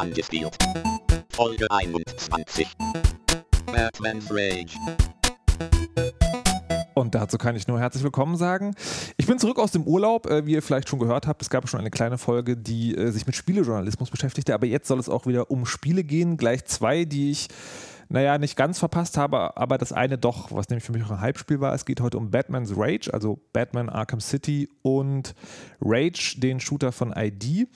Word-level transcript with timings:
angespielt. 0.00 0.56
Folge 1.28 1.70
21. 1.70 2.66
Batman's 3.66 4.30
Rage. 4.30 4.78
Und 6.94 7.14
dazu 7.14 7.36
kann 7.36 7.54
ich 7.54 7.68
nur 7.68 7.78
herzlich 7.78 8.02
willkommen 8.02 8.36
sagen. 8.36 8.74
Ich 9.18 9.26
bin 9.26 9.38
zurück 9.38 9.58
aus 9.58 9.72
dem 9.72 9.84
Urlaub. 9.84 10.26
Äh, 10.26 10.46
wie 10.46 10.52
ihr 10.52 10.62
vielleicht 10.62 10.88
schon 10.88 11.00
gehört 11.00 11.26
habt, 11.26 11.42
es 11.42 11.50
gab 11.50 11.68
schon 11.68 11.80
eine 11.80 11.90
kleine 11.90 12.16
Folge, 12.16 12.56
die 12.56 12.96
äh, 12.96 13.10
sich 13.10 13.26
mit 13.26 13.36
Spielejournalismus 13.36 14.10
beschäftigte. 14.10 14.54
Aber 14.54 14.64
jetzt 14.64 14.88
soll 14.88 14.98
es 14.98 15.10
auch 15.10 15.26
wieder 15.26 15.50
um 15.50 15.66
Spiele 15.66 16.02
gehen. 16.02 16.38
Gleich 16.38 16.64
zwei, 16.64 17.04
die 17.04 17.30
ich 17.30 17.48
naja, 18.10 18.38
nicht 18.38 18.56
ganz 18.56 18.80
verpasst 18.80 19.16
habe, 19.16 19.56
aber 19.56 19.78
das 19.78 19.92
eine 19.92 20.18
doch, 20.18 20.50
was 20.50 20.68
nämlich 20.68 20.82
für 20.82 20.90
mich 20.90 21.04
auch 21.04 21.12
ein 21.12 21.20
Hype-Spiel 21.20 21.60
war. 21.60 21.72
Es 21.72 21.84
geht 21.84 22.00
heute 22.00 22.18
um 22.18 22.32
Batman's 22.32 22.72
Rage, 22.76 23.08
also 23.14 23.40
Batman 23.52 23.88
Arkham 23.88 24.20
City 24.20 24.68
und 24.82 25.36
Rage, 25.80 26.34
den 26.38 26.58
Shooter 26.58 26.90
von 26.90 27.14
ID. 27.16 27.68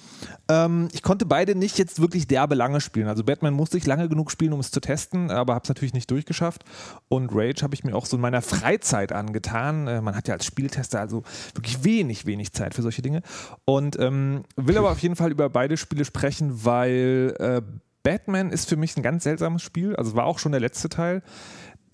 Ähm, 0.49 0.89
ich 0.93 1.03
konnte 1.03 1.25
beide 1.25 1.55
nicht 1.55 1.79
jetzt 1.79 2.00
wirklich 2.00 2.26
derbe 2.26 2.57
lange 2.57 2.81
spielen. 2.81 3.07
Also 3.07 3.23
Batman 3.23 3.54
musste 3.54 3.79
ich 3.79 3.86
lange 3.86 4.09
genug 4.09 4.32
spielen, 4.32 4.53
um 4.53 4.59
es 4.59 4.73
zu 4.73 4.81
testen, 4.81 5.31
aber 5.31 5.54
habe 5.54 5.62
es 5.62 5.68
natürlich 5.68 5.95
nicht 5.95 6.11
durchgeschafft. 6.11 6.64
Und 7.09 7.31
Rage 7.32 7.62
habe 7.62 7.76
ich 7.76 7.85
mir 7.85 7.95
auch 7.95 8.07
so 8.07 8.17
in 8.17 8.21
meiner 8.21 8.43
Freizeit 8.43 9.12
angetan. 9.12 9.87
Äh, 9.87 10.01
man 10.01 10.17
hat 10.17 10.26
ja 10.26 10.35
als 10.35 10.46
Spieltester 10.46 10.98
also 10.98 11.23
wirklich 11.54 11.85
wenig, 11.85 12.26
wenig 12.26 12.53
Zeit 12.53 12.75
für 12.75 12.82
solche 12.82 13.03
Dinge. 13.03 13.23
Und 13.67 13.96
ähm, 14.01 14.43
will 14.57 14.76
aber 14.79 14.90
auf 14.90 14.98
jeden 14.98 15.14
Fall 15.14 15.31
über 15.31 15.48
beide 15.48 15.76
Spiele 15.76 16.04
sprechen, 16.04 16.64
weil 16.64 17.37
äh, 17.39 17.62
Batman 18.04 18.50
ist 18.50 18.68
für 18.68 18.76
mich 18.76 18.96
ein 18.96 19.03
ganz 19.03 19.25
seltsames 19.25 19.63
Spiel. 19.63 19.96
Also 19.96 20.14
war 20.14 20.26
auch 20.26 20.39
schon 20.39 20.53
der 20.53 20.61
letzte 20.61 20.89
Teil. 20.89 21.22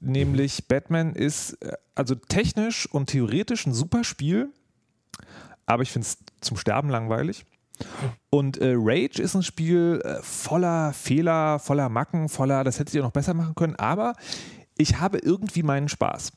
Nämlich 0.01 0.69
Batman 0.69 1.15
ist 1.15 1.55
äh, 1.63 1.73
also 1.95 2.15
technisch 2.15 2.87
und 2.93 3.07
theoretisch 3.07 3.67
ein 3.67 3.73
super 3.73 4.05
Spiel, 4.05 4.53
aber 5.67 5.83
ich 5.83 5.93
finde 5.93 6.07
es 6.07 6.19
zum 6.41 6.57
Sterben 6.57 6.89
langweilig. 6.91 7.47
Und 8.29 8.59
äh, 8.59 8.75
Rage 8.77 9.23
ist 9.23 9.35
ein 9.35 9.43
Spiel 9.43 10.03
äh, 10.05 10.23
voller 10.23 10.93
Fehler, 10.93 11.59
voller 11.59 11.89
Macken, 11.89 12.29
voller, 12.29 12.65
das 12.65 12.79
hätte 12.79 12.91
ich 12.91 12.95
ja 12.95 13.03
noch 13.03 13.13
besser 13.13 13.35
machen 13.35 13.55
können, 13.55 13.77
aber 13.77 14.15
ich 14.77 14.99
habe 14.99 15.19
irgendwie 15.19 15.63
meinen 15.63 15.89
Spaß. 15.89 16.33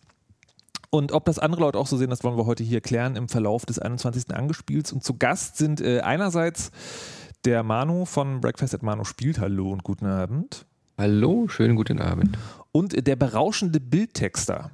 Und 0.89 1.11
ob 1.11 1.25
das 1.25 1.39
andere 1.39 1.61
Leute 1.61 1.79
auch 1.79 1.87
so 1.87 1.97
sehen, 1.97 2.11
das 2.11 2.23
wollen 2.23 2.37
wir 2.37 2.45
heute 2.45 2.63
hier 2.63 2.81
klären 2.81 3.15
im 3.15 3.27
Verlauf 3.27 3.65
des 3.65 3.79
21. 3.79 4.35
Angespiels. 4.35 4.93
Und 4.93 5.03
zu 5.03 5.17
Gast 5.17 5.57
sind 5.57 5.81
äh, 5.81 6.01
einerseits 6.01 6.69
der 7.45 7.63
Manu 7.63 8.05
von 8.05 8.41
Breakfast 8.41 8.73
at 8.73 8.83
Manu 8.83 9.03
spielt. 9.03 9.39
Hallo 9.39 9.71
und 9.71 9.83
guten 9.83 10.05
Abend. 10.05 10.65
Hallo, 10.97 11.47
schönen 11.47 11.75
guten 11.75 11.99
Abend. 11.99 12.37
Und 12.71 13.07
der 13.07 13.15
berauschende 13.15 13.79
Bildtexter. 13.79 14.71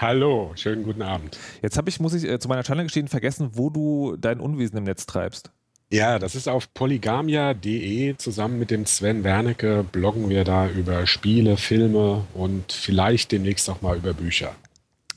Hallo, 0.00 0.52
schönen 0.54 0.82
guten 0.82 1.02
Abend. 1.02 1.38
Jetzt 1.62 1.76
habe 1.76 1.88
ich, 1.90 2.00
muss 2.00 2.14
ich 2.14 2.24
äh, 2.24 2.38
zu 2.38 2.48
meiner 2.48 2.64
Schande 2.64 2.84
gestehen, 2.84 3.08
vergessen, 3.08 3.50
wo 3.54 3.70
du 3.70 4.16
dein 4.16 4.40
Unwesen 4.40 4.78
im 4.78 4.84
Netz 4.84 5.06
treibst. 5.06 5.50
Ja, 5.92 6.18
das 6.20 6.36
ist 6.36 6.48
auf 6.48 6.72
polygamia.de. 6.72 8.16
Zusammen 8.16 8.58
mit 8.58 8.70
dem 8.70 8.86
Sven 8.86 9.24
Wernicke 9.24 9.84
bloggen 9.90 10.28
wir 10.28 10.44
da 10.44 10.68
über 10.68 11.06
Spiele, 11.06 11.56
Filme 11.56 12.24
und 12.34 12.72
vielleicht 12.72 13.32
demnächst 13.32 13.68
auch 13.68 13.82
mal 13.82 13.96
über 13.96 14.14
Bücher. 14.14 14.54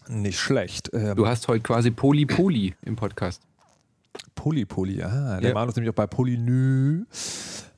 Nicht 0.08 0.40
schlecht. 0.40 0.90
Ähm, 0.94 1.16
du 1.16 1.28
hast 1.28 1.48
heute 1.48 1.62
quasi 1.62 1.92
Poly-Poly 1.92 2.74
im 2.82 2.96
Podcast. 2.96 3.42
Polypoly, 4.44 5.02
ah, 5.02 5.40
der 5.40 5.52
ja. 5.52 5.54
Manu 5.54 5.70
ist 5.70 5.78
nämlich 5.78 5.92
auch 5.92 5.96
bei 5.96 6.06
Polynö. 6.06 7.06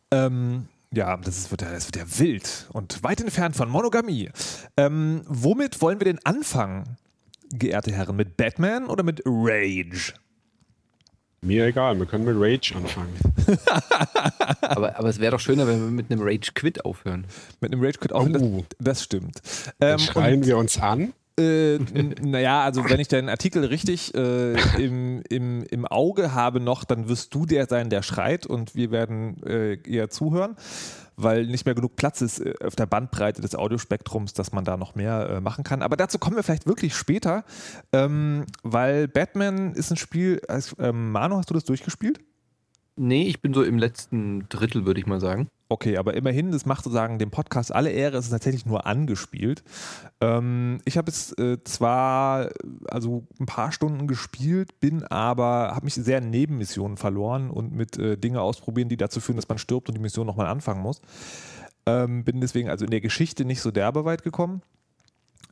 Ähm, 0.10 0.66
ja, 0.92 1.16
das, 1.18 1.38
ist, 1.38 1.52
wird 1.52 1.62
ja, 1.62 1.72
das 1.72 1.86
wird 1.86 1.98
ja 1.98 2.20
wild 2.20 2.68
und 2.74 3.04
weit 3.04 3.22
entfernt 3.22 3.56
von 3.56 3.70
Monogamie. 3.70 4.32
Ähm, 4.76 5.22
womit 5.28 5.80
wollen 5.84 6.00
wir 6.00 6.06
denn 6.06 6.18
anfangen, 6.24 6.98
geehrte 7.52 7.92
Herren? 7.92 8.16
Mit 8.16 8.36
Batman 8.36 8.88
oder 8.88 9.04
mit 9.04 9.22
Rage? 9.28 10.14
Mir 11.42 11.68
egal, 11.68 12.00
wir 12.00 12.08
können 12.08 12.26
mit 12.26 12.36
Rage 12.36 12.74
anfangen. 12.76 13.14
aber, 14.62 14.98
aber 14.98 15.10
es 15.10 15.20
wäre 15.20 15.34
doch 15.34 15.40
schöner, 15.40 15.68
wenn 15.68 15.80
wir 15.80 15.92
mit 15.92 16.10
einem 16.10 16.22
Rage 16.24 16.54
Quit 16.56 16.84
aufhören. 16.84 17.28
Mit 17.62 17.74
einem 17.74 17.84
Rage 17.84 18.00
Quit 18.00 18.12
aufhören, 18.12 18.42
oh. 18.42 18.66
das, 18.70 18.78
das, 18.80 19.04
stimmt. 19.04 19.40
Ähm, 19.80 19.98
Dann 19.98 20.00
schreien 20.00 20.44
wir 20.44 20.58
uns 20.58 20.80
an. 20.80 21.14
Äh, 21.38 21.80
naja, 22.22 22.64
also 22.64 22.90
wenn 22.90 23.00
ich 23.00 23.10
deinen 23.10 23.28
Artikel 23.28 23.66
richtig 23.66 24.16
äh, 24.16 24.54
im, 24.82 25.22
im, 25.30 25.64
im 25.64 25.86
Auge 25.86 26.34
habe 26.34 26.62
noch, 26.62 26.86
dann 26.86 27.10
wirst 27.10 27.34
du 27.36 27.46
der 27.46 27.68
sein, 27.68 27.90
der 27.90 28.04
schreit 28.04 28.46
und 28.46 28.74
wir 28.74 28.90
werden 28.92 29.44
äh, 29.44 29.78
eher 29.84 30.10
zuhören, 30.10 30.56
weil 31.18 31.46
nicht 31.46 31.66
mehr 31.66 31.76
genug 31.76 31.98
Platz 31.98 32.22
ist 32.22 32.40
äh, 32.40 32.54
auf 32.64 32.78
der 32.78 32.86
Bandbreite 32.86 33.42
des 33.42 33.54
Audiospektrums, 33.54 34.34
dass 34.34 34.54
man 34.54 34.64
da 34.64 34.78
noch 34.78 34.96
mehr 34.96 35.30
äh, 35.30 35.42
machen 35.42 35.66
kann. 35.66 35.82
Aber 35.82 35.98
dazu 35.98 36.20
kommen 36.20 36.38
wir 36.38 36.44
vielleicht 36.44 36.68
wirklich 36.68 36.96
später, 36.96 37.44
ähm, 37.92 38.46
weil 38.64 39.10
Batman 39.10 39.74
ist 39.74 39.92
ein 39.92 39.98
Spiel, 39.98 40.42
ähm, 40.80 41.12
Manu, 41.12 41.36
hast 41.36 41.50
du 41.50 41.54
das 41.54 41.66
durchgespielt? 41.66 42.22
Nee, 42.98 43.24
ich 43.24 43.42
bin 43.42 43.54
so 43.54 43.62
im 43.64 43.78
letzten 43.78 44.48
Drittel, 44.48 44.86
würde 44.86 45.02
ich 45.02 45.06
mal 45.06 45.20
sagen. 45.20 45.50
Okay, 45.68 45.98
aber 45.98 46.14
immerhin, 46.14 46.52
das 46.52 46.66
macht 46.66 46.84
sozusagen 46.84 47.20
dem 47.20 47.32
Podcast 47.32 47.74
alle 47.74 47.92
Ehre, 47.92 48.18
es 48.18 48.26
ist 48.26 48.32
tatsächlich 48.32 48.66
nur 48.66 48.86
angespielt. 48.86 49.64
Ähm, 50.22 50.80
ich 50.86 50.98
habe 50.98 51.12
es 51.12 51.34
äh, 51.34 51.58
zwar 51.64 52.52
also 52.88 53.28
ein 53.40 53.48
paar 53.48 53.74
Stunden 53.74 54.08
gespielt, 54.08 54.80
bin 54.80 55.04
aber, 55.04 55.74
habe 55.76 55.86
mich 55.86 55.96
sehr 55.96 56.20
in 56.20 56.30
Nebenmissionen 56.30 56.96
verloren 56.96 57.50
und 57.50 57.74
mit 57.74 57.98
äh, 57.98 58.16
Dinge 58.16 58.42
ausprobieren, 58.42 58.88
die 58.88 58.98
dazu 58.98 59.20
führen, 59.20 59.36
dass 59.36 59.50
man 59.50 59.58
stirbt 59.58 59.90
und 59.90 59.96
die 59.96 60.02
Mission 60.02 60.28
nochmal 60.28 60.48
anfangen 60.48 60.82
muss. 60.82 61.02
Ähm, 61.86 62.24
bin 62.24 62.40
deswegen 62.40 62.70
also 62.70 62.86
in 62.86 62.92
der 62.92 63.02
Geschichte 63.02 63.44
nicht 63.44 63.62
so 63.62 63.72
derbe 63.72 64.06
weit 64.06 64.24
gekommen. 64.24 64.62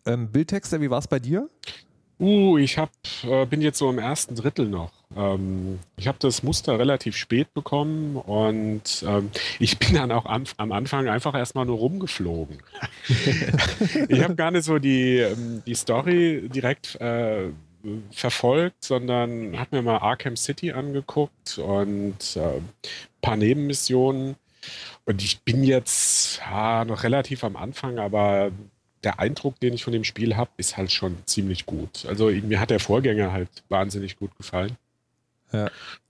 Ähm, 0.05 0.31
Bildtexter, 0.31 0.79
wie 0.79 0.89
war 0.89 0.99
es 0.99 1.07
bei 1.07 1.19
dir? 1.19 1.49
Uh, 2.19 2.57
ich 2.57 2.77
hab, 2.77 2.91
äh, 3.23 3.45
bin 3.45 3.61
jetzt 3.61 3.79
so 3.79 3.89
im 3.89 3.99
ersten 3.99 4.35
Drittel 4.35 4.67
noch. 4.67 4.91
Ähm, 5.15 5.79
ich 5.97 6.07
habe 6.07 6.17
das 6.19 6.43
Muster 6.43 6.79
relativ 6.79 7.17
spät 7.17 7.53
bekommen 7.53 8.15
und 8.15 9.03
ähm, 9.07 9.31
ich 9.59 9.79
bin 9.79 9.95
dann 9.95 10.11
auch 10.11 10.25
am, 10.25 10.43
am 10.57 10.71
Anfang 10.71 11.07
einfach 11.07 11.35
erstmal 11.35 11.65
nur 11.65 11.77
rumgeflogen. 11.77 12.59
ich 14.09 14.23
habe 14.23 14.35
gar 14.35 14.51
nicht 14.51 14.63
so 14.63 14.79
die, 14.79 15.17
ähm, 15.17 15.63
die 15.65 15.75
Story 15.75 16.49
direkt 16.49 16.95
äh, 17.01 17.49
verfolgt, 18.11 18.83
sondern 18.83 19.59
habe 19.59 19.75
mir 19.77 19.81
mal 19.81 19.97
Arkham 19.97 20.37
City 20.37 20.71
angeguckt 20.71 21.57
und 21.57 22.37
äh, 22.37 22.61
paar 23.21 23.35
Nebenmissionen. 23.35 24.35
Und 25.05 25.21
ich 25.21 25.41
bin 25.41 25.63
jetzt 25.63 26.39
ja, 26.39 26.85
noch 26.85 27.03
relativ 27.03 27.43
am 27.43 27.57
Anfang, 27.57 27.99
aber 27.99 28.51
der 29.03 29.19
Eindruck, 29.19 29.59
den 29.59 29.73
ich 29.73 29.83
von 29.83 29.93
dem 29.93 30.03
Spiel 30.03 30.35
habe, 30.35 30.51
ist 30.57 30.77
halt 30.77 30.91
schon 30.91 31.17
ziemlich 31.25 31.65
gut. 31.65 32.05
Also 32.07 32.27
mir 32.27 32.59
hat 32.59 32.69
der 32.69 32.79
Vorgänger 32.79 33.31
halt 33.31 33.49
wahnsinnig 33.69 34.17
gut 34.17 34.35
gefallen. 34.37 34.77
Ja. 35.51 35.69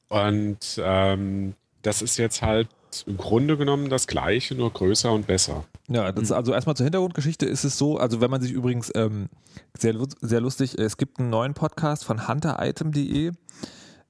Und 0.09 0.79
ähm, 0.79 1.55
das 1.81 2.01
ist 2.01 2.17
jetzt 2.17 2.41
halt 2.41 2.67
im 3.07 3.17
Grunde 3.17 3.57
genommen 3.57 3.89
das 3.89 4.05
Gleiche, 4.05 4.53
nur 4.53 4.71
größer 4.71 5.11
und 5.11 5.25
besser. 5.25 5.65
Ja, 5.87 6.11
das, 6.11 6.29
mhm. 6.29 6.35
also 6.35 6.53
erstmal 6.53 6.75
zur 6.75 6.85
Hintergrundgeschichte 6.85 7.45
ist 7.45 7.63
es 7.63 7.77
so, 7.77 7.97
also 7.97 8.21
wenn 8.21 8.29
man 8.29 8.41
sich 8.41 8.51
übrigens 8.51 8.91
ähm, 8.95 9.29
sehr, 9.77 9.95
sehr 10.21 10.41
lustig, 10.41 10.77
es 10.77 10.97
gibt 10.97 11.19
einen 11.19 11.29
neuen 11.29 11.55
Podcast 11.55 12.05
von 12.05 12.27
hunteritem.de. 12.27 13.31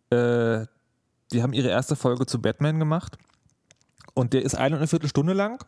Äh, 0.09 0.65
die 1.31 1.41
haben 1.41 1.53
ihre 1.53 1.69
erste 1.69 1.95
Folge 1.95 2.25
zu 2.25 2.41
Batman 2.41 2.79
gemacht 2.79 3.17
und 4.13 4.33
der 4.33 4.43
ist 4.43 4.55
eine 4.55 4.75
und 4.75 4.81
eine 4.81 4.87
Viertelstunde 4.87 5.33
lang 5.33 5.63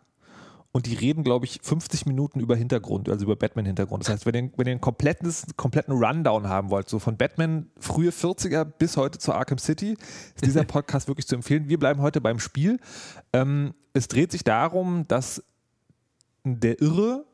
und 0.76 0.88
die 0.88 0.94
reden, 0.94 1.24
glaube 1.24 1.46
ich, 1.46 1.62
50 1.64 2.06
Minuten 2.06 2.42
über 2.42 2.58
Hintergrund, 2.58 3.08
also 3.08 3.24
über 3.24 3.38
Batman-Hintergrund. 3.38 4.04
Das 4.04 4.10
heißt, 4.10 4.26
wenn 4.26 4.36
ihr, 4.36 4.52
wenn 4.58 4.68
ihr 4.68 4.72
einen 4.72 4.82
kompletten, 4.82 5.34
kompletten 5.56 5.94
Rundown 5.94 6.50
haben 6.50 6.70
wollt, 6.70 6.90
so 6.90 7.00
von 7.00 7.16
Batman 7.16 7.70
frühe 7.80 8.10
40er 8.10 8.66
bis 8.66 8.98
heute 8.98 9.18
zu 9.18 9.32
Arkham 9.32 9.58
City, 9.58 9.96
ist 10.36 10.46
dieser 10.46 10.64
Podcast 10.66 11.08
wirklich 11.08 11.28
zu 11.28 11.36
empfehlen. 11.36 11.70
Wir 11.70 11.80
bleiben 11.80 12.02
heute 12.02 12.20
beim 12.20 12.40
Spiel. 12.40 12.78
Ähm, 13.32 13.74
es 13.94 14.10
dreht 14.10 14.34
sich 14.34 14.44
darum, 14.44 15.08
dass 15.08 15.42
der 16.44 16.82
Irre 16.82 17.26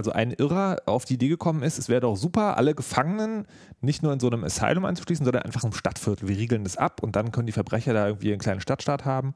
also 0.00 0.12
ein 0.12 0.32
Irrer 0.32 0.78
auf 0.86 1.04
die 1.04 1.14
Idee 1.14 1.28
gekommen 1.28 1.62
ist, 1.62 1.78
es 1.78 1.90
wäre 1.90 2.00
doch 2.00 2.16
super, 2.16 2.56
alle 2.56 2.74
Gefangenen 2.74 3.46
nicht 3.82 4.02
nur 4.02 4.14
in 4.14 4.18
so 4.18 4.28
einem 4.28 4.44
Asylum 4.44 4.86
anzuschließen, 4.86 5.26
sondern 5.26 5.42
einfach 5.42 5.62
im 5.62 5.74
Stadtviertel. 5.74 6.26
Wir 6.26 6.38
riegeln 6.38 6.64
das 6.64 6.78
ab 6.78 7.02
und 7.02 7.16
dann 7.16 7.32
können 7.32 7.46
die 7.46 7.52
Verbrecher 7.52 7.92
da 7.92 8.06
irgendwie 8.06 8.30
einen 8.30 8.40
kleinen 8.40 8.62
Stadtstaat 8.62 9.04
haben 9.04 9.34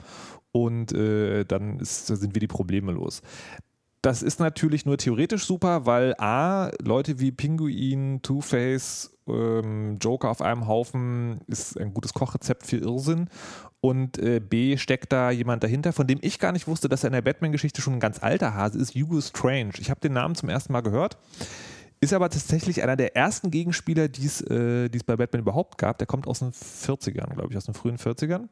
und 0.52 0.94
äh, 0.94 1.44
dann 1.44 1.80
ist, 1.80 2.06
sind 2.06 2.34
wir 2.34 2.40
die 2.40 2.46
Probleme 2.46 2.92
los. 2.92 3.20
Das 4.00 4.22
ist 4.22 4.40
natürlich 4.40 4.86
nur 4.86 4.96
theoretisch 4.96 5.44
super, 5.44 5.84
weil 5.84 6.14
A, 6.16 6.70
Leute 6.82 7.20
wie 7.20 7.30
Pinguin, 7.30 8.22
Two-Face, 8.22 9.14
ähm, 9.28 9.98
Joker 10.00 10.30
auf 10.30 10.40
einem 10.40 10.66
Haufen 10.66 11.42
ist 11.46 11.78
ein 11.78 11.92
gutes 11.92 12.14
Kochrezept 12.14 12.66
für 12.66 12.78
Irrsinn 12.78 13.28
und 13.84 14.16
äh, 14.16 14.40
B 14.40 14.78
steckt 14.78 15.12
da 15.12 15.30
jemand 15.30 15.62
dahinter, 15.62 15.92
von 15.92 16.06
dem 16.06 16.18
ich 16.22 16.38
gar 16.38 16.52
nicht 16.52 16.66
wusste, 16.66 16.88
dass 16.88 17.04
er 17.04 17.08
in 17.08 17.12
der 17.12 17.20
Batman-Geschichte 17.20 17.82
schon 17.82 17.92
ein 17.92 18.00
ganz 18.00 18.22
alter 18.22 18.54
Hase 18.54 18.78
ist, 18.78 18.94
Hugo 18.94 19.20
Strange. 19.20 19.72
Ich 19.78 19.90
habe 19.90 20.00
den 20.00 20.14
Namen 20.14 20.34
zum 20.36 20.48
ersten 20.48 20.72
Mal 20.72 20.80
gehört. 20.80 21.18
Ist 22.00 22.14
aber 22.14 22.30
tatsächlich 22.30 22.82
einer 22.82 22.96
der 22.96 23.14
ersten 23.14 23.50
Gegenspieler, 23.50 24.08
die 24.08 24.24
äh, 24.24 24.88
es 24.90 25.04
bei 25.04 25.16
Batman 25.16 25.42
überhaupt 25.42 25.76
gab. 25.76 25.98
Der 25.98 26.06
kommt 26.06 26.26
aus 26.26 26.38
den 26.38 26.52
40ern, 26.52 27.34
glaube 27.34 27.48
ich, 27.50 27.58
aus 27.58 27.66
den 27.66 27.74
frühen 27.74 27.98
40ern. 27.98 28.48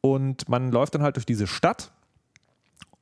Und 0.00 0.48
man 0.48 0.70
läuft 0.70 0.94
dann 0.94 1.02
halt 1.02 1.16
durch 1.16 1.26
diese 1.26 1.48
Stadt 1.48 1.90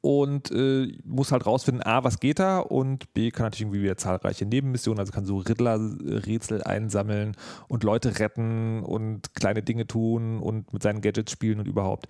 und 0.00 0.50
äh, 0.50 0.93
muss 1.05 1.32
halt 1.32 1.47
rausfinden, 1.47 1.82
A, 1.82 2.05
was 2.05 2.20
geht 2.20 2.38
da 2.38 2.58
und 2.58 3.12
B, 3.12 3.31
kann 3.31 3.44
natürlich 3.44 3.62
irgendwie 3.62 3.82
wieder 3.82 3.97
zahlreiche 3.97 4.47
Nebenmissionen, 4.47 4.99
also 4.99 5.12
kann 5.12 5.26
so 5.26 5.38
Riddler-Rätsel 5.38 6.62
einsammeln 6.62 7.37
und 7.69 7.85
Leute 7.85 8.19
retten 8.19 8.82
und 8.82 9.35
kleine 9.35 9.62
Dinge 9.62 9.87
tun 9.87 10.41
und 10.41 10.73
mit 10.73 10.82
seinen 10.82 11.00
Gadgets 11.02 11.32
spielen 11.32 11.58
und 11.58 11.69
überhaupt. 11.69 12.08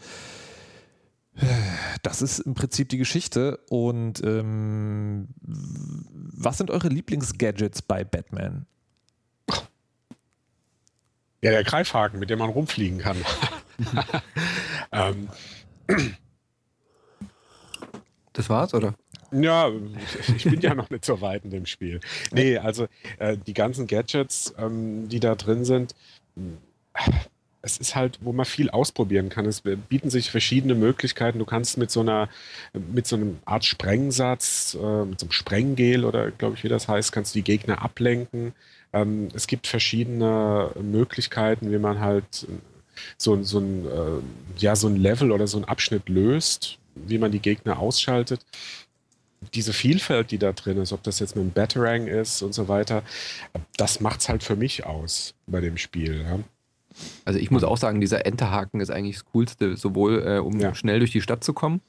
Das 2.02 2.22
ist 2.22 2.40
im 2.40 2.54
Prinzip 2.54 2.88
die 2.88 2.98
Geschichte. 2.98 3.58
Und 3.68 4.22
ähm, 4.24 5.28
was 5.40 6.58
sind 6.58 6.70
eure 6.70 6.88
Lieblingsgadgets 6.88 7.82
bei 7.82 8.04
Batman? 8.04 8.66
Ja, 11.42 11.52
der 11.52 11.64
Greifhaken, 11.64 12.20
mit 12.20 12.28
dem 12.28 12.38
man 12.38 12.50
rumfliegen 12.50 12.98
kann. 12.98 13.16
ähm, 14.92 15.28
das 18.32 18.48
war's, 18.48 18.74
oder? 18.74 18.94
Ja, 19.32 19.70
ich 20.36 20.44
bin 20.44 20.60
ja 20.60 20.74
noch 20.74 20.90
nicht 20.90 21.04
so 21.04 21.20
weit 21.20 21.44
in 21.44 21.50
dem 21.50 21.66
Spiel. 21.66 22.00
Nee, 22.32 22.58
also 22.58 22.86
äh, 23.18 23.36
die 23.36 23.54
ganzen 23.54 23.86
Gadgets, 23.86 24.54
ähm, 24.58 25.08
die 25.08 25.20
da 25.20 25.34
drin 25.34 25.64
sind, 25.64 25.94
es 27.62 27.76
ist 27.76 27.94
halt, 27.94 28.18
wo 28.22 28.32
man 28.32 28.46
viel 28.46 28.70
ausprobieren 28.70 29.28
kann. 29.28 29.46
Es 29.46 29.62
bieten 29.62 30.10
sich 30.10 30.30
verschiedene 30.30 30.74
Möglichkeiten. 30.74 31.38
Du 31.38 31.44
kannst 31.44 31.76
mit 31.76 31.90
so 31.90 32.00
einer, 32.00 32.28
mit 32.72 33.06
so 33.06 33.16
einem 33.16 33.38
Art 33.44 33.64
Sprengsatz, 33.64 34.76
äh, 34.80 35.04
mit 35.04 35.20
so 35.20 35.26
einem 35.26 35.32
Sprenggel 35.32 36.04
oder 36.04 36.30
glaube 36.30 36.54
ich, 36.56 36.64
wie 36.64 36.68
das 36.68 36.88
heißt, 36.88 37.12
kannst 37.12 37.34
du 37.34 37.38
die 37.38 37.44
Gegner 37.44 37.82
ablenken. 37.82 38.54
Ähm, 38.92 39.28
es 39.34 39.46
gibt 39.46 39.66
verschiedene 39.66 40.70
Möglichkeiten, 40.80 41.70
wie 41.70 41.78
man 41.78 42.00
halt 42.00 42.46
so, 43.16 43.42
so, 43.42 43.58
ein, 43.58 43.86
äh, 43.86 44.58
ja, 44.58 44.76
so 44.76 44.88
ein 44.88 44.96
Level 44.96 45.32
oder 45.32 45.46
so 45.46 45.58
ein 45.58 45.64
Abschnitt 45.64 46.08
löst, 46.08 46.78
wie 47.06 47.18
man 47.18 47.32
die 47.32 47.40
Gegner 47.40 47.78
ausschaltet. 47.78 48.44
Diese 49.54 49.72
Vielfalt, 49.72 50.30
die 50.30 50.38
da 50.38 50.52
drin 50.52 50.78
ist, 50.78 50.92
ob 50.92 51.02
das 51.02 51.18
jetzt 51.18 51.34
mit 51.34 51.44
dem 51.44 51.52
Batarang 51.52 52.06
ist 52.06 52.42
und 52.42 52.52
so 52.52 52.68
weiter, 52.68 53.02
das 53.76 54.00
macht 54.00 54.20
es 54.20 54.28
halt 54.28 54.42
für 54.42 54.56
mich 54.56 54.84
aus 54.84 55.34
bei 55.46 55.60
dem 55.60 55.78
Spiel. 55.78 56.22
Ja. 56.22 56.38
Also 57.24 57.38
ich 57.38 57.50
muss 57.50 57.64
auch 57.64 57.78
sagen, 57.78 58.00
dieser 58.00 58.26
Enterhaken 58.26 58.80
ist 58.80 58.90
eigentlich 58.90 59.16
das 59.16 59.24
Coolste, 59.32 59.76
sowohl 59.76 60.22
äh, 60.26 60.38
um 60.38 60.58
ja. 60.60 60.74
schnell 60.74 60.98
durch 60.98 61.12
die 61.12 61.22
Stadt 61.22 61.42
zu 61.42 61.54
kommen, 61.54 61.80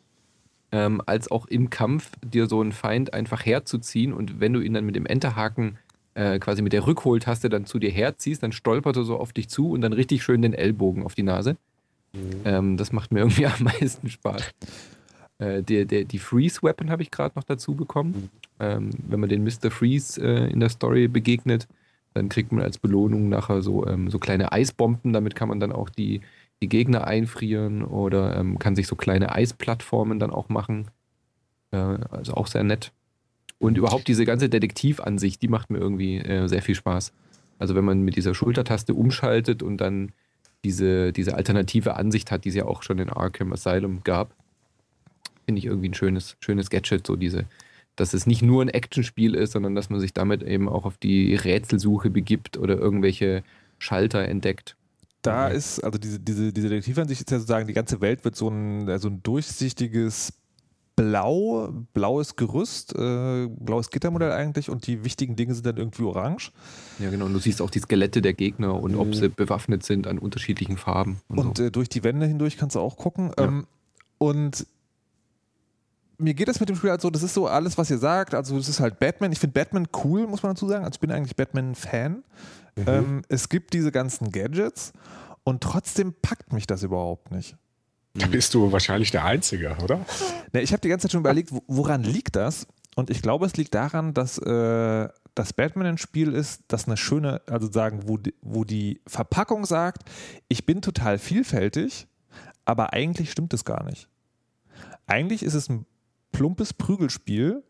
ähm, 0.72 1.02
als 1.06 1.30
auch 1.30 1.46
im 1.48 1.70
Kampf 1.70 2.12
dir 2.24 2.48
so 2.48 2.62
einen 2.62 2.72
Feind 2.72 3.14
einfach 3.14 3.46
herzuziehen 3.46 4.14
und 4.14 4.40
wenn 4.40 4.54
du 4.54 4.62
ihn 4.62 4.74
dann 4.74 4.86
mit 4.86 4.96
dem 4.96 5.06
Enterhaken 5.06 5.78
äh, 6.14 6.40
quasi 6.40 6.62
mit 6.62 6.74
der 6.74 6.86
Rückholtaste 6.88 7.50
dann 7.50 7.66
zu 7.66 7.80
dir 7.80 7.92
herziehst, 7.92 8.44
dann 8.44 8.52
stolpert 8.52 8.98
er 8.98 9.04
so 9.04 9.18
auf 9.18 9.34
dich 9.34 9.50
zu 9.50 9.72
und 9.72 9.82
dann 9.82 9.94
richtig 9.94 10.24
schön 10.24 10.42
den 10.42 10.54
Ellbogen 10.54 11.04
auf 11.04 11.16
die 11.16 11.24
Nase. 11.24 11.58
Mhm. 12.14 12.42
Ähm, 12.46 12.78
das 12.78 12.92
macht 12.92 13.12
mir 13.12 13.20
irgendwie 13.22 13.46
am 13.46 13.64
meisten 13.64 14.10
Spaß. 14.10 14.52
Äh, 15.42 15.64
der, 15.64 15.86
der, 15.86 16.04
die 16.04 16.20
Freeze-Weapon 16.20 16.92
habe 16.92 17.02
ich 17.02 17.10
gerade 17.10 17.34
noch 17.36 17.44
dazu 17.44 17.74
bekommen. 17.74 18.12
Mhm. 18.12 18.30
Ähm, 18.60 18.90
wenn 19.08 19.20
man 19.20 19.30
den 19.30 19.44
Mr. 19.44 19.72
Freeze 19.72 20.22
äh, 20.22 20.52
in 20.52 20.60
der 20.60 20.70
Story 20.70 21.08
begegnet, 21.08 21.68
dann 22.14 22.30
kriegt 22.30 22.52
man 22.52 22.64
als 22.64 22.78
Belohnung 22.78 23.28
nachher 23.30 23.64
so, 23.64 23.88
ähm, 23.88 24.10
so 24.12 24.20
kleine 24.20 24.52
Eisbomben. 24.52 25.14
Damit 25.14 25.34
kann 25.36 25.50
man 25.50 25.60
dann 25.60 25.72
auch 25.72 25.90
die, 25.90 26.22
die 26.62 26.70
Gegner 26.70 27.08
einfrieren 27.08 27.84
oder 27.84 28.38
ähm, 28.38 28.60
kann 28.60 28.76
sich 28.76 28.86
so 28.86 28.96
kleine 28.96 29.34
Eisplattformen 29.34 30.20
dann 30.20 30.30
auch 30.30 30.50
machen. 30.50 30.92
Äh, 31.72 31.78
also 31.78 32.36
auch 32.36 32.46
sehr 32.46 32.64
nett. 32.64 32.92
Und 33.58 33.78
überhaupt 33.78 34.08
diese 34.08 34.26
ganze 34.26 34.48
Detektivansicht, 34.48 35.42
die 35.42 35.48
macht 35.48 35.72
mir 35.72 35.80
irgendwie 35.80 36.18
äh, 36.18 36.48
sehr 36.48 36.62
viel 36.62 36.76
Spaß. 36.76 37.14
Also 37.58 37.76
wenn 37.76 37.86
man 37.86 38.02
mit 38.02 38.16
dieser 38.16 38.36
Schultertaste 38.36 38.94
umschaltet 38.94 39.64
und 39.64 39.78
dann 39.78 40.12
diese, 40.64 41.12
diese 41.14 41.36
alternative 41.36 41.96
Ansicht 41.96 42.30
hat, 42.30 42.46
die 42.46 42.50
es 42.50 42.56
ja 42.56 42.66
auch 42.66 42.84
schon 42.84 43.00
in 43.00 43.10
Arkham 43.10 43.54
Asylum 43.54 44.04
gab, 44.04 44.36
finde 45.46 45.60
ich 45.60 45.66
irgendwie 45.66 45.90
ein 45.90 45.94
schönes, 45.94 46.38
schönes 46.40 46.70
Gadget, 46.70 47.06
so 47.08 47.16
diese, 47.16 47.46
dass 47.96 48.14
es 48.14 48.26
nicht 48.26 48.42
nur 48.42 48.64
ein 48.64 48.70
Actionspiel 48.70 49.36
ist, 49.36 49.52
sondern 49.52 49.76
dass 49.76 49.90
man 49.90 50.00
sich 50.00 50.14
damit 50.14 50.44
eben 50.44 50.70
auch 50.70 50.86
auf 50.86 50.98
die 50.98 51.36
Rätselsuche 51.36 52.10
begibt 52.10 52.58
oder 52.58 52.78
irgendwelche 52.78 53.44
Schalter 53.78 54.24
entdeckt. 54.24 54.76
Da 55.22 55.50
ist, 55.50 55.84
also 55.84 56.00
diese, 56.00 56.20
diese, 56.20 56.52
diese 56.52 56.70
Detektivansicht 56.70 57.22
ist 57.22 57.32
ja 57.32 57.38
sozusagen, 57.38 57.68
die 57.68 57.74
ganze 57.74 58.02
Welt 58.02 58.24
wird 58.26 58.36
so 58.36 58.50
ein, 58.50 58.98
so 58.98 59.08
ein 59.08 59.22
durchsichtiges 59.22 60.34
Blau, 60.96 61.70
blaues 61.94 62.36
Gerüst, 62.36 62.94
äh, 62.96 63.48
blaues 63.48 63.90
Gittermodell 63.92 64.32
eigentlich 64.32 64.70
und 64.70 64.86
die 64.88 65.04
wichtigen 65.04 65.36
Dinge 65.36 65.54
sind 65.54 65.66
dann 65.66 65.78
irgendwie 65.78 66.04
orange. 66.04 66.52
Ja, 67.00 67.10
genau. 67.10 67.26
Und 67.26 67.34
du 67.34 67.40
siehst 67.40 67.62
auch 67.62 67.70
die 67.70 67.80
Skelette 67.80 68.22
der 68.22 68.34
Gegner 68.34 68.76
und 68.76 68.94
mhm. 68.94 69.00
ob 69.00 69.16
sie 69.16 69.30
bewaffnet 69.30 69.84
sind 69.84 70.06
an 70.06 70.20
unterschiedlichen 70.20 70.78
Farben. 70.78 71.22
Und, 71.28 71.40
und 71.40 71.58
so. 71.58 71.64
äh, 71.66 71.72
durch 71.72 71.88
die 71.88 72.04
Wände 72.04 72.26
hindurch 72.26 72.58
kannst 72.58 72.76
du 72.76 72.80
auch 72.80 72.98
gucken. 72.98 73.32
Ja. 73.38 73.46
Ähm, 73.46 73.68
und 74.18 74.68
mir 76.22 76.34
geht 76.34 76.48
das 76.48 76.60
mit 76.60 76.70
dem 76.70 76.76
Spiel 76.76 76.92
halt 76.92 77.02
so, 77.02 77.10
das 77.10 77.24
ist 77.24 77.34
so 77.34 77.48
alles, 77.48 77.78
was 77.78 77.90
ihr 77.90 77.98
sagt. 77.98 78.34
Also, 78.34 78.58
es 78.58 78.70
ist 78.70 78.80
halt 78.80 79.00
Batman. 79.00 79.32
Ich 79.32 79.40
finde 79.40 79.54
Batman 79.54 79.88
cool, 80.04 80.28
muss 80.28 80.44
man 80.44 80.54
dazu 80.54 80.68
sagen. 80.68 80.86
Also, 80.86 80.96
ich 80.96 81.00
bin 81.00 81.12
eigentlich 81.12 81.36
Batman-Fan. 81.36 82.24
Mhm. 82.76 82.84
Ähm, 82.88 83.22
es 83.28 83.50
gibt 83.50 83.74
diese 83.74 83.92
ganzen 83.92 84.32
Gadgets 84.32 84.94
und 85.44 85.62
trotzdem 85.62 86.14
packt 86.22 86.54
mich 86.54 86.68
das 86.68 86.84
überhaupt 86.84 87.32
nicht. 87.32 87.56
Da 88.14 88.28
bist 88.28 88.54
du 88.54 88.72
wahrscheinlich 88.72 89.12
der 89.12 89.24
Einzige, 89.24 89.78
oder? 89.82 90.06
Ne, 90.54 90.62
ich 90.62 90.74
habe 90.74 90.82
die 90.82 90.90
ganze 90.90 91.04
Zeit 91.04 91.14
schon 91.14 91.22
überlegt, 91.22 91.52
woran 91.68 92.04
liegt 92.04 92.36
das? 92.36 92.68
Und 92.96 93.10
ich 93.10 93.22
glaube, 93.22 93.46
es 93.46 93.56
liegt 93.56 93.74
daran, 93.74 94.14
dass 94.14 94.38
äh, 94.38 95.08
das 95.34 95.54
Batman 95.54 95.88
ein 95.88 95.98
Spiel 95.98 96.34
ist, 96.34 96.64
das 96.68 96.88
eine 96.88 96.98
schöne, 96.98 97.42
also 97.48 97.72
sagen, 97.72 98.02
wo 98.08 98.18
die, 98.18 98.34
wo 98.42 98.66
die 98.66 99.02
Verpackung 99.08 99.66
sagt, 99.66 100.04
ich 100.50 100.66
bin 100.66 100.82
total 100.82 101.20
vielfältig, 101.20 102.08
aber 102.66 102.92
eigentlich 102.92 103.32
stimmt 103.32 103.54
es 103.54 103.64
gar 103.64 103.84
nicht. 103.86 104.10
Eigentlich 105.08 105.44
ist 105.44 105.54
es 105.54 105.70
ein 105.70 105.86
plumpes 106.32 106.74
Prügelspiel, 106.74 107.64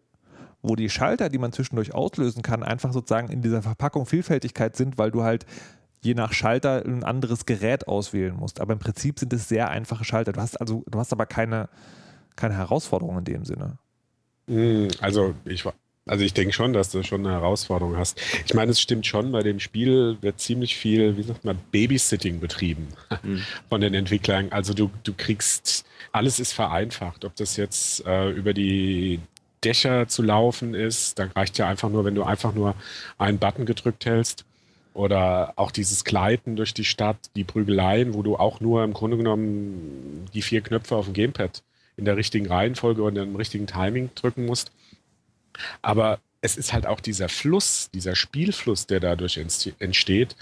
wo 0.61 0.75
die 0.75 0.89
Schalter, 0.89 1.29
die 1.29 1.37
man 1.37 1.51
zwischendurch 1.51 1.93
auslösen 1.93 2.43
kann, 2.43 2.63
einfach 2.63 2.93
sozusagen 2.93 3.29
in 3.29 3.41
dieser 3.41 3.61
Verpackung 3.61 4.05
Vielfältigkeit 4.05 4.75
sind, 4.75 4.97
weil 4.97 5.11
du 5.11 5.23
halt 5.23 5.45
je 6.03 6.13
nach 6.13 6.33
Schalter 6.33 6.83
ein 6.85 7.03
anderes 7.03 7.45
Gerät 7.45 7.87
auswählen 7.87 8.35
musst. 8.35 8.59
Aber 8.59 8.73
im 8.73 8.79
Prinzip 8.79 9.19
sind 9.19 9.33
es 9.33 9.47
sehr 9.47 9.69
einfache 9.69 10.03
Schalter. 10.03 10.31
Du 10.31 10.41
hast 10.41 10.59
also, 10.59 10.83
du 10.89 10.99
hast 10.99 11.13
aber 11.13 11.25
keine, 11.25 11.69
keine 12.35 12.55
Herausforderung 12.55 13.19
in 13.19 13.25
dem 13.25 13.45
Sinne. 13.45 13.77
Hm, 14.47 14.89
also 14.99 15.35
ich 15.45 15.63
also 16.07 16.25
ich 16.25 16.33
denke 16.33 16.53
schon, 16.53 16.73
dass 16.73 16.89
du 16.89 17.03
schon 17.03 17.25
eine 17.25 17.35
Herausforderung 17.35 17.95
hast. 17.95 18.19
Ich 18.45 18.53
meine, 18.53 18.71
es 18.71 18.81
stimmt 18.81 19.05
schon, 19.05 19.31
bei 19.31 19.43
dem 19.43 19.59
Spiel 19.59 20.17
wird 20.21 20.39
ziemlich 20.39 20.75
viel, 20.75 21.15
wie 21.17 21.23
sagt 21.23 21.45
man, 21.45 21.59
Babysitting 21.71 22.39
betrieben 22.39 22.87
mhm. 23.21 23.43
von 23.69 23.81
den 23.81 23.93
Entwicklern. 23.93 24.47
Also 24.49 24.73
du, 24.73 24.89
du 25.03 25.13
kriegst, 25.13 25.85
alles 26.11 26.39
ist 26.39 26.53
vereinfacht. 26.53 27.23
Ob 27.23 27.35
das 27.35 27.55
jetzt 27.55 28.05
äh, 28.07 28.31
über 28.31 28.53
die 28.53 29.19
Dächer 29.63 30.07
zu 30.07 30.23
laufen 30.23 30.73
ist, 30.73 31.19
da 31.19 31.27
reicht 31.35 31.59
ja 31.59 31.67
einfach 31.67 31.89
nur, 31.89 32.03
wenn 32.03 32.15
du 32.15 32.23
einfach 32.23 32.53
nur 32.53 32.73
einen 33.19 33.37
Button 33.37 33.65
gedrückt 33.65 34.05
hältst. 34.05 34.45
Oder 34.93 35.53
auch 35.55 35.71
dieses 35.71 36.03
Gleiten 36.03 36.57
durch 36.57 36.73
die 36.73 36.83
Stadt, 36.83 37.17
die 37.35 37.45
Prügeleien, 37.45 38.13
wo 38.13 38.23
du 38.23 38.35
auch 38.35 38.59
nur 38.59 38.83
im 38.83 38.91
Grunde 38.91 39.17
genommen 39.17 40.25
die 40.33 40.41
vier 40.41 40.61
Knöpfe 40.61 40.95
auf 40.95 41.05
dem 41.05 41.13
Gamepad 41.13 41.63
in 41.95 42.05
der 42.05 42.17
richtigen 42.17 42.47
Reihenfolge 42.47 43.03
und 43.03 43.15
im 43.15 43.35
richtigen 43.35 43.67
Timing 43.67 44.09
drücken 44.15 44.45
musst. 44.45 44.71
Aber 45.81 46.19
es 46.41 46.57
ist 46.57 46.73
halt 46.73 46.87
auch 46.87 46.99
dieser 46.99 47.29
Fluss, 47.29 47.89
dieser 47.93 48.15
Spielfluss, 48.15 48.87
der 48.87 48.99
dadurch 48.99 49.37
entsteht, 49.37 50.35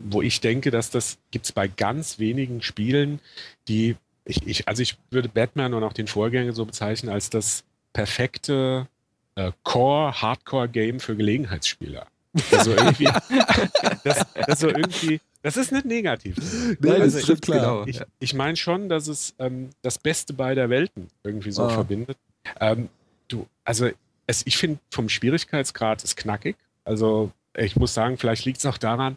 wo 0.00 0.22
ich 0.22 0.40
denke, 0.40 0.70
dass 0.70 0.90
das 0.90 1.18
gibt 1.30 1.44
es 1.44 1.52
bei 1.52 1.68
ganz 1.68 2.18
wenigen 2.18 2.62
Spielen, 2.62 3.20
die 3.68 3.96
ich, 4.24 4.46
ich, 4.46 4.68
also 4.68 4.82
ich 4.82 4.96
würde 5.10 5.28
Batman 5.28 5.74
und 5.74 5.84
auch 5.84 5.92
den 5.92 6.06
Vorgänger 6.06 6.54
so 6.54 6.64
bezeichnen 6.64 7.12
als 7.12 7.28
das 7.28 7.64
perfekte 7.92 8.88
äh, 9.34 9.52
Core-Hardcore-Game 9.64 10.98
für 11.00 11.14
Gelegenheitsspieler. 11.14 12.06
Also 12.50 12.72
irgendwie, 12.72 13.04
das, 14.04 14.26
das, 14.46 14.60
so 14.60 14.68
irgendwie, 14.68 15.20
das 15.42 15.56
ist 15.56 15.72
nicht 15.72 15.84
negativ. 15.84 16.36
Nee, 16.80 16.90
also 16.90 17.18
das 17.20 17.28
ich, 17.28 17.40
klar. 17.42 17.60
Genau, 17.60 17.86
ich, 17.86 18.00
ich 18.18 18.34
meine 18.34 18.56
schon, 18.56 18.88
dass 18.88 19.08
es 19.08 19.34
ähm, 19.38 19.70
das 19.82 19.98
Beste 19.98 20.32
beider 20.32 20.70
Welten 20.70 21.08
irgendwie 21.22 21.52
so 21.52 21.64
ah. 21.64 21.68
verbindet. 21.68 22.16
Ähm, 22.60 22.88
du, 23.28 23.46
also 23.64 23.90
es, 24.26 24.46
ich 24.46 24.56
finde 24.56 24.80
vom 24.90 25.08
Schwierigkeitsgrad 25.08 26.04
ist 26.04 26.16
knackig. 26.16 26.56
Also 26.84 27.32
ich 27.56 27.76
muss 27.76 27.94
sagen, 27.94 28.18
vielleicht 28.18 28.44
liegt 28.44 28.58
es 28.58 28.66
auch 28.66 28.78
daran, 28.78 29.16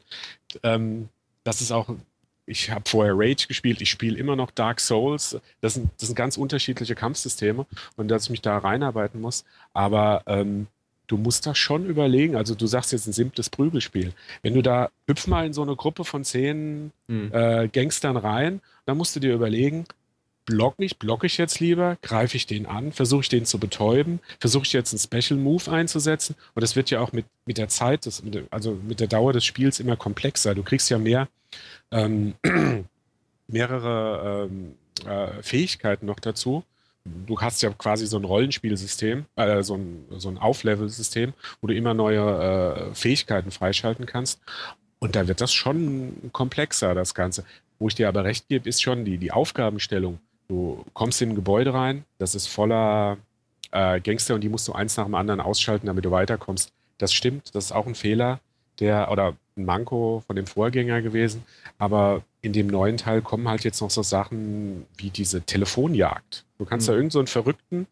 ähm, 0.63 1.09
dass 1.43 1.61
es 1.61 1.71
auch 1.71 1.89
ich 2.47 2.71
habe 2.71 2.89
vorher 2.89 3.13
Rage 3.13 3.47
gespielt, 3.47 3.81
ich 3.81 3.89
spiele 3.89 4.17
immer 4.17 4.35
noch 4.37 4.51
Dark 4.51 4.79
Souls. 4.79 5.37
Das 5.59 5.73
sind, 5.73 5.89
das 5.97 6.07
sind 6.07 6.15
ganz 6.15 6.37
unterschiedliche 6.37 6.95
Kampfsysteme 6.95 7.65
und 7.97 8.07
dass 8.07 8.23
ich 8.23 8.29
mich 8.29 8.41
da 8.41 8.57
reinarbeiten 8.57 9.19
muss. 9.19 9.43
Aber 9.73 10.23
ähm, 10.27 10.67
du 11.07 11.17
musst 11.17 11.45
das 11.45 11.57
schon 11.57 11.85
überlegen. 11.85 12.37
Also 12.37 12.55
du 12.55 12.65
sagst 12.65 12.93
jetzt 12.93 13.05
ein 13.05 13.13
simples 13.13 13.49
Prügelspiel. 13.49 14.13
Wenn 14.43 14.53
du 14.53 14.61
da 14.61 14.89
hüpf 15.07 15.27
mal 15.27 15.45
in 15.45 15.53
so 15.53 15.61
eine 15.61 15.75
Gruppe 15.75 16.05
von 16.05 16.23
zehn 16.23 16.91
mhm. 17.07 17.31
äh, 17.33 17.67
Gangstern 17.67 18.15
rein, 18.15 18.61
dann 18.85 18.97
musst 18.97 19.15
du 19.15 19.19
dir 19.19 19.33
überlegen, 19.33 19.85
block 20.47 20.75
ich, 20.79 20.97
blocke 20.97 21.27
ich 21.27 21.37
jetzt 21.37 21.59
lieber, 21.59 21.97
greife 22.01 22.35
ich 22.35 22.47
den 22.47 22.65
an, 22.65 22.91
versuche 22.91 23.21
ich 23.21 23.29
den 23.29 23.45
zu 23.45 23.59
betäuben, 23.59 24.19
versuche 24.39 24.63
ich 24.65 24.73
jetzt 24.73 24.93
einen 24.93 25.21
Special 25.21 25.39
Move 25.39 25.69
einzusetzen. 25.69 26.35
Und 26.55 26.63
das 26.63 26.75
wird 26.75 26.89
ja 26.89 27.01
auch 27.01 27.11
mit, 27.11 27.25
mit 27.45 27.59
der 27.59 27.67
Zeit, 27.67 28.07
das, 28.07 28.23
also 28.49 28.79
mit 28.87 28.99
der 28.99 29.07
Dauer 29.07 29.33
des 29.33 29.45
Spiels 29.45 29.79
immer 29.79 29.95
komplexer. 29.95 30.55
Du 30.55 30.63
kriegst 30.63 30.89
ja 30.89 30.97
mehr 30.97 31.27
ähm, 31.91 32.33
mehrere 33.47 34.49
ähm, 34.49 34.75
äh, 35.05 35.43
Fähigkeiten 35.43 36.07
noch 36.07 36.19
dazu 36.19 36.63
du 37.25 37.39
hast 37.39 37.61
ja 37.61 37.69
quasi 37.69 38.05
so 38.05 38.17
ein 38.17 38.23
Rollenspielsystem, 38.23 39.25
äh, 39.35 39.63
so 39.63 39.75
ein, 39.75 40.05
so 40.17 40.29
ein 40.29 40.37
Auflevel-System, 40.37 41.33
wo 41.61 41.67
du 41.67 41.73
immer 41.73 41.93
neue 41.93 42.89
äh, 42.91 42.95
Fähigkeiten 42.95 43.51
freischalten 43.51 44.05
kannst. 44.05 44.41
Und 44.99 45.15
da 45.15 45.27
wird 45.27 45.41
das 45.41 45.53
schon 45.53 46.31
komplexer, 46.31 46.95
das 46.95 47.13
Ganze. 47.13 47.45
Wo 47.79 47.87
ich 47.87 47.95
dir 47.95 48.07
aber 48.07 48.23
recht 48.23 48.47
gebe, 48.49 48.67
ist 48.67 48.81
schon 48.81 49.05
die, 49.05 49.17
die 49.17 49.31
Aufgabenstellung 49.31 50.19
du 50.47 50.83
kommst 50.93 51.21
in 51.21 51.29
ein 51.29 51.35
Gebäude 51.35 51.73
rein, 51.73 52.05
das 52.17 52.35
ist 52.35 52.47
voller 52.47 53.17
äh, 53.71 53.99
Gangster 53.99 54.35
und 54.35 54.41
die 54.41 54.49
musst 54.49 54.67
du 54.67 54.73
eins 54.73 54.97
nach 54.97 55.05
dem 55.05 55.15
anderen 55.15 55.41
ausschalten, 55.41 55.87
damit 55.87 56.05
du 56.05 56.11
weiterkommst. 56.11 56.71
Das 56.97 57.13
stimmt, 57.13 57.53
das 57.53 57.65
ist 57.65 57.71
auch 57.71 57.85
ein 57.85 57.95
Fehler, 57.95 58.39
der 58.79 59.11
oder 59.11 59.35
ein 59.55 59.65
Manko 59.65 60.23
von 60.25 60.35
dem 60.35 60.47
Vorgänger 60.47 61.01
gewesen. 61.01 61.43
Aber 61.77 62.23
in 62.41 62.53
dem 62.53 62.67
neuen 62.67 62.97
Teil 62.97 63.21
kommen 63.21 63.47
halt 63.47 63.63
jetzt 63.63 63.81
noch 63.81 63.89
so 63.89 64.03
Sachen 64.03 64.85
wie 64.97 65.09
diese 65.09 65.41
Telefonjagd. 65.41 66.45
Du 66.57 66.65
kannst 66.65 66.87
mhm. 66.87 66.91
da 66.91 66.93
irgendeinen 66.93 67.11
so 67.11 67.19
einen 67.19 67.27
Verrückten, 67.27 67.87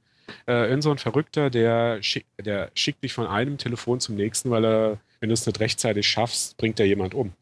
äh, 0.48 0.70
irgend 0.70 0.84
so 0.84 0.96
Verrückter, 0.96 1.50
der, 1.50 2.02
schick, 2.02 2.26
der 2.44 2.72
schickt 2.74 3.04
dich 3.04 3.14
von 3.14 3.28
einem 3.28 3.58
Telefon 3.58 4.00
zum 4.00 4.16
nächsten, 4.16 4.50
weil 4.50 4.66
er, 4.66 4.98
wenn 5.20 5.30
du 5.30 5.34
es 5.34 5.46
nicht 5.46 5.60
rechtzeitig 5.60 6.08
schaffst, 6.08 6.58
bringt 6.58 6.80
er 6.80 6.86
jemand 6.86 7.14
um. 7.14 7.34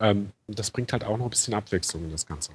Ähm, 0.00 0.30
das 0.46 0.70
bringt 0.70 0.92
halt 0.92 1.04
auch 1.04 1.16
noch 1.16 1.26
ein 1.26 1.30
bisschen 1.30 1.54
Abwechslung 1.54 2.04
in 2.04 2.10
das 2.10 2.26
Ganze. 2.26 2.52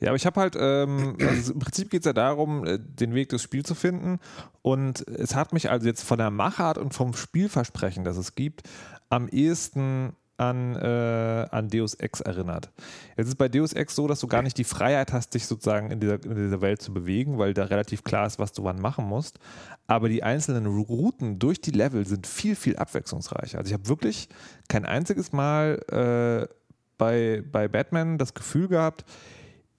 Ja, 0.00 0.08
aber 0.08 0.16
ich 0.16 0.26
habe 0.26 0.40
halt, 0.40 0.56
ähm, 0.58 1.16
also 1.20 1.52
im 1.52 1.58
Prinzip 1.58 1.90
geht 1.90 2.00
es 2.00 2.06
ja 2.06 2.12
darum, 2.12 2.64
äh, 2.64 2.78
den 2.78 3.14
Weg 3.14 3.28
des 3.30 3.42
Spiels 3.42 3.68
zu 3.68 3.74
finden. 3.74 4.18
Und 4.62 5.06
es 5.08 5.34
hat 5.34 5.52
mich 5.52 5.70
also 5.70 5.86
jetzt 5.86 6.02
von 6.02 6.18
der 6.18 6.30
Machart 6.30 6.78
und 6.78 6.94
vom 6.94 7.14
Spielversprechen, 7.14 8.04
das 8.04 8.16
es 8.16 8.34
gibt, 8.34 8.62
am 9.08 9.28
ehesten 9.28 10.12
an, 10.38 10.76
äh, 10.76 11.46
an 11.50 11.68
Deus 11.68 11.94
Ex 11.94 12.20
erinnert. 12.20 12.70
Es 13.16 13.26
ist 13.26 13.36
bei 13.36 13.48
Deus 13.48 13.72
Ex 13.72 13.94
so, 13.94 14.06
dass 14.06 14.20
du 14.20 14.26
gar 14.26 14.42
nicht 14.42 14.58
die 14.58 14.64
Freiheit 14.64 15.12
hast, 15.12 15.34
dich 15.34 15.46
sozusagen 15.46 15.90
in 15.90 16.00
dieser, 16.00 16.22
in 16.24 16.34
dieser 16.34 16.60
Welt 16.60 16.82
zu 16.82 16.92
bewegen, 16.92 17.38
weil 17.38 17.54
da 17.54 17.64
relativ 17.64 18.04
klar 18.04 18.26
ist, 18.26 18.38
was 18.38 18.52
du 18.52 18.64
wann 18.64 18.80
machen 18.80 19.06
musst. 19.06 19.38
Aber 19.86 20.08
die 20.08 20.22
einzelnen 20.22 20.66
Routen 20.66 21.38
durch 21.38 21.60
die 21.60 21.70
Level 21.70 22.06
sind 22.06 22.26
viel, 22.26 22.54
viel 22.54 22.76
abwechslungsreicher. 22.76 23.58
Also 23.58 23.68
ich 23.68 23.74
habe 23.74 23.88
wirklich 23.88 24.28
kein 24.68 24.84
einziges 24.84 25.32
Mal 25.32 25.80
äh, 25.90 26.54
bei, 26.98 27.42
bei 27.50 27.68
Batman 27.68 28.18
das 28.18 28.34
Gefühl 28.34 28.68
gehabt, 28.68 29.04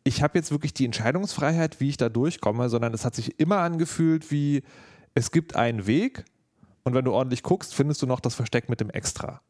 ich 0.07 0.23
habe 0.23 0.37
jetzt 0.37 0.51
wirklich 0.51 0.73
die 0.73 0.85
Entscheidungsfreiheit, 0.85 1.81
wie 1.81 1.89
ich 1.89 1.97
da 1.97 2.07
durchkomme, 2.07 2.69
sondern 2.69 2.93
es 2.93 3.03
hat 3.03 3.13
sich 3.13 3.39
immer 3.39 3.57
angefühlt 3.57 4.31
wie, 4.31 4.63
es 5.13 5.31
gibt 5.31 5.55
einen 5.55 5.85
Weg 5.85 6.23
und 6.83 6.93
wenn 6.93 7.03
du 7.03 7.11
ordentlich 7.11 7.43
guckst, 7.43 7.75
findest 7.75 8.01
du 8.01 8.07
noch 8.07 8.21
das 8.21 8.33
Versteck 8.33 8.69
mit 8.69 8.79
dem 8.79 8.89
Extra. 8.89 9.41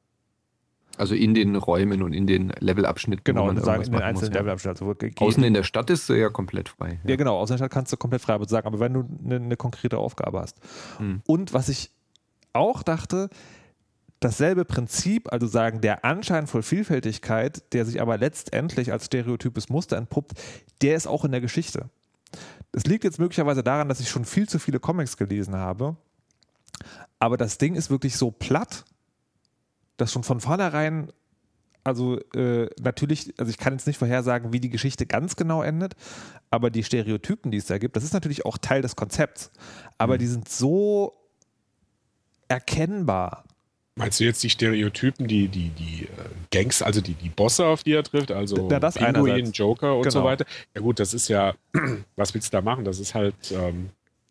Also 0.98 1.14
in 1.14 1.36
den 1.36 1.56
Räumen 1.56 2.02
und 2.02 2.14
in 2.14 2.26
den 2.26 2.52
Levelabschnitten. 2.60 3.24
Genau, 3.24 3.50
und 3.50 3.64
sagen 3.64 3.84
in 3.84 3.92
den 3.92 4.02
einzelnen 4.02 4.34
Levelabschnitten. 4.34 4.88
Also 4.88 5.26
außen 5.26 5.44
in 5.44 5.54
der 5.54 5.62
Stadt 5.62 5.92
ist 5.92 6.10
ja 6.10 6.30
komplett 6.30 6.70
frei. 6.70 7.00
Ja. 7.04 7.12
ja, 7.12 7.16
genau, 7.18 7.38
außen 7.38 7.54
in 7.54 7.60
der 7.60 7.66
Stadt 7.66 7.72
kannst 7.72 7.94
du 7.94 7.98
komplett 7.98 8.24
frei 8.24 8.40
sagen, 8.48 8.66
aber 8.66 8.80
wenn 8.80 8.94
du 8.94 9.08
eine, 9.24 9.36
eine 9.36 9.58
konkrete 9.58 10.00
Aufgabe 10.00 10.42
hast. 10.42 10.60
Hm. 10.98 11.22
Und 11.28 11.54
was 11.54 11.70
ich 11.70 11.92
auch 12.54 12.82
dachte, 12.82 13.30
dasselbe 14.20 14.66
Prinzip, 14.66 15.32
also 15.32 15.48
sagen, 15.48 15.82
der 15.82 16.04
Anschein 16.04 16.48
voll 16.48 16.64
Vielfältigkeit, 16.64 17.74
der 17.74 17.86
sich 17.86 18.02
aber 18.02 18.18
letztendlich 18.18 18.92
als 18.92 19.06
stereotypes 19.06 19.70
Muster 19.70 19.98
entpuppt, 19.98 20.34
der 20.82 20.96
ist 20.96 21.08
auch 21.08 21.26
in 21.26 21.32
der 21.32 21.42
Geschichte. 21.42 21.90
Das 22.72 22.86
liegt 22.86 23.04
jetzt 23.04 23.20
möglicherweise 23.20 23.64
daran, 23.64 23.90
dass 23.90 24.00
ich 24.00 24.10
schon 24.10 24.26
viel 24.26 24.50
zu 24.50 24.60
viele 24.60 24.80
Comics 24.80 25.18
gelesen 25.18 25.56
habe. 25.56 25.96
Aber 27.20 27.38
das 27.38 27.58
Ding 27.58 27.76
ist 27.76 27.90
wirklich 27.90 28.18
so 28.18 28.32
platt, 28.32 28.86
dass 29.98 30.12
schon 30.12 30.24
von 30.24 30.40
vornherein, 30.40 31.12
also 31.84 32.20
äh, 32.36 32.70
natürlich, 32.80 33.34
also 33.38 33.50
ich 33.50 33.58
kann 33.58 33.74
jetzt 33.74 33.88
nicht 33.88 33.98
vorhersagen, 33.98 34.54
wie 34.54 34.60
die 34.60 34.70
Geschichte 34.70 35.06
ganz 35.06 35.36
genau 35.36 35.64
endet, 35.64 35.96
aber 36.52 36.70
die 36.70 36.84
Stereotypen, 36.84 37.52
die 37.52 37.58
es 37.58 37.66
da 37.66 37.78
gibt, 37.78 37.96
das 37.96 38.04
ist 38.04 38.14
natürlich 38.14 38.46
auch 38.46 38.58
Teil 38.58 38.82
des 38.82 38.96
Konzepts. 38.96 39.52
Aber 39.98 40.16
mhm. 40.16 40.20
die 40.20 40.28
sind 40.28 40.50
so 40.50 41.14
erkennbar 42.48 43.44
Meinst 43.98 44.20
du 44.20 44.26
jetzt 44.26 44.44
die 44.44 44.50
Stereotypen, 44.50 45.28
die, 45.28 45.48
die, 45.48 45.70
die 45.70 46.04
äh, 46.04 46.08
Gangs, 46.52 46.82
also 46.84 47.02
die, 47.02 47.16
die 47.16 47.30
Bosse, 47.30 47.66
auf 47.66 47.84
die 47.84 47.94
er 47.94 48.04
trifft, 48.04 48.32
also 48.32 48.70
ja, 48.70 48.80
Pinguin, 48.80 49.52
Joker 49.52 49.96
und 49.96 50.04
genau. 50.04 50.14
so 50.14 50.24
weiter? 50.24 50.46
Ja 50.76 50.82
gut, 50.82 51.00
das 51.00 51.16
ist 51.16 51.28
ja, 51.28 51.56
was 52.16 52.34
willst 52.34 52.54
du 52.54 52.58
da 52.58 52.62
machen? 52.62 52.86
Das 52.86 53.00
ist 53.00 53.16
halt 53.16 53.36
ähm, 53.52 53.90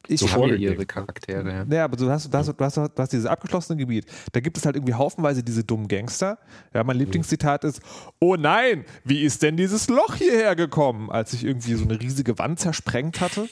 ich 0.08 0.20
so 0.20 0.30
habe 0.30 0.56
ihre 0.56 0.87
Charaktere. 0.87 1.66
Ja. 1.68 1.76
ja, 1.76 1.85
aber 1.85 1.96
du 1.96 2.08
hast, 2.08 2.32
du, 2.32 2.38
hast, 2.38 2.49
du, 2.49 2.64
hast, 2.64 2.76
du 2.76 2.90
hast 2.96 3.12
dieses 3.12 3.26
abgeschlossene 3.26 3.76
Gebiet. 3.76 4.06
Da 4.32 4.40
gibt 4.40 4.56
es 4.56 4.64
halt 4.64 4.76
irgendwie 4.76 4.94
haufenweise 4.94 5.42
diese 5.42 5.64
dummen 5.64 5.88
Gangster. 5.88 6.38
Ja, 6.75 6.85
mein 6.85 6.96
Lieblingszitat 6.96 7.64
ist: 7.64 7.80
Oh 8.20 8.37
nein, 8.37 8.85
wie 9.04 9.23
ist 9.23 9.42
denn 9.42 9.56
dieses 9.56 9.88
Loch 9.88 10.14
hierher 10.14 10.54
gekommen? 10.54 11.11
Als 11.11 11.32
ich 11.32 11.44
irgendwie 11.44 11.75
so 11.75 11.85
eine 11.85 12.00
riesige 12.00 12.38
Wand 12.38 12.61
zersprengt 12.61 13.20
hatte. 13.20 13.49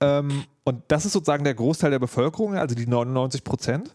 Ähm, 0.00 0.44
und 0.64 0.82
das 0.88 1.06
ist 1.06 1.12
sozusagen 1.12 1.44
der 1.44 1.54
Großteil 1.54 1.90
der 1.90 1.98
Bevölkerung, 1.98 2.56
also 2.56 2.74
die 2.74 2.86
99 2.86 3.44
Prozent. 3.44 3.94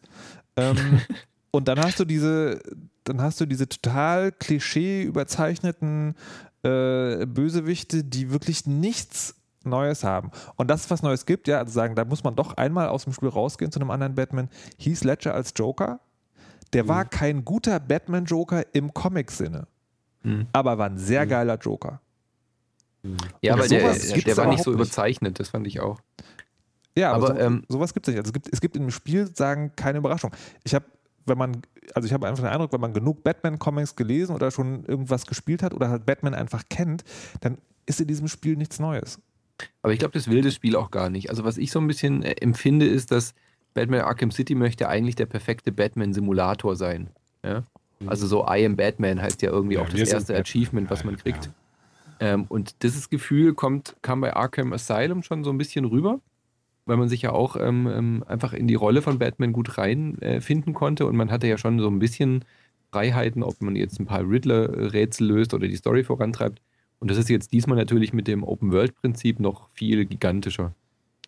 Ähm, 0.55 0.77
Und 1.57 1.67
dann 1.67 1.79
hast 1.79 1.99
du 1.99 2.05
diese, 2.05 2.61
dann 3.03 3.19
hast 3.19 3.41
du 3.41 3.47
diese 3.47 3.67
total 3.67 4.31
klischee 4.31 5.01
überzeichneten 5.01 6.13
äh, 6.61 7.25
Bösewichte, 7.25 8.03
die 8.03 8.29
wirklich 8.29 8.67
nichts 8.67 9.33
Neues 9.63 10.03
haben. 10.03 10.29
Und 10.55 10.67
das, 10.67 10.87
was 10.91 11.01
Neues 11.01 11.25
gibt, 11.25 11.47
ja, 11.47 11.57
also 11.57 11.71
sagen, 11.71 11.95
da 11.95 12.05
muss 12.05 12.23
man 12.23 12.35
doch 12.35 12.53
einmal 12.57 12.89
aus 12.89 13.05
dem 13.05 13.13
Spiel 13.13 13.29
rausgehen 13.29 13.71
zu 13.71 13.79
einem 13.79 13.89
anderen 13.89 14.13
Batman. 14.13 14.49
Hieß 14.77 15.03
Ledger 15.03 15.33
als 15.33 15.51
Joker. 15.55 15.99
Der 16.73 16.83
mhm. 16.83 16.89
war 16.89 17.05
kein 17.05 17.43
guter 17.43 17.79
Batman-Joker 17.79 18.75
im 18.75 18.93
Comic-Sinne. 18.93 19.65
Mhm. 20.21 20.45
Aber 20.53 20.77
war 20.77 20.91
ein 20.91 20.99
sehr 20.99 21.25
mhm. 21.25 21.29
geiler 21.29 21.57
Joker. 21.57 22.01
Mhm. 23.01 23.17
Ja, 23.41 23.53
aber 23.53 23.67
der, 23.67 23.95
der 23.95 24.37
war 24.37 24.45
nicht 24.45 24.63
so 24.63 24.71
überzeichnet, 24.71 25.39
das 25.39 25.49
fand 25.49 25.65
ich 25.65 25.79
auch. 25.79 25.99
Ja, 26.95 27.13
aber, 27.13 27.31
aber 27.31 27.39
so, 27.39 27.41
ähm, 27.41 27.63
sowas 27.67 27.95
gibt 27.95 28.07
es 28.07 28.13
nicht. 28.13 28.19
Also 28.19 28.29
es 28.29 28.33
gibt, 28.33 28.53
es 28.53 28.61
gibt 28.61 28.75
im 28.75 28.91
Spiel, 28.91 29.27
sagen, 29.35 29.71
keine 29.75 29.97
Überraschung. 29.97 30.29
Ich 30.63 30.75
habe 30.75 30.85
wenn 31.27 31.37
man, 31.37 31.61
also 31.93 32.05
ich 32.05 32.13
habe 32.13 32.27
einfach 32.27 32.43
den 32.43 32.51
Eindruck, 32.51 32.73
wenn 32.73 32.81
man 32.81 32.93
genug 32.93 33.23
Batman-Comics 33.23 33.95
gelesen 33.95 34.35
oder 34.35 34.51
schon 34.51 34.85
irgendwas 34.85 35.25
gespielt 35.25 35.63
hat 35.63 35.73
oder 35.73 35.89
halt 35.89 36.05
Batman 36.05 36.33
einfach 36.33 36.63
kennt, 36.69 37.03
dann 37.41 37.57
ist 37.85 38.01
in 38.01 38.07
diesem 38.07 38.27
Spiel 38.27 38.55
nichts 38.55 38.79
Neues. 38.79 39.19
Aber 39.81 39.93
ich 39.93 39.99
glaube, 39.99 40.13
das 40.13 40.29
will 40.29 40.41
das 40.41 40.53
Spiel 40.53 40.75
auch 40.75 40.91
gar 40.91 41.09
nicht. 41.09 41.29
Also 41.29 41.43
was 41.43 41.57
ich 41.57 41.71
so 41.71 41.79
ein 41.79 41.87
bisschen 41.87 42.23
äh, 42.23 42.33
empfinde, 42.41 42.85
ist, 42.85 43.11
dass 43.11 43.33
Batman 43.73 44.01
Arkham 44.01 44.31
City 44.31 44.55
möchte 44.55 44.87
eigentlich 44.89 45.15
der 45.15 45.25
perfekte 45.25 45.71
Batman-Simulator 45.71 46.75
sein. 46.75 47.09
Ja? 47.43 47.63
Mhm. 47.99 48.09
Also 48.09 48.27
so 48.27 48.45
I 48.47 48.65
am 48.65 48.75
Batman 48.75 49.21
heißt 49.21 49.41
ja 49.41 49.49
irgendwie 49.49 49.75
ja, 49.75 49.81
auch 49.81 49.89
das 49.89 50.09
erste 50.09 50.35
Achievement, 50.35 50.89
was 50.89 51.03
man 51.03 51.17
kriegt. 51.17 51.45
Ja. 51.45 51.53
Ähm, 52.19 52.45
und 52.49 52.83
dieses 52.83 53.09
Gefühl 53.09 53.53
kommt, 53.53 53.95
kam 54.01 54.21
bei 54.21 54.35
Arkham 54.35 54.73
Asylum 54.73 55.23
schon 55.23 55.43
so 55.43 55.51
ein 55.51 55.57
bisschen 55.57 55.85
rüber 55.85 56.19
weil 56.87 56.97
man 56.97 57.09
sich 57.09 57.21
ja 57.21 57.31
auch 57.31 57.55
ähm, 57.55 57.87
ähm, 57.87 58.23
einfach 58.27 58.53
in 58.53 58.67
die 58.67 58.75
Rolle 58.75 59.01
von 59.01 59.19
Batman 59.19 59.53
gut 59.53 59.77
reinfinden 59.77 60.73
äh, 60.73 60.75
konnte 60.75 61.05
und 61.05 61.15
man 61.15 61.31
hatte 61.31 61.47
ja 61.47 61.57
schon 61.57 61.79
so 61.79 61.87
ein 61.87 61.99
bisschen 61.99 62.45
Freiheiten, 62.91 63.43
ob 63.43 63.61
man 63.61 63.75
jetzt 63.75 63.99
ein 63.99 64.05
paar 64.05 64.27
Riddler-Rätsel 64.27 65.27
löst 65.27 65.53
oder 65.53 65.67
die 65.67 65.75
Story 65.75 66.03
vorantreibt. 66.03 66.61
Und 66.99 67.11
das 67.11 67.17
ist 67.17 67.29
jetzt 67.29 67.53
diesmal 67.53 67.77
natürlich 67.77 68.13
mit 68.13 68.27
dem 68.27 68.43
Open-World-Prinzip 68.43 69.39
noch 69.39 69.69
viel 69.73 70.05
gigantischer. 70.05 70.73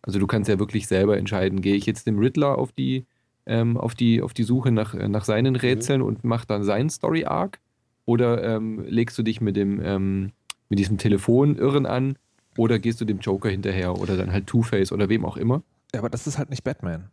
Also 0.01 0.17
du 0.17 0.25
kannst 0.25 0.49
ja 0.49 0.57
wirklich 0.57 0.87
selber 0.87 1.17
entscheiden, 1.17 1.61
gehe 1.61 1.75
ich 1.75 1.85
jetzt 1.85 2.07
dem 2.07 2.17
Riddler 2.17 2.57
auf 2.57 2.71
die, 2.71 3.05
ähm, 3.45 3.77
auf 3.77 3.93
die, 3.93 4.21
auf 4.21 4.33
die 4.33 4.43
Suche 4.43 4.71
nach, 4.71 4.93
nach 4.93 5.25
seinen 5.25 5.53
mhm. 5.53 5.59
Rätseln 5.59 6.01
mhm. 6.01 6.07
und 6.07 6.23
mach 6.23 6.45
dann 6.45 6.63
seinen 6.63 6.89
Story-Arc 6.89 7.59
oder 8.05 8.41
ähm, 8.43 8.83
legst 8.87 9.17
du 9.17 9.23
dich 9.23 9.41
mit 9.41 9.55
dem 9.55 9.79
ähm, 9.83 10.31
mit 10.69 10.79
diesem 10.79 10.97
Telefonirren 10.97 11.85
an 11.85 12.15
oder 12.59 12.77
gehst 12.77 12.99
du 12.99 13.05
dem 13.05 13.19
Joker 13.19 13.49
hinterher 13.49 13.97
oder 13.97 14.17
dann 14.17 14.33
halt 14.33 14.45
Two-Face 14.47 14.91
oder 14.91 15.07
wem 15.07 15.23
auch 15.23 15.37
immer? 15.37 15.63
Ja, 15.93 16.01
aber 16.01 16.09
das 16.09 16.27
ist 16.27 16.37
halt 16.37 16.49
nicht 16.49 16.63
Batman. 16.65 17.09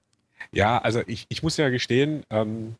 Ja, 0.53 0.79
also 0.79 1.03
ich, 1.07 1.27
ich 1.29 1.43
muss 1.45 1.57
ja 1.57 1.69
gestehen, 1.69 2.25
ähm, 2.31 2.75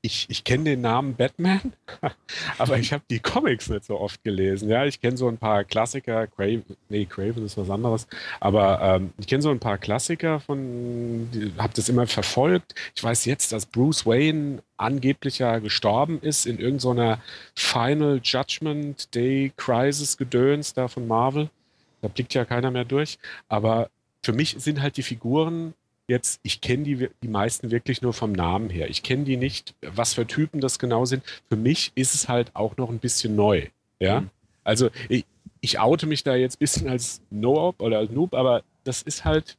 ich, 0.00 0.26
ich 0.28 0.44
kenne 0.44 0.64
den 0.64 0.80
Namen 0.80 1.14
Batman, 1.14 1.72
aber 2.58 2.78
ich 2.78 2.92
habe 2.92 3.02
die 3.08 3.20
Comics 3.20 3.68
nicht 3.68 3.84
so 3.84 4.00
oft 4.00 4.22
gelesen. 4.24 4.68
Ja, 4.68 4.84
ich 4.84 5.00
kenne 5.00 5.16
so 5.16 5.28
ein 5.28 5.38
paar 5.38 5.62
Klassiker, 5.64 6.26
Craven, 6.26 6.64
nee, 6.88 7.04
Craven 7.04 7.44
ist 7.44 7.56
was 7.56 7.70
anderes, 7.70 8.08
aber 8.40 8.80
ähm, 8.80 9.12
ich 9.18 9.26
kenne 9.28 9.42
so 9.42 9.50
ein 9.50 9.60
paar 9.60 9.78
Klassiker 9.78 10.40
von, 10.40 11.28
habe 11.58 11.72
das 11.74 11.88
immer 11.88 12.06
verfolgt. 12.06 12.74
Ich 12.96 13.02
weiß 13.02 13.24
jetzt, 13.26 13.52
dass 13.52 13.66
Bruce 13.66 14.06
Wayne 14.06 14.62
angeblich 14.76 15.38
ja 15.38 15.58
gestorben 15.58 16.20
ist 16.20 16.46
in 16.46 16.58
irgendeiner 16.58 17.20
Final 17.54 18.20
Judgment 18.22 19.14
Day 19.14 19.52
Crisis 19.56 20.16
Gedöns 20.16 20.74
da 20.74 20.88
von 20.88 21.06
Marvel. 21.06 21.50
Da 22.00 22.08
blickt 22.08 22.34
ja 22.34 22.44
keiner 22.44 22.70
mehr 22.70 22.84
durch. 22.84 23.18
Aber 23.48 23.90
für 24.22 24.32
mich 24.32 24.56
sind 24.58 24.82
halt 24.82 24.96
die 24.96 25.02
Figuren 25.02 25.74
jetzt, 26.08 26.40
ich 26.42 26.60
kenne 26.60 26.84
die, 26.84 27.08
die 27.22 27.28
meisten 27.28 27.70
wirklich 27.70 28.02
nur 28.02 28.14
vom 28.14 28.32
Namen 28.32 28.70
her. 28.70 28.88
Ich 28.88 29.02
kenne 29.02 29.24
die 29.24 29.36
nicht, 29.36 29.74
was 29.82 30.14
für 30.14 30.26
Typen 30.26 30.60
das 30.60 30.78
genau 30.78 31.04
sind. 31.04 31.22
Für 31.48 31.56
mich 31.56 31.92
ist 31.94 32.14
es 32.14 32.28
halt 32.28 32.50
auch 32.54 32.76
noch 32.76 32.88
ein 32.88 32.98
bisschen 32.98 33.36
neu. 33.36 33.66
Ja. 34.00 34.22
Mhm. 34.22 34.30
Also 34.64 34.90
ich, 35.08 35.24
ich 35.60 35.78
oute 35.78 36.06
mich 36.06 36.24
da 36.24 36.34
jetzt 36.34 36.56
ein 36.56 36.60
bisschen 36.60 36.88
als 36.88 37.20
No-Op 37.30 37.80
oder 37.80 37.98
als 37.98 38.10
Noob, 38.10 38.34
aber 38.34 38.62
das 38.84 39.02
ist 39.02 39.24
halt, 39.24 39.56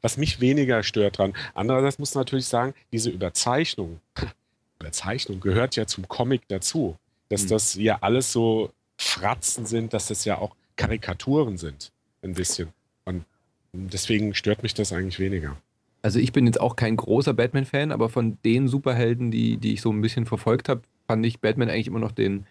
was 0.00 0.16
mich 0.16 0.40
weniger 0.40 0.82
stört 0.82 1.18
dran. 1.18 1.34
Andererseits 1.54 1.98
muss 1.98 2.14
man 2.14 2.22
natürlich 2.22 2.46
sagen, 2.46 2.74
diese 2.92 3.10
Überzeichnung, 3.10 4.00
Überzeichnung 4.80 5.40
gehört 5.40 5.76
ja 5.76 5.86
zum 5.86 6.08
Comic 6.08 6.42
dazu. 6.48 6.96
Dass 7.28 7.44
mhm. 7.44 7.48
das 7.48 7.74
ja 7.74 7.98
alles 8.00 8.32
so 8.32 8.70
Fratzen 8.96 9.66
sind, 9.66 9.92
dass 9.92 10.06
das 10.06 10.24
ja 10.24 10.38
auch 10.38 10.54
Karikaturen 10.78 11.58
sind, 11.58 11.92
ein 12.22 12.32
bisschen. 12.32 12.68
Und 13.04 13.92
deswegen 13.92 14.34
stört 14.34 14.62
mich 14.62 14.74
das 14.74 14.92
eigentlich 14.92 15.18
weniger. 15.18 15.56
Also 16.00 16.18
ich 16.18 16.32
bin 16.32 16.46
jetzt 16.46 16.60
auch 16.60 16.76
kein 16.76 16.96
großer 16.96 17.34
Batman-Fan, 17.34 17.92
aber 17.92 18.08
von 18.08 18.38
den 18.44 18.68
Superhelden, 18.68 19.30
die, 19.30 19.58
die 19.58 19.74
ich 19.74 19.82
so 19.82 19.90
ein 19.90 20.00
bisschen 20.00 20.26
verfolgt 20.26 20.68
habe, 20.68 20.82
fand 21.06 21.26
ich 21.26 21.40
Batman 21.40 21.68
eigentlich 21.68 21.88
immer 21.88 21.98
noch 21.98 22.12
den, 22.12 22.46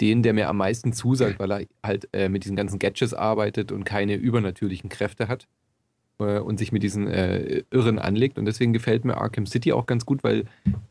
den, 0.00 0.22
der 0.22 0.34
mir 0.34 0.48
am 0.48 0.56
meisten 0.56 0.92
zusagt, 0.92 1.38
weil 1.38 1.52
er 1.52 1.66
halt 1.84 2.08
äh, 2.12 2.28
mit 2.28 2.44
diesen 2.44 2.56
ganzen 2.56 2.78
Gadgets 2.78 3.14
arbeitet 3.14 3.72
und 3.72 3.84
keine 3.84 4.16
übernatürlichen 4.16 4.90
Kräfte 4.90 5.28
hat 5.28 5.46
äh, 6.18 6.38
und 6.40 6.58
sich 6.58 6.72
mit 6.72 6.82
diesen 6.82 7.06
äh, 7.06 7.62
Irren 7.70 7.98
anlegt. 7.98 8.38
Und 8.38 8.46
deswegen 8.46 8.72
gefällt 8.72 9.04
mir 9.04 9.16
Arkham 9.16 9.46
City 9.46 9.72
auch 9.72 9.86
ganz 9.86 10.04
gut, 10.04 10.24
weil 10.24 10.44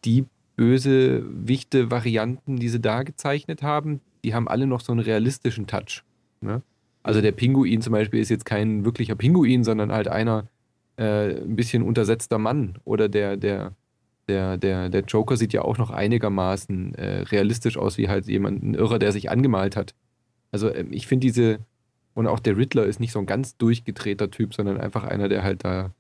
die 0.06 0.26
böse 0.56 1.24
wichte 1.26 1.92
Varianten, 1.92 2.58
die 2.58 2.70
sie 2.70 2.80
da 2.80 3.04
gezeichnet 3.04 3.62
haben, 3.62 4.02
die 4.24 4.34
haben 4.34 4.48
alle 4.48 4.68
noch 4.68 4.82
so 4.82 4.92
einen 4.92 5.02
realistischen 5.02 5.68
Touch. 5.68 6.04
Ne? 6.42 6.62
Also 7.04 7.22
der 7.22 7.32
Pinguin 7.32 7.82
zum 7.82 7.94
Beispiel 7.94 8.20
ist 8.20 8.30
jetzt 8.30 8.46
kein 8.46 8.86
wirklicher 8.86 9.16
Pinguin, 9.16 9.64
sondern 9.64 9.92
halt 9.92 10.08
einer 10.08 10.48
äh, 10.98 11.42
ein 11.42 11.56
bisschen 11.56 11.82
untersetzter 11.84 12.38
Mann. 12.38 12.78
Oder 12.84 13.10
der, 13.10 13.38
der, 13.38 13.74
der, 14.28 14.58
der, 14.58 14.90
der 14.90 15.02
Joker 15.02 15.38
sieht 15.38 15.54
ja 15.54 15.62
auch 15.64 15.78
noch 15.78 15.92
einigermaßen 15.92 16.96
äh, 16.96 17.22
realistisch 17.22 17.78
aus, 17.78 17.98
wie 17.98 18.10
halt 18.10 18.28
jemand, 18.28 18.64
ein 18.64 18.74
Irrer, 18.74 19.00
der 19.00 19.12
sich 19.12 19.32
angemalt 19.32 19.76
hat. 19.76 19.96
Also 20.52 20.74
ähm, 20.74 20.92
ich 20.92 21.08
finde 21.08 21.26
diese, 21.26 21.60
und 22.14 22.28
auch 22.28 22.40
der 22.40 22.58
Riddler 22.58 22.86
ist 22.86 23.00
nicht 23.00 23.12
so 23.12 23.20
ein 23.20 23.26
ganz 23.26 23.58
durchgedrehter 23.58 24.30
Typ, 24.30 24.54
sondern 24.54 24.80
einfach 24.80 25.04
einer, 25.04 25.30
der 25.30 25.44
halt 25.44 25.64
da, 25.64 25.92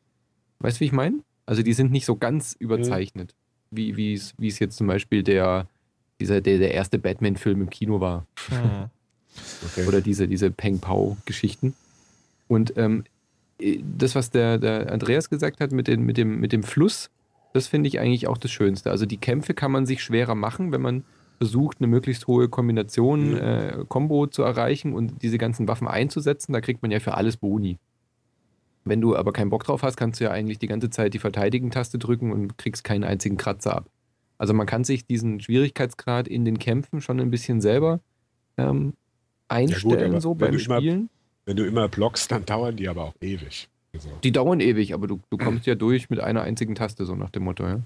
weißt 0.59 0.77
du, 0.77 0.81
wie 0.81 0.85
ich 0.85 0.91
meine? 0.91 1.19
Also 1.45 1.63
die 1.63 1.73
sind 1.73 1.91
nicht 1.91 2.05
so 2.05 2.15
ganz 2.15 2.55
überzeichnet, 2.59 3.35
mhm. 3.71 3.95
wie 3.95 4.13
es 4.13 4.59
jetzt 4.59 4.77
zum 4.77 4.87
Beispiel 4.87 5.23
der, 5.23 5.67
dieser, 6.19 6.41
der, 6.41 6.57
der 6.57 6.73
erste 6.73 6.99
Batman-Film 6.99 7.61
im 7.61 7.69
Kino 7.69 8.01
war. 8.01 8.27
Mhm. 8.49 8.89
Okay. 9.65 9.87
Oder 9.87 10.01
diese, 10.01 10.27
diese 10.27 10.51
Peng 10.51 10.79
Pao-Geschichten. 10.79 11.73
Und 12.47 12.73
ähm, 12.77 13.03
das, 13.59 14.15
was 14.15 14.31
der, 14.31 14.57
der 14.57 14.91
Andreas 14.91 15.29
gesagt 15.29 15.59
hat 15.59 15.71
mit, 15.71 15.87
den, 15.87 16.01
mit, 16.01 16.17
dem, 16.17 16.39
mit 16.39 16.51
dem 16.51 16.63
Fluss, 16.63 17.09
das 17.53 17.67
finde 17.67 17.87
ich 17.87 17.99
eigentlich 17.99 18.27
auch 18.27 18.37
das 18.37 18.51
Schönste. 18.51 18.91
Also 18.91 19.05
die 19.05 19.17
Kämpfe 19.17 19.53
kann 19.53 19.71
man 19.71 19.85
sich 19.85 20.03
schwerer 20.03 20.35
machen, 20.35 20.71
wenn 20.71 20.81
man 20.81 21.03
versucht, 21.37 21.77
eine 21.79 21.87
möglichst 21.87 22.27
hohe 22.27 22.49
Kombination, 22.49 23.31
mhm. 23.31 23.37
äh, 23.37 23.85
Combo 23.87 24.27
zu 24.27 24.43
erreichen 24.43 24.93
und 24.93 25.21
diese 25.21 25.37
ganzen 25.37 25.67
Waffen 25.67 25.87
einzusetzen. 25.87 26.53
Da 26.53 26.61
kriegt 26.61 26.81
man 26.81 26.91
ja 26.91 26.99
für 26.99 27.15
alles 27.15 27.37
Boni. 27.37 27.77
Wenn 28.85 29.01
du 29.01 29.15
aber 29.15 29.33
keinen 29.33 29.49
Bock 29.49 29.63
drauf 29.63 29.83
hast, 29.83 29.97
kannst 29.97 30.19
du 30.19 30.25
ja 30.25 30.31
eigentlich 30.31 30.59
die 30.59 30.67
ganze 30.67 30.89
Zeit 30.89 31.13
die 31.13 31.19
Verteidigen-Taste 31.19 31.97
drücken 31.97 32.31
und 32.31 32.57
kriegst 32.57 32.83
keinen 32.83 33.03
einzigen 33.03 33.37
Kratzer 33.37 33.75
ab. 33.75 33.89
Also 34.37 34.53
man 34.53 34.67
kann 34.67 34.83
sich 34.83 35.05
diesen 35.05 35.39
Schwierigkeitsgrad 35.41 36.27
in 36.27 36.45
den 36.45 36.59
Kämpfen 36.59 37.01
schon 37.01 37.19
ein 37.19 37.29
bisschen 37.29 37.61
selber 37.61 37.99
ähm, 38.57 38.93
einstellen, 39.49 39.99
ja 39.99 40.07
gut, 40.09 40.21
so 40.21 40.33
beim 40.33 40.57
Spielen. 40.59 40.97
Immer, 40.97 41.09
wenn 41.45 41.57
du 41.57 41.65
immer 41.65 41.87
blockst, 41.87 42.31
dann 42.31 42.45
dauern 42.45 42.75
die 42.75 42.87
aber 42.87 43.05
auch 43.05 43.15
ewig. 43.21 43.67
Also. 43.93 44.09
Die 44.23 44.31
dauern 44.31 44.59
ewig, 44.59 44.93
aber 44.93 45.07
du, 45.07 45.19
du 45.29 45.37
kommst 45.37 45.65
ja 45.65 45.75
durch 45.75 46.09
mit 46.09 46.19
einer 46.19 46.41
einzigen 46.41 46.75
Taste, 46.75 47.05
so 47.05 47.15
nach 47.15 47.31
dem 47.31 47.43
Motto. 47.43 47.65
Ja? 47.65 47.81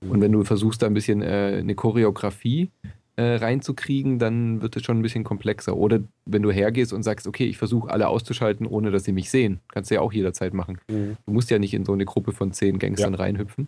Und 0.00 0.20
wenn 0.20 0.32
du 0.32 0.44
versuchst, 0.44 0.82
da 0.82 0.86
ein 0.86 0.94
bisschen 0.94 1.22
äh, 1.22 1.58
eine 1.58 1.74
Choreografie 1.74 2.70
äh, 3.16 3.34
reinzukriegen, 3.34 4.20
dann 4.20 4.62
wird 4.62 4.76
es 4.76 4.84
schon 4.84 5.00
ein 5.00 5.02
bisschen 5.02 5.24
komplexer. 5.24 5.76
Oder 5.76 6.00
wenn 6.24 6.42
du 6.42 6.52
hergehst 6.52 6.92
und 6.92 7.02
sagst, 7.02 7.26
okay, 7.26 7.46
ich 7.46 7.58
versuche 7.58 7.90
alle 7.90 8.06
auszuschalten, 8.08 8.66
ohne 8.66 8.92
dass 8.92 9.04
sie 9.04 9.12
mich 9.12 9.30
sehen. 9.30 9.58
Kannst 9.72 9.90
du 9.90 9.96
ja 9.96 10.00
auch 10.00 10.12
jederzeit 10.12 10.54
machen. 10.54 10.78
Mhm. 10.88 11.16
Du 11.26 11.32
musst 11.32 11.50
ja 11.50 11.58
nicht 11.58 11.74
in 11.74 11.84
so 11.84 11.92
eine 11.92 12.04
Gruppe 12.04 12.32
von 12.32 12.52
zehn 12.52 12.78
Gangstern 12.78 13.14
ja. 13.14 13.18
reinhüpfen. 13.18 13.66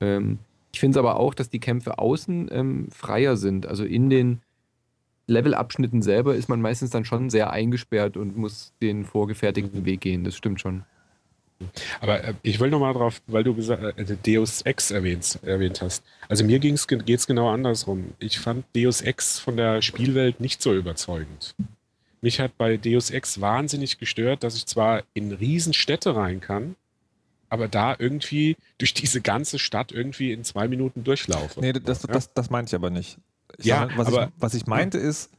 Ähm, 0.00 0.38
ich 0.72 0.80
finde 0.80 0.98
es 0.98 0.98
aber 0.98 1.18
auch, 1.18 1.32
dass 1.32 1.48
die 1.48 1.60
Kämpfe 1.60 1.98
außen 1.98 2.50
ähm, 2.52 2.88
freier 2.90 3.38
sind. 3.38 3.66
Also 3.66 3.84
in 3.84 4.10
den 4.10 4.42
Levelabschnitten 5.28 6.02
selber 6.02 6.34
ist 6.34 6.48
man 6.48 6.60
meistens 6.60 6.90
dann 6.90 7.04
schon 7.04 7.30
sehr 7.30 7.50
eingesperrt 7.50 8.16
und 8.16 8.36
muss 8.36 8.72
den 8.82 9.04
vorgefertigten 9.04 9.84
Weg 9.84 10.00
gehen. 10.00 10.24
Das 10.24 10.36
stimmt 10.36 10.60
schon. 10.60 10.84
Aber 12.00 12.24
äh, 12.24 12.34
ich 12.42 12.60
will 12.60 12.70
nochmal 12.70 12.94
drauf, 12.94 13.20
weil 13.26 13.44
du 13.44 13.54
gesagt, 13.54 13.82
äh, 13.98 14.16
Deus 14.26 14.62
Ex 14.62 14.90
erwähnt, 14.90 15.38
erwähnt 15.42 15.82
hast. 15.82 16.04
Also 16.28 16.44
mir 16.44 16.58
geht 16.58 16.74
es 16.74 17.26
genau 17.26 17.50
andersrum. 17.50 18.14
Ich 18.18 18.38
fand 18.38 18.64
Deus 18.74 19.02
Ex 19.02 19.38
von 19.38 19.56
der 19.56 19.82
Spielwelt 19.82 20.40
nicht 20.40 20.62
so 20.62 20.74
überzeugend. 20.74 21.54
Mich 22.20 22.40
hat 22.40 22.56
bei 22.56 22.76
Deus 22.76 23.10
Ex 23.10 23.40
wahnsinnig 23.40 23.98
gestört, 23.98 24.42
dass 24.42 24.56
ich 24.56 24.66
zwar 24.66 25.02
in 25.14 25.32
Riesenstädte 25.32 26.16
rein 26.16 26.40
kann, 26.40 26.74
aber 27.48 27.68
da 27.68 27.94
irgendwie 27.98 28.56
durch 28.78 28.94
diese 28.94 29.20
ganze 29.20 29.58
Stadt 29.58 29.92
irgendwie 29.92 30.32
in 30.32 30.44
zwei 30.44 30.68
Minuten 30.68 31.04
durchlaufe. 31.04 31.60
Nee, 31.60 31.72
das, 31.72 32.02
ja? 32.02 32.12
das, 32.12 32.32
das 32.32 32.50
meinte 32.50 32.70
ich 32.70 32.74
aber 32.74 32.90
nicht. 32.90 33.18
Ich 33.58 33.66
ja, 33.66 33.88
sag, 33.88 33.98
was, 33.98 34.06
aber, 34.06 34.24
ich, 34.24 34.30
was 34.38 34.54
ich 34.54 34.66
meinte 34.66 34.98
ist, 34.98 35.30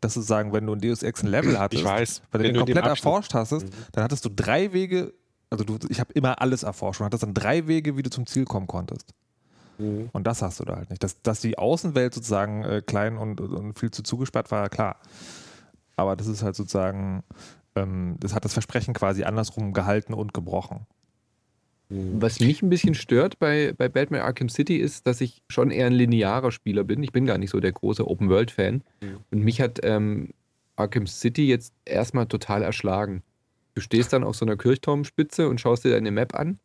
dass 0.00 0.14
du 0.14 0.20
sagen, 0.20 0.52
wenn 0.52 0.66
du 0.66 0.74
ein 0.74 0.80
Deus 0.80 1.02
Ex 1.02 1.22
ein 1.22 1.28
Level 1.28 1.58
hattest, 1.58 1.84
weiß, 1.84 2.22
wenn, 2.32 2.42
wenn 2.42 2.54
du 2.54 2.64
den 2.64 2.64
komplett 2.66 2.86
erforscht 2.86 3.34
hast, 3.34 3.52
mhm. 3.52 3.70
dann 3.92 4.04
hattest 4.04 4.24
du 4.24 4.28
drei 4.28 4.72
Wege, 4.72 5.14
also 5.50 5.64
du, 5.64 5.78
ich 5.88 6.00
habe 6.00 6.12
immer 6.12 6.40
alles 6.40 6.62
erforscht 6.62 7.00
und 7.00 7.06
hattest 7.06 7.22
dann 7.22 7.34
drei 7.34 7.66
Wege, 7.66 7.96
wie 7.96 8.02
du 8.02 8.10
zum 8.10 8.26
Ziel 8.26 8.44
kommen 8.44 8.66
konntest. 8.66 9.14
Mhm. 9.78 10.10
Und 10.12 10.26
das 10.26 10.42
hast 10.42 10.60
du 10.60 10.64
da 10.64 10.76
halt 10.76 10.90
nicht. 10.90 11.02
Dass, 11.02 11.22
dass 11.22 11.40
die 11.40 11.58
Außenwelt 11.58 12.14
sozusagen 12.14 12.64
äh, 12.64 12.82
klein 12.84 13.16
und, 13.16 13.40
und 13.40 13.78
viel 13.78 13.90
zu 13.90 14.02
zugesperrt 14.02 14.50
war, 14.50 14.68
klar. 14.68 14.96
Aber 15.96 16.16
das 16.16 16.26
ist 16.26 16.42
halt 16.42 16.56
sozusagen, 16.56 17.24
ähm, 17.74 18.16
das 18.20 18.34
hat 18.34 18.44
das 18.44 18.52
Versprechen 18.52 18.94
quasi 18.94 19.24
andersrum 19.24 19.72
gehalten 19.72 20.14
und 20.14 20.34
gebrochen. 20.34 20.86
Mhm. 21.88 22.20
Was 22.20 22.40
mich 22.40 22.62
ein 22.62 22.68
bisschen 22.68 22.94
stört 22.94 23.38
bei, 23.38 23.72
bei 23.76 23.88
Batman 23.88 24.20
Arkham 24.20 24.48
City 24.48 24.76
ist, 24.76 25.06
dass 25.06 25.20
ich 25.20 25.42
schon 25.48 25.70
eher 25.70 25.86
ein 25.86 25.92
linearer 25.92 26.50
Spieler 26.50 26.84
bin. 26.84 27.02
Ich 27.02 27.12
bin 27.12 27.26
gar 27.26 27.38
nicht 27.38 27.50
so 27.50 27.60
der 27.60 27.72
große 27.72 28.06
Open-World-Fan. 28.06 28.82
Mhm. 29.00 29.16
Und 29.30 29.44
mich 29.44 29.60
hat 29.60 29.80
ähm, 29.82 30.30
Arkham 30.76 31.06
City 31.06 31.48
jetzt 31.48 31.72
erstmal 31.84 32.26
total 32.26 32.62
erschlagen. 32.62 33.22
Du 33.74 33.80
stehst 33.80 34.12
dann 34.12 34.24
auf 34.24 34.36
so 34.36 34.44
einer 34.44 34.56
Kirchturmspitze 34.56 35.48
und 35.48 35.60
schaust 35.60 35.84
dir 35.84 35.90
deine 35.90 36.10
Map 36.10 36.34
an. 36.34 36.58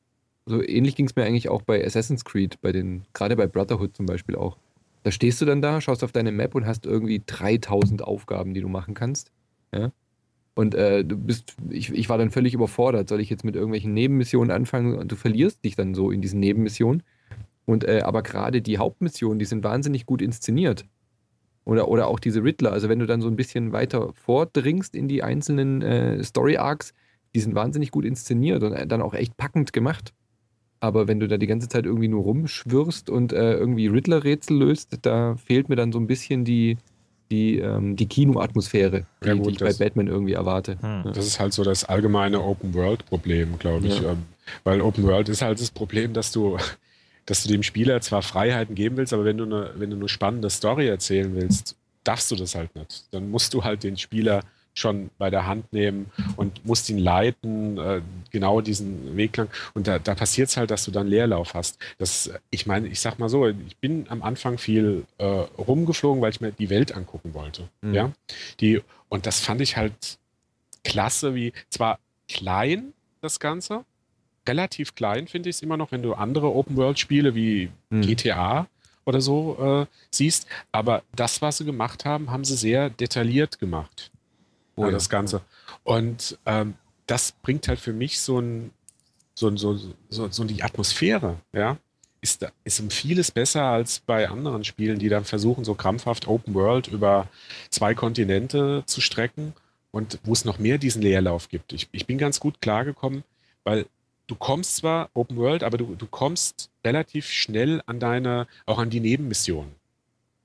So 0.45 0.62
ähnlich 0.62 0.95
ging 0.95 1.05
es 1.05 1.15
mir 1.15 1.23
eigentlich 1.23 1.47
auch 1.47 1.62
bei 1.62 1.86
Assassin's 1.86 2.25
Creed, 2.25 2.59
bei 2.62 2.71
den, 2.71 3.05
gerade 3.13 3.36
bei 3.36 3.47
Brotherhood 3.47 3.95
zum 3.95 4.05
Beispiel 4.05 4.36
auch. 4.36 4.57
Da 5.03 5.12
stehst 5.12 5.39
du 5.41 5.45
dann 5.45 5.62
da, 5.62 5.79
schaust 5.79 6.03
auf 6.03 6.12
deine 6.12 6.31
Map 6.31 6.55
und 6.55 6.65
hast 6.65 6.86
irgendwie 6.86 7.21
3000 7.25 8.01
Aufgaben, 8.01 8.53
die 8.53 8.62
du 8.62 8.67
machen 8.67 8.93
kannst. 8.93 9.31
Ja? 9.73 9.91
Und 10.55 10.75
äh, 10.75 11.03
du 11.03 11.17
bist, 11.17 11.55
ich, 11.69 11.91
ich 11.91 12.09
war 12.09 12.17
dann 12.17 12.29
völlig 12.29 12.53
überfordert. 12.53 13.09
Soll 13.09 13.21
ich 13.21 13.29
jetzt 13.29 13.43
mit 13.43 13.55
irgendwelchen 13.55 13.93
Nebenmissionen 13.93 14.51
anfangen? 14.51 14.97
Und 14.97 15.11
du 15.11 15.15
verlierst 15.15 15.63
dich 15.65 15.75
dann 15.75 15.95
so 15.95 16.11
in 16.11 16.21
diesen 16.21 16.39
Nebenmissionen. 16.39 17.03
Und 17.65 17.83
äh, 17.85 18.01
aber 18.03 18.21
gerade 18.21 18.61
die 18.61 18.77
Hauptmissionen, 18.77 19.39
die 19.39 19.45
sind 19.45 19.63
wahnsinnig 19.63 20.05
gut 20.05 20.21
inszeniert. 20.21 20.85
Oder, 21.65 21.87
oder 21.87 22.07
auch 22.07 22.19
diese 22.19 22.43
Riddler. 22.43 22.71
Also 22.71 22.89
wenn 22.89 22.99
du 22.99 23.05
dann 23.05 23.21
so 23.21 23.29
ein 23.29 23.35
bisschen 23.35 23.71
weiter 23.71 24.13
vordringst 24.13 24.95
in 24.95 25.07
die 25.07 25.23
einzelnen 25.23 25.81
äh, 25.81 26.23
Story-Arcs, 26.23 26.93
die 27.33 27.39
sind 27.39 27.55
wahnsinnig 27.55 27.89
gut 27.91 28.05
inszeniert 28.05 28.63
und 28.63 28.73
äh, 28.73 28.85
dann 28.85 29.01
auch 29.01 29.13
echt 29.13 29.37
packend 29.37 29.73
gemacht. 29.73 30.13
Aber 30.81 31.07
wenn 31.07 31.21
du 31.21 31.27
da 31.29 31.37
die 31.37 31.47
ganze 31.47 31.69
Zeit 31.69 31.85
irgendwie 31.85 32.09
nur 32.09 32.23
rumschwirrst 32.23 33.09
und 33.09 33.31
äh, 33.31 33.53
irgendwie 33.53 33.87
Riddler-Rätsel 33.87 34.57
löst, 34.57 34.99
da 35.03 35.37
fehlt 35.37 35.69
mir 35.69 35.77
dann 35.77 35.93
so 35.93 35.99
ein 35.99 36.07
bisschen 36.07 36.43
die, 36.43 36.77
die, 37.34 37.58
ähm, 37.58 37.96
die 37.96 38.06
Kinoatmosphäre, 38.06 39.06
die, 39.24 39.28
ja, 39.28 39.34
gut, 39.34 39.48
die 39.48 39.52
ich 39.54 39.60
bei 39.60 39.74
Batman 39.74 40.08
irgendwie 40.08 40.34
erwarte. 40.34 40.78
Hm. 40.80 41.12
Das 41.13 41.26
ist 41.26 41.39
halt 41.39 41.52
so 41.52 41.63
das 41.63 41.84
allgemeine 41.84 42.41
Open-World-Problem, 42.41 43.58
glaube 43.58 43.88
ich. 43.88 44.00
Ja. 44.00 44.12
Ähm, 44.12 44.24
weil 44.63 44.82
Open 44.82 45.04
World 45.04 45.30
ist 45.30 45.41
halt 45.41 45.60
das 45.60 45.72
Problem, 45.72 46.13
dass 46.13 46.32
du, 46.32 46.58
dass 47.26 47.41
du 47.43 47.50
dem 47.50 47.63
Spieler 47.63 48.02
zwar 48.02 48.22
Freiheiten 48.22 48.76
geben 48.76 48.98
willst, 48.98 49.13
aber 49.13 49.26
wenn 49.26 49.38
du 49.38 49.46
eine, 49.46 49.72
wenn 49.76 49.89
du 49.89 49.96
eine 49.96 50.10
spannende 50.10 50.50
Story 50.52 50.88
erzählen 50.88 51.34
willst, 51.34 51.76
darfst 52.04 52.30
du 52.30 52.36
das 52.36 52.54
halt 52.54 52.76
nicht. 52.76 53.06
Dann 53.12 53.30
musst 53.32 53.54
du 53.54 53.63
halt 53.63 53.84
den 53.84 53.98
Spieler 53.98 54.41
schon 54.73 55.12
bei 55.17 55.29
der 55.29 55.45
Hand 55.45 55.71
nehmen 55.71 56.12
und 56.36 56.65
musst 56.65 56.89
ihn 56.89 56.97
leiten, 56.97 57.77
äh, 57.77 58.01
genau 58.31 58.62
diesen 58.62 59.15
Weg 59.15 59.38
lang. 59.38 59.49
Und 59.73 59.88
da, 59.88 59.99
da 59.99 60.15
passiert 60.15 60.49
es 60.49 60.57
halt, 60.57 60.71
dass 60.71 60.86
du 60.86 60.91
dann 60.91 61.07
Leerlauf 61.07 61.53
hast. 61.53 61.77
Das, 61.99 62.31
ich 62.49 62.65
meine, 62.65 62.88
ich 62.88 62.99
sag 62.99 63.19
mal 63.19 63.29
so, 63.29 63.47
ich 63.47 63.77
bin 63.77 64.07
am 64.09 64.23
Anfang 64.23 64.57
viel 64.57 65.05
äh, 65.19 65.25
rumgeflogen, 65.25 66.21
weil 66.21 66.31
ich 66.31 66.41
mir 66.41 66.51
die 66.51 66.69
Welt 66.69 66.95
angucken 66.95 67.33
wollte. 67.33 67.69
Mhm. 67.81 67.93
Ja? 67.93 68.12
Die, 68.59 68.81
und 69.09 69.25
das 69.25 69.39
fand 69.39 69.62
ich 69.62 69.77
halt 69.77 70.17
klasse, 70.83 71.36
wie 71.36 71.53
zwar 71.69 71.99
klein, 72.27 72.93
das 73.21 73.39
Ganze, 73.39 73.86
relativ 74.47 74.95
klein 74.95 75.27
finde 75.27 75.49
ich 75.49 75.57
es 75.57 75.62
immer 75.62 75.77
noch, 75.77 75.91
wenn 75.91 76.01
du 76.01 76.13
andere 76.13 76.53
Open-World-Spiele 76.53 77.36
wie 77.36 77.69
mhm. 77.89 78.01
GTA 78.01 78.67
oder 79.05 79.21
so 79.21 79.57
äh, 79.83 79.86
siehst. 80.12 80.47
Aber 80.71 81.03
das, 81.15 81.41
was 81.41 81.59
sie 81.59 81.65
gemacht 81.65 82.05
haben, 82.05 82.31
haben 82.31 82.43
sie 82.43 82.55
sehr 82.55 82.89
detailliert 82.89 83.59
gemacht 83.59 84.12
oh, 84.75 84.89
das 84.89 85.09
Ganze. 85.09 85.41
Und 85.83 86.38
ähm, 86.45 86.75
das 87.07 87.31
bringt 87.31 87.67
halt 87.67 87.79
für 87.79 87.93
mich 87.93 88.19
so 88.19 88.39
ein, 88.39 88.71
so, 89.36 89.55
so, 89.55 89.77
so, 90.09 90.29
so 90.29 90.43
die 90.43 90.63
Atmosphäre, 90.63 91.38
ja, 91.51 91.77
ist, 92.21 92.47
ist 92.63 92.79
um 92.79 92.89
vieles 92.89 93.31
besser 93.31 93.63
als 93.63 93.99
bei 93.99 94.29
anderen 94.29 94.63
Spielen, 94.63 94.99
die 94.99 95.09
dann 95.09 95.25
versuchen, 95.25 95.65
so 95.65 95.75
krampfhaft 95.75 96.27
Open 96.27 96.53
World 96.53 96.88
über 96.88 97.27
zwei 97.69 97.93
Kontinente 97.93 98.83
zu 98.86 99.01
strecken 99.01 99.53
und 99.91 100.19
wo 100.23 100.31
es 100.31 100.45
noch 100.45 100.57
mehr 100.57 100.77
diesen 100.77 101.01
Leerlauf 101.01 101.49
gibt. 101.49 101.73
Ich, 101.73 101.89
ich 101.91 102.07
bin 102.07 102.17
ganz 102.17 102.39
gut 102.39 102.62
klargekommen, 102.62 103.23
weil 103.63 103.86
du 104.27 104.36
kommst 104.36 104.77
zwar 104.77 105.09
Open 105.13 105.36
World, 105.36 105.63
aber 105.63 105.77
du, 105.77 105.95
du 105.95 106.07
kommst 106.07 106.69
relativ 106.86 107.29
schnell 107.29 107.81
an 107.86 107.99
deine, 107.99 108.47
auch 108.65 108.79
an 108.79 108.89
die 108.89 109.01
Nebenmissionen 109.01 109.75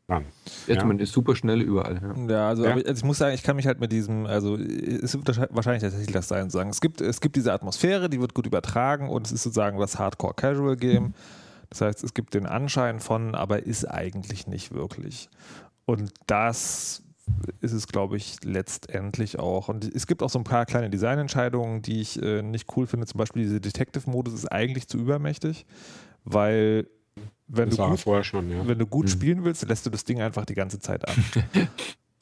ran. 0.08 0.24
Jetzt, 0.66 0.78
ja. 0.78 0.84
man 0.84 0.98
ist 0.98 1.12
super 1.12 1.36
schnell 1.36 1.60
überall. 1.60 2.00
Ja, 2.02 2.30
ja 2.30 2.48
also, 2.48 2.64
ja. 2.64 2.74
also, 2.74 2.90
ich 2.90 3.04
muss 3.04 3.18
sagen, 3.18 3.34
ich 3.34 3.42
kann 3.42 3.56
mich 3.56 3.66
halt 3.66 3.80
mit 3.80 3.92
diesem, 3.92 4.26
also 4.26 4.56
es 4.56 5.14
wird 5.14 5.54
wahrscheinlich 5.54 5.82
tatsächlich 5.82 6.12
das 6.12 6.28
sein, 6.28 6.50
sagen. 6.50 6.70
Es 6.70 6.80
gibt, 6.80 7.00
es 7.00 7.20
gibt 7.20 7.36
diese 7.36 7.52
Atmosphäre, 7.52 8.08
die 8.08 8.20
wird 8.20 8.34
gut 8.34 8.46
übertragen 8.46 9.08
und 9.08 9.26
es 9.26 9.32
ist 9.32 9.42
sozusagen 9.42 9.78
das 9.78 9.98
Hardcore-Casual-Game. 9.98 11.14
Das 11.70 11.82
heißt, 11.82 12.02
es 12.02 12.14
gibt 12.14 12.34
den 12.34 12.46
Anschein 12.46 12.98
von, 12.98 13.34
aber 13.34 13.62
ist 13.62 13.84
eigentlich 13.84 14.46
nicht 14.46 14.72
wirklich. 14.72 15.28
Und 15.84 16.12
das 16.26 17.02
ist 17.60 17.72
es, 17.72 17.86
glaube 17.86 18.16
ich, 18.16 18.42
letztendlich 18.42 19.38
auch. 19.38 19.68
Und 19.68 19.84
es 19.84 20.06
gibt 20.06 20.22
auch 20.22 20.30
so 20.30 20.38
ein 20.38 20.44
paar 20.44 20.64
kleine 20.64 20.88
Designentscheidungen, 20.88 21.82
die 21.82 22.00
ich 22.00 22.22
äh, 22.22 22.42
nicht 22.42 22.74
cool 22.76 22.86
finde. 22.86 23.06
Zum 23.06 23.18
Beispiel 23.18 23.42
dieser 23.42 23.60
Detective-Modus 23.60 24.32
ist 24.32 24.46
eigentlich 24.46 24.88
zu 24.88 24.96
übermächtig, 24.96 25.66
weil 26.24 26.88
wenn, 27.48 27.68
Das 27.70 27.76
du 27.76 27.82
war 27.82 27.90
gut, 27.90 28.00
vorher 28.00 28.24
schon, 28.24 28.50
ja. 28.50 28.66
wenn 28.66 28.78
du 28.78 28.87
gut 28.87 29.06
Mhm. 29.06 29.11
spielen 29.11 29.44
willst, 29.44 29.66
lässt 29.68 29.84
du 29.87 29.90
das 29.90 30.04
Ding 30.04 30.20
einfach 30.20 30.44
die 30.44 30.54
ganze 30.54 30.78
Zeit 30.80 31.06
an. 31.08 31.14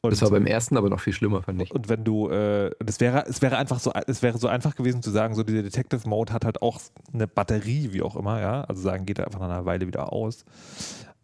Und, 0.01 0.11
Das 0.11 0.21
war 0.21 0.29
beim 0.29 0.45
ersten 0.45 0.77
aber 0.77 0.89
noch 0.89 0.99
viel 1.01 1.11
schlimmer, 1.11 1.41
fand 1.41 1.59
ich. 1.61 1.71
und 1.71 1.89
wenn 1.89 2.03
du, 2.03 2.29
äh, 2.29 2.69
das 2.79 2.99
wäre, 2.99 3.25
es 3.27 3.41
wäre 3.41 3.57
einfach 3.57 3.79
so, 3.79 3.91
es 4.05 4.21
wäre 4.21 4.37
so 4.37 4.47
einfach 4.47 4.75
gewesen 4.75 5.01
zu 5.01 5.09
sagen, 5.09 5.33
so 5.33 5.41
dieser 5.41 5.63
Detective 5.63 6.07
Mode 6.07 6.31
hat 6.33 6.45
halt 6.45 6.61
auch 6.61 6.79
eine 7.11 7.27
Batterie, 7.27 7.89
wie 7.93 8.03
auch 8.03 8.15
immer, 8.15 8.39
ja. 8.39 8.61
Also 8.65 8.83
sagen, 8.83 9.07
geht 9.07 9.17
er 9.17 9.25
einfach 9.25 9.39
nach 9.39 9.49
einer 9.49 9.65
Weile 9.65 9.87
wieder 9.87 10.13
aus. 10.13 10.45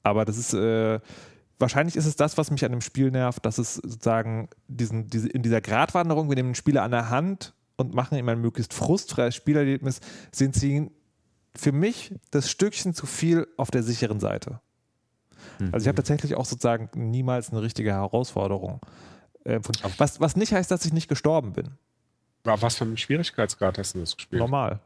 Aber 0.02 0.26
das 0.26 0.38
ist, 0.40 0.56
äh, 0.56 1.00
wahrscheinlich 1.60 1.96
ist 1.96 2.08
es 2.08 2.16
das, 2.16 2.36
was 2.40 2.50
mich 2.50 2.66
an 2.66 2.72
dem 2.72 2.82
Spiel 2.82 3.12
nervt, 3.12 3.46
dass 3.46 3.60
es 3.60 3.76
sozusagen 3.76 4.50
diesen, 4.68 5.08
diese, 5.08 5.30
in 5.30 5.44
dieser 5.44 5.62
Gratwanderung, 5.62 6.28
wir 6.30 6.36
nehmen 6.36 6.50
den 6.50 6.56
Spieler 6.56 6.82
an 6.82 6.92
der 6.92 7.12
Hand 7.12 7.54
und 7.78 7.94
machen 7.94 8.18
ihm 8.18 8.28
ein 8.28 8.42
möglichst 8.42 8.74
frustfreies 8.74 9.36
Spielerlebnis, 9.36 10.02
sind 10.32 10.56
sie 10.56 10.90
für 11.56 11.72
mich 11.72 12.14
das 12.32 12.50
Stückchen 12.50 12.94
zu 12.94 13.06
viel 13.06 13.48
auf 13.58 13.72
der 13.72 13.84
sicheren 13.84 14.20
Seite. 14.20 14.60
Also 15.72 15.84
ich 15.84 15.88
habe 15.88 15.96
tatsächlich 15.98 16.36
auch 16.36 16.46
sozusagen 16.46 16.90
niemals 17.12 17.52
eine 17.52 17.62
richtige 17.62 17.92
Herausforderung. 17.92 18.80
Äh, 19.44 19.60
von, 19.62 19.76
was, 19.98 20.20
was 20.20 20.36
nicht 20.36 20.54
heißt, 20.54 20.72
dass 20.72 20.86
ich 20.86 20.94
nicht 20.94 21.08
gestorben 21.10 21.54
bin. 21.54 21.72
Wa- 22.44 22.58
Was 22.62 22.78
für 22.78 22.86
einen 22.86 22.98
Schwierigkeitsgrad 22.98 23.78
hast 23.78 23.94
du 23.96 24.00
das 24.00 24.16
gespielt? 24.16 24.40
Normal. 24.40 24.80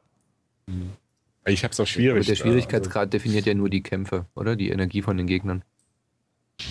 Ich 1.45 1.63
habe 1.63 1.71
es 1.71 1.79
auch 1.79 1.83
Aber 1.83 1.87
schwierig. 1.87 2.25
der 2.25 2.33
äh, 2.33 2.37
Schwierigkeitsgrad 2.37 3.13
definiert 3.13 3.45
ja 3.45 3.53
nur 3.53 3.69
die 3.69 3.81
Kämpfe, 3.81 4.25
oder? 4.35 4.55
Die 4.55 4.69
Energie 4.69 5.01
von 5.01 5.15
den 5.15 5.27
Gegnern. 5.27 5.63
Also, 6.59 6.69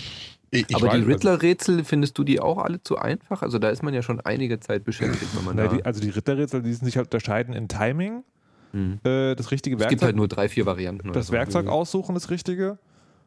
ich, 0.51 0.65
ich 0.69 0.75
aber 0.75 0.87
die 0.89 0.91
weiß- 0.91 0.97
also, 0.97 1.07
Riddler-Rätsel, 1.07 1.83
findest 1.83 2.17
du 2.17 2.23
die 2.23 2.39
auch 2.39 2.57
alle 2.59 2.81
zu 2.83 2.97
einfach? 2.97 3.41
Also 3.41 3.57
da 3.57 3.69
ist 3.69 3.83
man 3.83 3.93
ja 3.93 4.01
schon 4.01 4.21
einige 4.21 4.59
Zeit 4.59 4.83
beschäftigt, 4.83 5.35
wenn 5.35 5.43
man 5.45 5.55
Na, 5.55 5.67
da... 5.67 5.75
die, 5.75 5.85
also 5.85 5.99
die 6.01 6.09
Ritterrätsel, 6.09 6.61
die 6.61 6.73
sich 6.73 6.97
halt 6.97 7.07
unterscheiden 7.07 7.53
in 7.53 7.67
Timing, 7.67 8.23
Hm. 8.77 8.99
äh, 9.03 9.35
das 9.35 9.51
richtige 9.51 9.75
Es 9.75 9.79
gibt 9.81 9.91
Werkzeug, 9.91 10.05
halt 10.07 10.15
nur 10.15 10.27
drei, 10.27 10.47
vier 10.49 10.65
Varianten. 10.65 11.11
das 11.13 11.27
so. 11.27 11.33
Werkzeug 11.33 11.67
aussuchen, 11.67 12.13
das 12.13 12.29
richtige. 12.29 12.77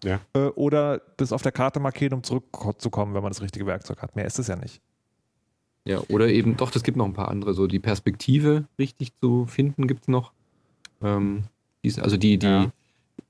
Ja. 0.04 0.20
Äh, 0.34 0.46
oder 0.54 1.02
das 1.16 1.32
auf 1.32 1.42
der 1.42 1.52
Karte 1.52 1.80
markieren, 1.80 2.14
um 2.14 2.22
zurückzukommen, 2.22 3.14
wenn 3.14 3.22
man 3.22 3.32
das 3.32 3.42
richtige 3.42 3.66
Werkzeug 3.66 4.00
hat. 4.02 4.16
Mehr 4.16 4.24
ist 4.24 4.38
es 4.38 4.46
ja 4.46 4.56
nicht. 4.56 4.80
Ja, 5.84 6.00
oder 6.08 6.28
eben, 6.28 6.56
doch, 6.56 6.74
es 6.74 6.82
gibt 6.82 6.96
noch 6.96 7.06
ein 7.06 7.14
paar 7.14 7.28
andere. 7.28 7.54
So 7.54 7.66
die 7.66 7.78
Perspektive 7.80 8.64
richtig 8.78 9.12
zu 9.20 9.46
finden 9.46 9.86
gibt 9.86 10.02
es 10.02 10.08
noch. 10.08 10.32
Ähm, 11.02 11.44
also 11.98 12.16
die, 12.16 12.38
die 12.38 12.46
Ja. 12.46 12.72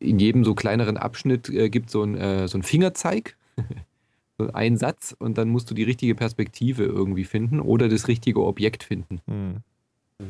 in 0.00 0.18
jedem 0.18 0.44
so 0.44 0.54
kleineren 0.54 0.96
Abschnitt 0.96 1.48
äh, 1.48 1.70
gibt 1.70 1.90
so 1.90 2.02
ein, 2.02 2.16
äh, 2.16 2.48
so 2.48 2.59
ein 2.59 2.62
Fingerzeig, 2.62 3.37
so 4.38 4.52
ein 4.52 4.76
Satz 4.76 5.14
und 5.18 5.38
dann 5.38 5.48
musst 5.48 5.70
du 5.70 5.74
die 5.74 5.85
richtige 5.85 6.14
Perspektive 6.14 6.85
irgendwie 6.85 7.24
finden 7.24 7.61
oder 7.61 7.88
das 7.88 8.09
richtige 8.09 8.42
Objekt 8.44 8.83
finden. 8.83 9.20
Hm. 9.28 9.56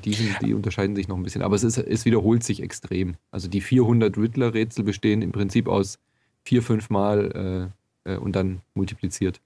Die, 0.05 0.12
sind, 0.12 0.37
die 0.42 0.55
unterscheiden 0.55 0.94
sich 0.94 1.09
noch 1.09 1.16
ein 1.16 1.22
bisschen, 1.22 1.42
aber 1.42 1.57
es, 1.57 1.64
ist, 1.64 1.79
es 1.79 2.05
wiederholt 2.05 2.44
sich 2.44 2.62
extrem. 2.62 3.16
Also 3.31 3.48
die 3.48 3.61
400 3.61 4.16
Riddler-Rätsel 4.16 4.85
bestehen 4.85 5.22
im 5.22 5.33
Prinzip 5.33 5.68
aus 5.68 5.98
vier, 6.42 6.62
fünf 6.62 6.90
Mal 6.90 7.72
äh, 8.05 8.12
äh, 8.12 8.16
und 8.16 8.37
dann 8.37 8.61
multipliziert 8.74 9.40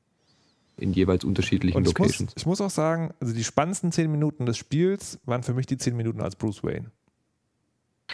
in 0.77 0.93
jeweils 0.93 1.25
unterschiedlichen 1.25 1.77
Und 1.77 1.87
ich 1.87 1.99
muss, 1.99 2.09
Locations. 2.09 2.33
ich 2.37 2.47
muss 2.47 2.61
auch 2.61 2.71
sagen, 2.71 3.15
also 3.21 3.33
die 3.33 3.45
spannendsten 3.45 3.93
zehn 3.93 4.11
Minuten 4.11 4.45
des 4.47 4.59
Spiels 4.59 5.19
waren 5.25 5.43
für 5.43 5.55
mich 5.55 5.67
die 5.67 5.79
zehn 5.79 5.97
Minuten 5.97 6.21
als 6.21 6.37
Bruce 6.37 6.63
Wayne. 6.65 6.91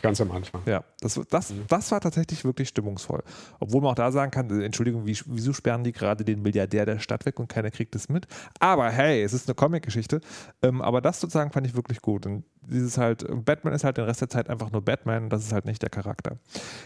Ganz 0.02 0.20
am 0.20 0.30
Anfang. 0.30 0.62
Ja, 0.66 0.84
das, 1.00 1.20
das, 1.30 1.52
das 1.68 1.90
war 1.90 2.00
tatsächlich 2.00 2.44
wirklich 2.44 2.68
stimmungsvoll. 2.68 3.22
Obwohl 3.58 3.82
man 3.82 3.90
auch 3.90 3.96
da 3.96 4.12
sagen 4.12 4.30
kann, 4.30 4.48
äh, 4.50 4.64
Entschuldigung, 4.64 5.04
wie, 5.04 5.18
wieso 5.26 5.52
sperren 5.52 5.84
die 5.84 5.92
gerade 5.92 6.24
den 6.24 6.42
Milliardär 6.42 6.86
der 6.86 7.00
Stadt 7.00 7.26
weg 7.26 7.38
und 7.40 7.48
keiner 7.48 7.70
kriegt 7.70 7.94
es 7.94 8.08
mit? 8.08 8.26
Aber 8.60 8.90
hey, 8.90 9.22
es 9.22 9.32
ist 9.32 9.48
eine 9.48 9.54
Comic-Geschichte. 9.54 10.20
Ähm, 10.62 10.80
aber 10.80 11.00
das 11.00 11.20
sozusagen 11.20 11.50
fand 11.50 11.66
ich 11.66 11.74
wirklich 11.74 12.00
gut. 12.00 12.24
Und 12.24 12.44
dieses 12.62 12.98
halt, 12.98 13.24
Batman 13.44 13.72
ist 13.72 13.84
halt 13.84 13.96
den 13.96 14.04
Rest 14.04 14.20
der 14.20 14.28
Zeit 14.28 14.48
einfach 14.50 14.70
nur 14.70 14.82
Batman 14.82 15.24
und 15.24 15.32
das 15.32 15.44
ist 15.44 15.52
halt 15.52 15.64
nicht 15.64 15.82
der 15.82 15.90
Charakter. 15.90 16.36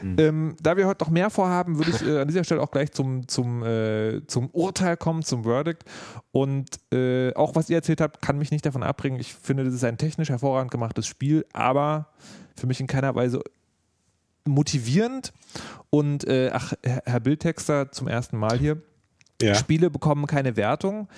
Mhm. 0.03 0.17
Ähm, 0.19 0.57
da 0.63 0.77
wir 0.77 0.87
heute 0.87 1.05
noch 1.05 1.11
mehr 1.11 1.31
vorhaben, 1.31 1.79
würde 1.79 1.91
ich 1.91 2.07
äh, 2.07 2.21
an 2.21 2.29
dieser 2.29 2.45
Stelle 2.45 2.63
auch 2.63 2.71
gleich 2.71 2.93
zum, 2.93 3.27
zum, 3.29 3.63
äh, 3.65 4.27
zum 4.27 4.51
Urteil 4.51 4.97
kommen, 4.97 5.23
zum 5.23 5.45
Verdict. 5.45 5.85
Und 6.33 6.69
äh, 6.93 7.35
auch 7.35 7.55
was 7.55 7.71
ihr 7.71 7.77
erzählt 7.77 8.01
habt, 8.01 8.23
kann 8.23 8.39
mich 8.39 8.51
nicht 8.51 8.65
davon 8.65 8.83
abbringen. 8.83 9.21
Ich 9.21 9.35
finde, 9.35 9.65
das 9.65 9.75
ist 9.75 9.85
ein 9.85 9.99
technisch 9.99 10.29
hervorragend 10.29 10.71
gemachtes 10.71 11.07
Spiel, 11.07 11.45
aber 11.53 12.09
für 12.57 12.67
mich 12.67 12.81
in 12.81 12.87
keiner 12.87 13.15
Weise 13.15 13.41
motivierend. 14.45 15.33
Und 15.91 16.27
äh, 16.27 16.51
ach, 16.53 16.73
Herr 16.83 17.03
Herr 17.05 17.21
Bildtexter 17.21 17.91
zum 17.93 18.09
ersten 18.09 18.37
Mal 18.37 18.59
hier. 18.59 18.83
Ja. 19.43 19.55
Spiele 19.55 19.91
bekommen 19.91 20.27
keine 20.27 20.57
Wertung 20.57 21.09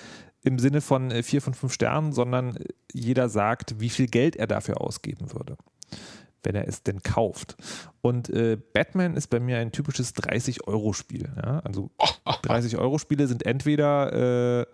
im 0.47 0.59
Sinne 0.59 0.81
von 0.81 1.11
äh, 1.11 1.23
vier 1.23 1.43
von 1.43 1.55
fünf 1.55 1.73
Sternen, 1.73 2.13
sondern 2.13 2.57
äh, 2.57 2.65
jeder 2.93 3.29
sagt, 3.29 3.81
wie 3.81 3.91
viel 3.91 4.07
Geld 4.07 4.37
er 4.37 4.47
dafür 4.47 4.81
ausgeben 4.81 5.33
würde, 5.33 5.57
wenn 6.45 6.55
er 6.55 6.69
es 6.69 6.85
denn 6.85 7.03
kauft. 7.03 7.57
Und 8.01 8.31
äh, 8.31 8.57
Batman 8.57 9.17
ist 9.17 9.27
bei 9.27 9.41
mir 9.41 9.59
ein 9.59 9.73
typisches 9.73 10.15
30-Euro-Spiel. 10.15 11.29
Ja? 11.37 11.59
Also 11.61 11.91
30-Euro-Spiele 12.25 13.27
sind 13.27 13.45
entweder 13.45 14.61
äh, 14.61 14.67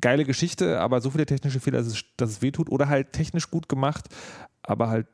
geile 0.00 0.24
Geschichte, 0.24 0.80
aber 0.80 1.00
so 1.00 1.10
viele 1.10 1.26
technische 1.26 1.60
Fehler, 1.60 1.78
dass 1.78 1.86
es, 1.86 2.04
dass 2.16 2.30
es 2.30 2.42
wehtut, 2.42 2.68
oder 2.68 2.88
halt 2.88 3.12
technisch 3.12 3.48
gut 3.48 3.68
gemacht, 3.68 4.08
aber 4.62 4.88
halt 4.88 5.06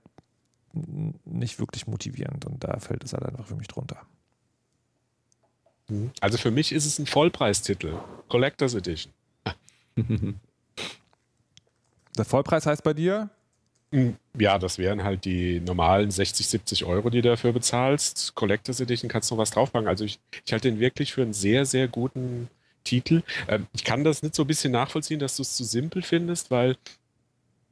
nicht 0.73 1.59
wirklich 1.59 1.87
motivierend. 1.87 2.47
Und 2.47 2.65
da 2.65 2.79
fällt 2.79 3.05
es 3.05 3.13
halt 3.13 3.27
einfach 3.27 3.47
für 3.47 3.57
mich 3.57 3.69
drunter. 3.69 4.01
Also 6.21 6.39
für 6.39 6.51
mich 6.51 6.73
ist 6.73 6.87
es 6.87 6.99
ein 6.99 7.07
Vollpreistitel. 7.07 7.99
Collectors 8.29 8.75
Edition. 8.75 9.13
Der 12.17 12.25
Vollpreis 12.25 12.67
heißt 12.67 12.83
bei 12.83 12.95
dir? 12.95 13.31
Hm, 13.93 14.17
Ja, 14.39 14.59
das 14.59 14.79
wären 14.79 15.03
halt 15.05 15.25
die 15.25 15.61
normalen 15.61 16.11
60, 16.11 16.47
70 16.47 16.85
Euro, 16.85 17.11
die 17.11 17.23
du 17.23 17.29
dafür 17.31 17.53
bezahlst. 17.53 18.35
Collectors 18.35 18.81
Edition 18.81 19.09
kannst 19.09 19.31
du 19.31 19.35
noch 19.35 19.43
was 19.43 19.51
draufpacken. 19.51 19.89
Also 19.89 20.05
ich, 20.05 20.19
ich 20.45 20.53
halte 20.53 20.71
den 20.71 20.81
wirklich 20.81 21.13
für 21.13 21.23
einen 21.23 21.33
sehr, 21.33 21.65
sehr 21.65 21.89
guten 21.89 22.49
Titel. 22.85 23.23
Ähm, 23.49 23.67
ich 23.73 23.85
kann 23.85 24.05
das 24.05 24.23
nicht 24.23 24.35
so 24.35 24.45
ein 24.45 24.47
bisschen 24.49 24.73
nachvollziehen, 24.73 25.21
dass 25.21 25.37
du 25.37 25.43
es 25.43 25.57
zu 25.57 25.65
simpel 25.65 26.03
findest, 26.03 26.51
weil 26.51 26.77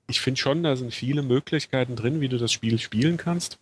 ich 0.09 0.21
finde 0.21 0.41
schon, 0.41 0.63
da 0.63 0.77
sind 0.77 0.95
viele 0.95 1.23
Möglichkeiten 1.23 1.97
drin, 1.97 2.21
wie 2.21 2.29
du 2.29 2.39
das 2.39 2.53
Spiel 2.53 2.79
spielen 2.79 3.17
kannst. 3.17 3.59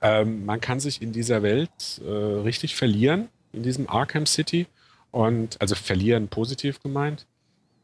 Ähm, 0.00 0.44
man 0.44 0.60
kann 0.60 0.80
sich 0.80 1.02
in 1.02 1.12
dieser 1.12 1.42
Welt 1.42 2.00
äh, 2.04 2.08
richtig 2.10 2.74
verlieren, 2.76 3.28
in 3.52 3.62
diesem 3.62 3.88
Arkham 3.88 4.26
City. 4.26 4.66
Und 5.10 5.60
also 5.60 5.74
verlieren 5.74 6.28
positiv 6.28 6.82
gemeint. 6.82 7.26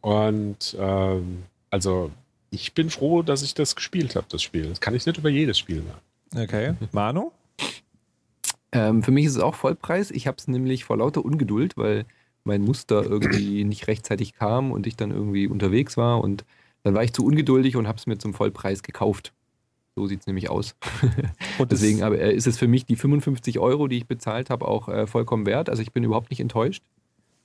Und 0.05 0.77
ähm, 0.79 1.45
also 1.71 2.11
ich 2.51 2.75
bin 2.75 2.91
froh, 2.91 3.23
dass 3.23 3.43
ich 3.43 3.55
das 3.55 3.75
gespielt 3.75 4.17
habe, 4.17 4.27
das 4.29 4.43
Spiel. 4.43 4.69
Das 4.69 4.83
kann 4.83 4.95
ich 4.95 5.07
nicht 5.07 5.17
über 5.17 5.31
jedes 5.31 5.59
Spiel 5.59 5.83
sagen. 5.83 6.45
Okay. 6.45 6.75
Manu? 6.93 7.33
Ähm, 8.73 9.03
für 9.03 9.13
mich 9.13 9.25
ist 9.25 9.37
es 9.37 9.41
auch 9.41 9.55
Vollpreis. 9.55 10.11
Ich 10.11 10.27
habe 10.27 10.37
es 10.39 10.47
nämlich 10.47 10.85
vor 10.85 10.99
lauter 10.99 11.25
Ungeduld, 11.25 11.79
weil 11.79 12.05
mein 12.45 12.61
Muster 12.61 13.03
irgendwie 13.03 13.65
nicht 13.65 13.89
rechtzeitig 13.89 14.35
kam 14.35 14.73
und 14.73 14.87
ich 14.87 14.97
dann 14.97 15.11
irgendwie 15.11 15.49
unterwegs 15.49 15.97
war 15.97 16.23
und 16.23 16.45
dann 16.83 16.93
war 16.93 17.03
ich 17.03 17.15
zu 17.15 17.25
ungeduldig 17.25 17.77
und 17.77 17.89
habe 17.89 17.97
es 17.97 18.07
mir 18.07 18.19
zum 18.19 18.35
Vollpreis 18.35 18.83
gekauft. 18.83 19.33
So 19.97 20.07
sieht 20.07 20.21
es 20.21 20.27
nämlich 20.27 20.51
aus. 20.51 20.75
Und 21.59 21.71
Deswegen 21.71 22.03
aber 22.03 22.19
äh, 22.19 22.35
ist 22.35 22.49
es 22.49 22.59
für 22.59 22.67
mich 22.67 22.85
die 22.85 22.97
55 22.97 23.61
Euro, 23.61 23.87
die 23.87 23.97
ich 23.97 24.09
bezahlt 24.09 24.51
habe, 24.51 24.67
auch 24.67 24.89
äh, 24.89 25.07
vollkommen 25.07 25.47
wert. 25.47 25.71
Also 25.71 25.83
ich 25.83 25.93
bin 25.93 26.03
überhaupt 26.03 26.31
nicht 26.31 26.41
enttäuscht. 26.41 26.83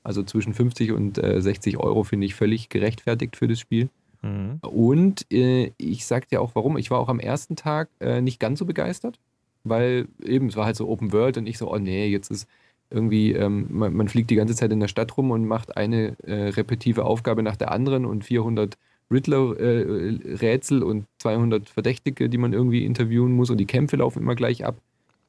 Also 0.03 0.23
zwischen 0.23 0.53
50 0.53 0.91
und 0.91 1.17
äh, 1.17 1.41
60 1.41 1.77
Euro 1.77 2.03
finde 2.03 2.25
ich 2.25 2.35
völlig 2.35 2.69
gerechtfertigt 2.69 3.35
für 3.35 3.47
das 3.47 3.59
Spiel. 3.59 3.89
Mhm. 4.21 4.59
Und 4.61 5.31
äh, 5.31 5.71
ich 5.77 6.05
sag 6.05 6.27
dir 6.29 6.41
auch 6.41 6.51
warum. 6.55 6.77
Ich 6.77 6.91
war 6.91 6.99
auch 6.99 7.09
am 7.09 7.19
ersten 7.19 7.55
Tag 7.55 7.89
äh, 7.99 8.21
nicht 8.21 8.39
ganz 8.39 8.59
so 8.59 8.65
begeistert, 8.65 9.19
weil 9.63 10.07
eben 10.23 10.47
es 10.47 10.55
war 10.55 10.65
halt 10.65 10.75
so 10.75 10.87
Open 10.87 11.11
World 11.11 11.37
und 11.37 11.47
ich 11.47 11.57
so, 11.57 11.71
oh 11.71 11.77
nee, 11.77 12.07
jetzt 12.07 12.31
ist 12.31 12.47
irgendwie, 12.89 13.33
ähm, 13.33 13.67
man, 13.69 13.93
man 13.93 14.07
fliegt 14.07 14.29
die 14.31 14.35
ganze 14.35 14.55
Zeit 14.55 14.71
in 14.71 14.79
der 14.79 14.87
Stadt 14.87 15.15
rum 15.15 15.31
und 15.31 15.45
macht 15.45 15.77
eine 15.77 16.15
äh, 16.23 16.49
repetitive 16.49 17.05
Aufgabe 17.05 17.43
nach 17.43 17.55
der 17.55 17.71
anderen 17.71 18.05
und 18.05 18.23
400 18.23 18.77
Riddler-Rätsel 19.11 20.83
und 20.83 21.05
200 21.19 21.69
Verdächtige, 21.69 22.29
die 22.29 22.37
man 22.37 22.53
irgendwie 22.53 22.85
interviewen 22.85 23.31
muss 23.31 23.49
und 23.49 23.57
die 23.57 23.65
Kämpfe 23.65 23.97
laufen 23.97 24.21
immer 24.21 24.35
gleich 24.35 24.65
ab. 24.65 24.79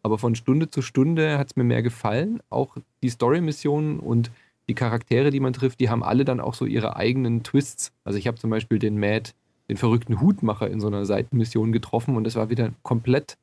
Aber 0.03 0.19
von 0.19 0.35
Stunde 0.35 0.71
zu 0.71 0.83
Stunde 0.83 1.39
hat 1.39 1.49
es 1.49 1.57
mir 1.57 1.65
mehr 1.65 1.83
gefallen. 1.83 2.41
Auch 2.49 2.77
die 3.03 3.11
Story-Missionen 3.11 4.01
und 4.01 4.31
die 4.71 4.75
Charaktere, 4.77 5.31
die 5.31 5.41
man 5.41 5.53
trifft, 5.53 5.81
die 5.81 5.91
haben 5.91 6.05
alle 6.05 6.25
dann 6.25 6.41
auch 6.41 6.55
so 6.55 6.65
ihre 6.65 6.95
eigenen 6.95 7.43
Twists. 7.43 7.93
Also 8.05 8.19
ich 8.21 8.29
habe 8.29 8.39
zum 8.39 8.51
Beispiel 8.51 8.79
den 8.79 8.99
Mad, 9.01 9.33
den 9.69 9.77
verrückten 9.77 10.21
Hutmacher 10.21 10.71
in 10.71 10.81
so 10.81 10.87
einer 10.87 11.05
Seitenmission 11.05 11.73
getroffen 11.73 12.17
und 12.17 12.23
das 12.23 12.37
war 12.37 12.51
wieder 12.51 12.71
komplett 12.85 13.37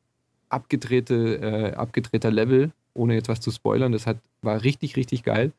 abgedrehte, 0.48 1.40
äh, 1.42 1.74
abgedrehter 1.76 2.32
Level, 2.32 2.72
ohne 2.94 3.14
jetzt 3.14 3.28
was 3.28 3.42
zu 3.42 3.52
spoilern. 3.52 3.92
Das 3.92 4.08
hat, 4.08 4.18
war 4.42 4.64
richtig, 4.64 4.96
richtig 4.96 5.24
geil. 5.24 5.52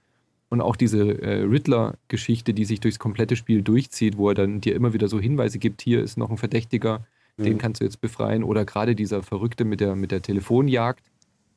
Und 0.48 0.62
auch 0.62 0.74
diese 0.76 1.20
äh, 1.20 1.42
Riddler-Geschichte, 1.42 2.54
die 2.54 2.64
sich 2.64 2.80
durchs 2.80 2.98
komplette 2.98 3.36
Spiel 3.36 3.60
durchzieht, 3.60 4.16
wo 4.16 4.30
er 4.30 4.34
dann 4.34 4.62
dir 4.62 4.74
immer 4.74 4.94
wieder 4.94 5.08
so 5.08 5.20
Hinweise 5.20 5.58
gibt, 5.58 5.82
hier 5.82 6.02
ist 6.02 6.16
noch 6.16 6.30
ein 6.30 6.38
Verdächtiger, 6.38 7.04
den 7.36 7.52
Mhm. 7.54 7.58
kannst 7.58 7.82
du 7.82 7.84
jetzt 7.84 8.00
befreien. 8.00 8.42
Oder 8.42 8.64
gerade 8.64 8.94
dieser 8.94 9.22
Verrückte 9.22 9.66
mit 9.66 9.80
der, 9.80 9.94
mit 9.94 10.10
der 10.10 10.22
Telefonjagd. 10.22 11.04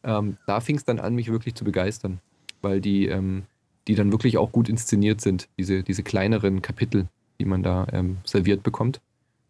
Ähm, 0.03 0.35
da 0.45 0.59
fing 0.59 0.75
es 0.75 0.83
dann 0.83 0.99
an, 0.99 1.15
mich 1.15 1.31
wirklich 1.31 1.55
zu 1.55 1.63
begeistern. 1.63 2.19
Weil 2.61 2.81
die, 2.81 3.07
ähm, 3.07 3.43
die 3.87 3.95
dann 3.95 4.11
wirklich 4.11 4.37
auch 4.37 4.51
gut 4.51 4.69
inszeniert 4.69 5.21
sind, 5.21 5.47
diese, 5.57 5.83
diese 5.83 6.03
kleineren 6.03 6.61
Kapitel, 6.61 7.07
die 7.39 7.45
man 7.45 7.63
da 7.63 7.87
ähm, 7.91 8.17
serviert 8.23 8.63
bekommt, 8.63 9.01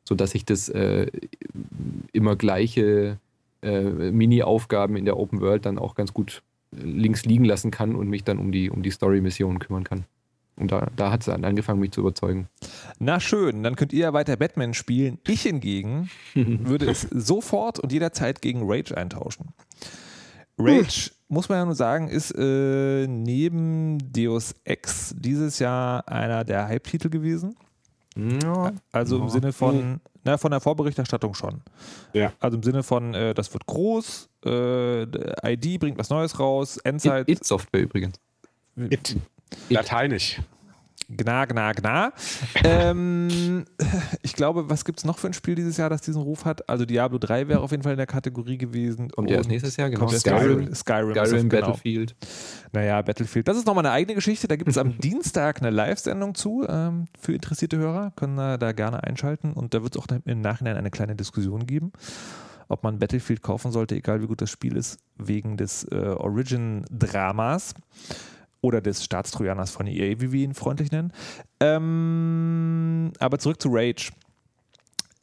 sodass 0.04 0.36
ich 0.36 0.46
das 0.46 0.70
äh, 0.70 1.08
immer 2.14 2.36
gleiche 2.36 3.18
äh, 3.62 3.82
Mini-Aufgaben 3.82 4.96
in 4.96 5.06
der 5.06 5.18
Open 5.18 5.42
World 5.42 5.66
dann 5.66 5.78
auch 5.78 5.96
ganz 5.96 6.14
gut 6.14 6.42
äh, 6.74 6.84
links 6.84 7.26
liegen 7.26 7.46
lassen 7.46 7.72
kann 7.72 7.96
und 7.96 8.08
mich 8.08 8.24
dann 8.24 8.40
um 8.40 8.52
die, 8.52 8.70
um 8.70 8.82
die 8.84 8.92
Story-Mission 8.92 9.60
kümmern 9.60 9.84
kann. 9.84 10.06
Und 10.58 10.72
da, 10.72 10.90
da 10.96 11.12
hat 11.12 11.22
es 11.22 11.26
dann 11.26 11.44
angefangen, 11.44 11.80
mich 11.80 11.92
zu 11.92 12.02
überzeugen. 12.02 12.48
Na 13.00 13.20
schön, 13.20 13.64
dann 13.64 13.76
könnt 13.76 13.94
ihr 13.94 14.00
ja 14.00 14.14
weiter 14.14 14.36
Batman 14.36 14.74
spielen. 14.74 15.18
Ich 15.28 15.42
hingegen 15.42 16.10
würde 16.34 16.90
es 16.90 17.02
sofort 17.02 17.80
und 17.80 17.92
jederzeit 17.92 18.42
gegen 18.42 18.62
Rage 18.64 18.96
eintauschen. 18.96 19.48
Rage, 20.58 21.12
muss 21.32 21.48
man 21.50 21.58
ja 21.60 21.66
nur 21.66 21.76
sagen, 21.76 22.10
ist 22.10 22.32
äh, 22.38 23.08
neben 23.08 23.98
Deus 24.12 24.54
Ex 24.66 25.16
dieses 25.18 25.60
Jahr 25.60 26.08
einer 26.08 26.44
der 26.44 26.68
Hype-Titel 26.68 27.10
gewesen. 27.10 27.56
Ja. 28.16 28.74
Also 28.92 29.16
im 29.16 29.24
Ja. 29.24 29.30
Sinne 29.30 29.54
von, 29.54 30.02
na, 30.26 30.38
von 30.38 30.52
der 30.52 30.60
Vorberichterstattung 30.60 31.34
schon. 31.34 31.62
Ja. 32.12 32.34
Also 32.42 32.58
im 32.58 32.64
Sinne 32.64 32.84
von, 32.84 33.14
äh, 33.14 33.34
das 33.34 33.54
wird 33.54 33.66
groß, 33.66 34.28
äh, 34.46 35.04
ID 35.04 35.80
bringt 35.80 35.98
was 35.98 36.10
Neues 36.10 36.38
raus, 36.38 36.78
Endzeit, 36.78 37.30
It, 37.30 37.38
It 37.40 37.46
Software 37.46 37.82
übrigens. 37.82 38.20
It. 38.76 39.16
Lateinisch. 39.70 40.42
Gna, 41.16 41.46
gna, 41.46 41.74
gna. 41.74 42.14
ähm, 42.64 43.66
ich 44.22 44.34
glaube, 44.34 44.70
was 44.70 44.86
gibt 44.86 45.00
es 45.00 45.06
noch 45.06 45.18
für 45.20 45.28
ein 45.28 45.34
Spiel 45.34 45.56
dieses 45.56 45.78
Jahr, 45.78 45.90
das 45.90 46.02
diesen 46.02 46.22
Ruf 46.22 46.46
hat? 46.46 46.68
Also 46.70 46.86
Diablo 46.86 47.18
3 47.18 47.48
wäre 47.48 47.60
auf 47.62 47.72
jeden 47.72 47.84
Fall 47.84 47.94
in 47.94 47.98
der 47.98 48.08
Kategorie 48.08 48.58
gewesen. 48.58 49.10
Kommt 49.10 49.30
ja 49.30 49.38
erst 49.38 49.50
nächstes 49.50 49.78
Jahr, 49.78 49.90
genau. 49.90 50.08
Skyrim. 50.08 50.74
Skyrim, 50.74 50.76
Skyrim, 50.76 51.12
ist- 51.12 51.50
genau. 51.50 51.68
Battlefield. 51.68 52.16
Naja, 52.74 53.02
Battlefield. 53.02 53.48
Das 53.48 53.58
ist 53.58 53.68
nochmal 53.68 53.86
eine 53.86 53.94
eigene 53.94 54.16
Geschichte. 54.16 54.48
Da 54.48 54.56
gibt 54.56 54.70
es 54.70 54.78
am 54.78 54.98
Dienstag 55.00 55.62
eine 55.62 55.70
Live-Sendung 55.70 56.36
zu 56.36 56.66
ähm, 56.68 57.06
für 57.20 57.34
interessierte 57.34 57.78
Hörer. 57.78 58.12
Können 58.16 58.38
äh, 58.38 58.58
da 58.58 58.72
gerne 58.72 59.04
einschalten. 59.04 59.54
Und 59.54 59.74
da 59.74 59.84
wird 59.84 59.96
es 59.96 60.02
auch 60.02 60.08
im 60.26 60.42
Nachhinein 60.42 60.78
eine 60.78 60.92
kleine 60.92 61.16
Diskussion 61.16 61.66
geben, 61.66 61.92
ob 62.68 62.84
man 62.84 63.00
Battlefield 63.00 63.42
kaufen 63.42 63.72
sollte, 63.72 63.96
egal 63.96 64.22
wie 64.22 64.28
gut 64.28 64.42
das 64.42 64.50
Spiel 64.50 64.78
ist, 64.78 65.00
wegen 65.18 65.58
des 65.58 65.84
äh, 65.92 65.96
Origin-Dramas 65.96 67.74
oder 68.62 68.82
des 68.82 69.04
Staatstrojaners 69.04 69.72
von 69.72 69.88
EA, 69.88 70.20
wie 70.20 70.32
wir 70.32 70.44
ihn 70.44 70.54
freundlich 70.54 70.92
nennen. 70.92 71.12
Ähm, 71.60 73.12
aber 73.20 73.40
zurück 73.40 73.62
zu 73.62 73.70
Rage 73.72 74.12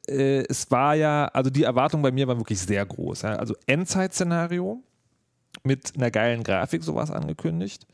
äh, 0.09 0.44
es 0.48 0.70
war 0.70 0.94
ja, 0.94 1.27
also 1.27 1.51
die 1.51 1.62
Erwartung 1.62 2.03
bei 2.03 2.11
mir 2.11 2.27
war 2.27 2.38
wirklich 2.38 2.59
sehr 2.59 2.85
groß. 2.85 3.22
Ja. 3.22 3.37
Also 3.37 3.55
Endzeit-Szenario 3.66 4.83
mit 5.62 5.92
einer 5.96 6.11
geilen 6.11 6.42
Grafik, 6.42 6.83
sowas 6.83 7.11
angekündigt. 7.11 7.87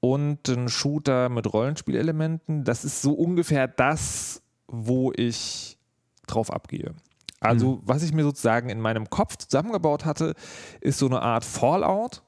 Und 0.00 0.48
ein 0.48 0.68
Shooter 0.68 1.28
mit 1.28 1.52
Rollenspielelementen. 1.52 2.64
Das 2.64 2.84
ist 2.84 3.02
so 3.02 3.12
ungefähr 3.12 3.68
das, 3.68 4.42
wo 4.66 5.12
ich 5.14 5.78
drauf 6.26 6.52
abgehe. 6.52 6.94
Also, 7.42 7.80
was 7.84 8.02
ich 8.02 8.12
mir 8.12 8.22
sozusagen 8.22 8.68
in 8.68 8.80
meinem 8.80 9.08
Kopf 9.08 9.36
zusammengebaut 9.36 10.04
hatte, 10.04 10.34
ist 10.80 10.98
so 10.98 11.06
eine 11.06 11.22
Art 11.22 11.44
Fallout 11.44 12.22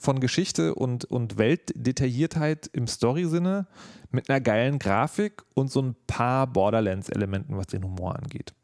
von 0.00 0.18
Geschichte 0.18 0.74
und, 0.74 1.04
und 1.04 1.36
Weltdetailliertheit 1.36 2.70
im 2.72 2.86
Story-Sinne 2.86 3.66
mit 4.10 4.30
einer 4.30 4.40
geilen 4.40 4.78
Grafik 4.78 5.42
und 5.54 5.70
so 5.70 5.82
ein 5.82 5.94
paar 6.06 6.46
Borderlands-Elementen, 6.46 7.56
was 7.58 7.66
den 7.66 7.84
Humor 7.84 8.16
angeht. 8.16 8.54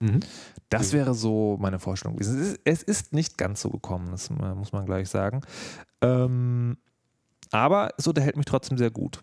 Mhm. 0.00 0.20
Das 0.70 0.94
wäre 0.94 1.12
so 1.12 1.58
meine 1.60 1.78
Vorstellung 1.78 2.16
gewesen. 2.16 2.40
Es 2.40 2.48
ist, 2.48 2.60
es 2.64 2.82
ist 2.82 3.12
nicht 3.12 3.36
ganz 3.36 3.60
so 3.60 3.68
gekommen, 3.68 4.08
das 4.10 4.30
äh, 4.30 4.54
muss 4.54 4.72
man 4.72 4.86
gleich 4.86 5.10
sagen. 5.10 5.42
Ähm, 6.00 6.78
aber 7.50 7.90
es 7.98 8.06
unterhält 8.06 8.36
mich 8.36 8.46
trotzdem 8.46 8.78
sehr 8.78 8.90
gut. 8.90 9.22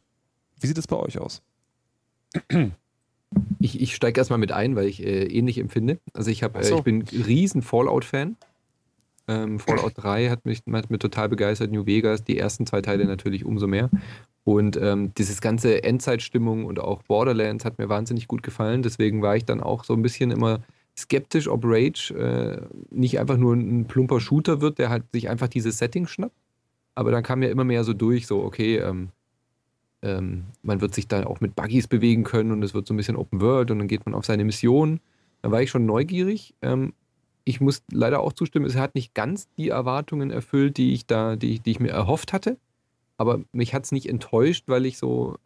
Wie 0.60 0.68
sieht 0.68 0.78
es 0.78 0.86
bei 0.86 0.98
euch 0.98 1.18
aus? 1.18 1.42
Ich, 3.60 3.82
ich 3.82 3.96
steige 3.96 4.20
erstmal 4.22 4.40
mit 4.40 4.52
ein, 4.52 4.76
weil 4.76 4.86
ich 4.86 5.04
äh, 5.04 5.26
ähnlich 5.26 5.58
empfinde. 5.58 6.00
Also 6.14 6.30
ich, 6.30 6.44
hab, 6.44 6.56
äh, 6.58 6.64
so. 6.64 6.78
ich 6.78 6.84
bin 6.84 7.02
riesen 7.02 7.64
Fallout-Fan. 7.64 8.38
Ähm, 9.28 9.60
Fallout 9.60 9.94
3 9.96 10.30
hat 10.30 10.46
mich, 10.46 10.62
hat 10.72 10.90
mich 10.90 11.00
total 11.00 11.30
begeistert, 11.30 11.72
New 11.72 11.86
Vegas, 11.86 12.24
die 12.24 12.38
ersten 12.38 12.66
zwei 12.66 12.82
Teile 12.82 13.06
natürlich 13.06 13.46
umso 13.46 13.68
mehr. 13.68 13.90
Und 14.44 14.78
ähm, 14.78 15.12
dieses 15.16 15.42
ganze 15.42 15.84
Endzeitstimmung 15.84 16.66
und 16.66 16.80
auch 16.80 17.02
Borderlands 17.04 17.66
hat 17.66 17.80
mir 17.80 17.90
wahnsinnig 17.90 18.28
gut 18.28 18.44
gefallen. 18.44 18.84
Deswegen 18.84 19.24
war 19.24 19.36
ich 19.36 19.46
dann 19.46 19.62
auch 19.62 19.84
so 19.84 19.94
ein 19.94 20.04
bisschen 20.04 20.30
immer 20.30 20.60
skeptisch, 20.98 21.48
ob 21.48 21.64
Rage 21.66 22.14
äh, 22.14 22.62
nicht 22.92 23.20
einfach 23.20 23.38
nur 23.38 23.56
ein 23.56 23.86
plumper 23.86 24.20
Shooter 24.20 24.62
wird, 24.62 24.78
der 24.78 24.90
halt 24.90 25.04
sich 25.12 25.30
einfach 25.30 25.48
dieses 25.48 25.80
Setting 25.80 26.06
schnappt. 26.06 26.36
Aber 26.94 27.12
dann 27.12 27.24
kam 27.24 27.42
ja 27.42 27.50
immer 27.50 27.64
mehr 27.64 27.84
so 27.84 27.94
durch, 27.94 28.28
so, 28.28 28.44
okay, 28.44 28.78
ähm, 28.78 29.10
ähm, 30.02 30.46
man 30.62 30.80
wird 30.80 30.94
sich 30.94 31.08
dann 31.08 31.26
auch 31.26 31.42
mit 31.42 31.56
Buggies 31.56 31.88
bewegen 31.88 32.24
können 32.24 32.52
und 32.52 32.64
es 32.64 32.74
wird 32.74 32.88
so 32.88 32.94
ein 32.94 32.98
bisschen 32.98 33.18
Open 33.18 33.42
World 33.42 33.72
und 33.72 33.80
dann 33.80 33.88
geht 33.88 34.06
man 34.06 34.14
auf 34.14 34.26
seine 34.26 34.46
Mission. 34.46 35.00
Da 35.42 35.52
war 35.52 35.62
ich 35.62 35.72
schon 35.72 35.86
neugierig. 35.86 36.54
Ähm, 36.62 36.94
ich 37.46 37.62
muss 37.62 37.84
leider 37.92 38.20
auch 38.22 38.34
zustimmen, 38.34 38.66
es 38.66 38.76
hat 38.76 38.96
nicht 38.96 39.14
ganz 39.14 39.48
die 39.56 39.70
Erwartungen 39.70 40.32
erfüllt, 40.32 40.78
die 40.78 40.94
ich 40.94 41.06
da, 41.06 41.36
die, 41.36 41.60
die 41.60 41.72
ich 41.72 41.80
mir 41.80 41.92
erhofft 41.92 42.34
hatte. 42.34 42.58
Aber 43.18 43.40
mich 43.54 43.74
hat 43.74 43.86
es 43.86 43.92
nicht 43.94 44.10
enttäuscht, 44.10 44.66
weil 44.68 44.86
ich 44.86 44.98
so 44.98 45.38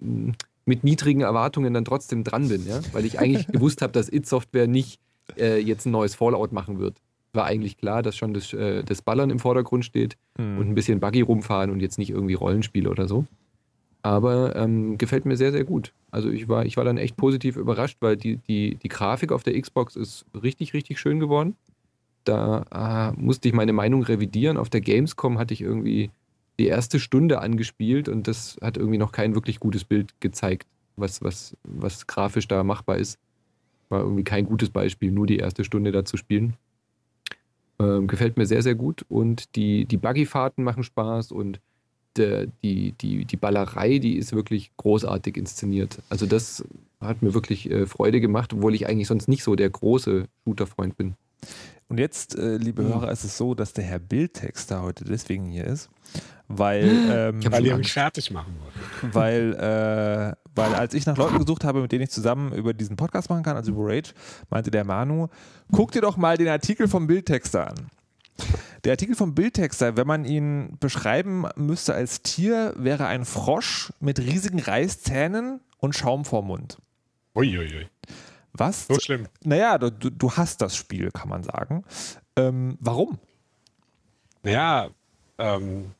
ähm, 0.00 0.34
mit 0.66 0.84
niedrigen 0.84 1.22
Erwartungen 1.22 1.74
dann 1.74 1.84
trotzdem 1.84 2.22
dran 2.22 2.48
bin, 2.48 2.66
ja? 2.66 2.80
Weil 2.92 3.04
ich 3.04 3.18
eigentlich 3.18 3.46
gewusst 3.52 3.82
habe, 3.82 3.92
dass 3.92 4.12
It 4.12 4.26
Software 4.26 4.68
nicht 4.68 5.00
äh, 5.36 5.58
jetzt 5.58 5.86
ein 5.86 5.90
neues 5.92 6.14
Fallout 6.14 6.52
machen 6.52 6.78
wird. 6.78 6.98
War 7.32 7.46
eigentlich 7.46 7.78
klar, 7.78 8.02
dass 8.02 8.16
schon 8.16 8.34
das, 8.34 8.52
äh, 8.52 8.84
das 8.84 9.02
Ballern 9.02 9.30
im 9.30 9.38
Vordergrund 9.38 9.84
steht 9.84 10.16
Hm. 10.36 10.58
und 10.58 10.68
ein 10.68 10.74
bisschen 10.74 11.00
Buggy 11.00 11.22
rumfahren 11.22 11.70
und 11.70 11.80
jetzt 11.80 11.98
nicht 11.98 12.10
irgendwie 12.10 12.34
Rollenspiele 12.34 12.88
oder 12.88 13.08
so. 13.08 13.24
Aber 14.02 14.56
ähm, 14.56 14.96
gefällt 14.96 15.26
mir 15.26 15.36
sehr, 15.36 15.52
sehr 15.52 15.64
gut. 15.64 15.92
Also 16.10 16.30
ich 16.30 16.48
war, 16.48 16.64
ich 16.64 16.76
war 16.76 16.84
dann 16.84 16.96
echt 16.96 17.16
positiv 17.16 17.56
überrascht, 17.56 17.98
weil 18.00 18.16
die, 18.16 18.36
die, 18.36 18.76
die 18.76 18.88
Grafik 18.88 19.30
auf 19.30 19.42
der 19.42 19.60
Xbox 19.60 19.96
ist 19.96 20.24
richtig, 20.42 20.72
richtig 20.72 20.98
schön 20.98 21.20
geworden. 21.20 21.54
Da 22.24 23.12
äh, 23.14 23.20
musste 23.20 23.48
ich 23.48 23.54
meine 23.54 23.72
Meinung 23.72 24.02
revidieren. 24.02 24.56
Auf 24.56 24.70
der 24.70 24.80
Gamescom 24.80 25.38
hatte 25.38 25.54
ich 25.54 25.60
irgendwie 25.60 26.10
die 26.58 26.66
erste 26.66 27.00
Stunde 27.00 27.40
angespielt 27.40 28.08
und 28.08 28.28
das 28.28 28.58
hat 28.60 28.76
irgendwie 28.76 28.98
noch 28.98 29.12
kein 29.12 29.34
wirklich 29.34 29.60
gutes 29.60 29.84
Bild 29.84 30.20
gezeigt, 30.20 30.66
was, 30.96 31.22
was, 31.22 31.56
was 31.64 32.06
grafisch 32.06 32.48
da 32.48 32.62
machbar 32.64 32.98
ist. 32.98 33.18
War 33.88 34.00
irgendwie 34.00 34.24
kein 34.24 34.46
gutes 34.46 34.70
Beispiel, 34.70 35.10
nur 35.10 35.26
die 35.26 35.38
erste 35.38 35.64
Stunde 35.64 35.90
da 35.92 36.04
zu 36.04 36.16
spielen. 36.16 36.54
Ähm, 37.78 38.06
gefällt 38.06 38.36
mir 38.36 38.46
sehr, 38.46 38.62
sehr 38.62 38.74
gut 38.74 39.06
und 39.08 39.56
die, 39.56 39.86
die 39.86 39.96
Buggy-Fahrten 39.96 40.62
machen 40.62 40.82
Spaß 40.82 41.32
und 41.32 41.60
der, 42.16 42.46
die, 42.62 42.92
die, 42.92 43.24
die 43.24 43.36
Ballerei, 43.36 43.98
die 43.98 44.16
ist 44.16 44.32
wirklich 44.34 44.70
großartig 44.76 45.36
inszeniert. 45.36 45.98
Also 46.08 46.26
das 46.26 46.64
hat 47.00 47.22
mir 47.22 47.34
wirklich 47.34 47.70
äh, 47.70 47.86
Freude 47.86 48.20
gemacht, 48.20 48.52
obwohl 48.52 48.74
ich 48.74 48.88
eigentlich 48.88 49.08
sonst 49.08 49.28
nicht 49.28 49.42
so 49.44 49.54
der 49.54 49.70
große 49.70 50.24
Shooter-Freund 50.44 50.96
bin. 50.96 51.14
Und 51.88 51.98
jetzt, 51.98 52.36
äh, 52.36 52.56
liebe 52.56 52.82
Hm. 52.82 52.88
Hörer, 52.94 53.10
ist 53.10 53.24
es 53.24 53.36
so, 53.36 53.54
dass 53.54 53.72
der 53.72 53.84
Herr 53.84 53.98
Bildtexter 53.98 54.82
heute 54.82 55.04
deswegen 55.04 55.46
hier 55.46 55.64
ist, 55.66 55.88
weil, 56.46 56.84
ähm, 57.10 57.40
Ich 57.40 57.46
hab 57.46 57.52
Weil 57.54 57.66
ihr 57.66 57.76
mich 57.76 57.92
fertig 57.92 58.30
machen 58.30 58.54
wollt. 59.02 59.14
weil, 59.14 59.54
äh, 59.54 60.36
weil 60.54 60.74
als 60.74 60.94
ich 60.94 61.06
nach 61.06 61.16
Leuten 61.16 61.38
gesucht 61.38 61.64
habe, 61.64 61.80
mit 61.80 61.90
denen 61.90 62.02
ich 62.04 62.10
zusammen 62.10 62.52
über 62.52 62.74
diesen 62.74 62.96
Podcast 62.96 63.30
machen 63.30 63.42
kann, 63.42 63.56
also 63.56 63.72
über 63.72 63.86
Rage, 63.86 64.12
meinte 64.50 64.70
der 64.70 64.84
Manu, 64.84 65.28
guck 65.72 65.90
dir 65.92 66.02
doch 66.02 66.16
mal 66.16 66.36
den 66.36 66.48
Artikel 66.48 66.86
vom 66.86 67.06
Bildtexter 67.06 67.68
an. 67.70 67.76
Der 68.84 68.92
Artikel 68.92 69.14
vom 69.14 69.34
Bildtexter, 69.34 69.96
wenn 69.96 70.06
man 70.06 70.24
ihn 70.24 70.76
beschreiben 70.80 71.46
müsste 71.56 71.94
als 71.94 72.22
Tier, 72.22 72.74
wäre 72.76 73.06
ein 73.06 73.24
Frosch 73.24 73.92
mit 74.00 74.18
riesigen 74.18 74.58
Reißzähnen 74.58 75.60
und 75.78 75.94
Schaum 75.94 76.24
vorm 76.24 76.46
Mund. 76.46 76.78
Uiuiui. 77.34 77.86
Was? 78.52 78.86
So 78.86 78.98
schlimm. 78.98 79.28
Naja, 79.44 79.78
du, 79.78 79.90
du, 79.90 80.10
du 80.10 80.32
hast 80.32 80.60
das 80.60 80.76
Spiel, 80.76 81.10
kann 81.10 81.28
man 81.28 81.42
sagen. 81.42 81.84
Ähm, 82.36 82.76
warum? 82.80 83.18
Naja, 84.42 84.90
ähm, 85.38 85.92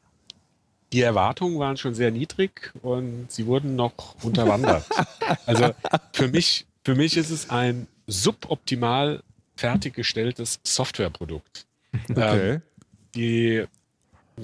die 0.92 1.02
Erwartungen 1.02 1.58
waren 1.58 1.76
schon 1.76 1.94
sehr 1.94 2.10
niedrig 2.10 2.72
und 2.82 3.30
sie 3.30 3.46
wurden 3.46 3.76
noch 3.76 4.16
unterwandert. 4.22 4.84
also 5.46 5.72
für 6.12 6.28
mich, 6.28 6.66
für 6.84 6.94
mich 6.94 7.16
ist 7.16 7.30
es 7.30 7.50
ein 7.50 7.86
suboptimal 8.06 9.22
fertiggestelltes 9.56 10.58
Softwareprodukt. 10.64 11.66
Ähm, 12.16 12.62
die, 13.14 13.64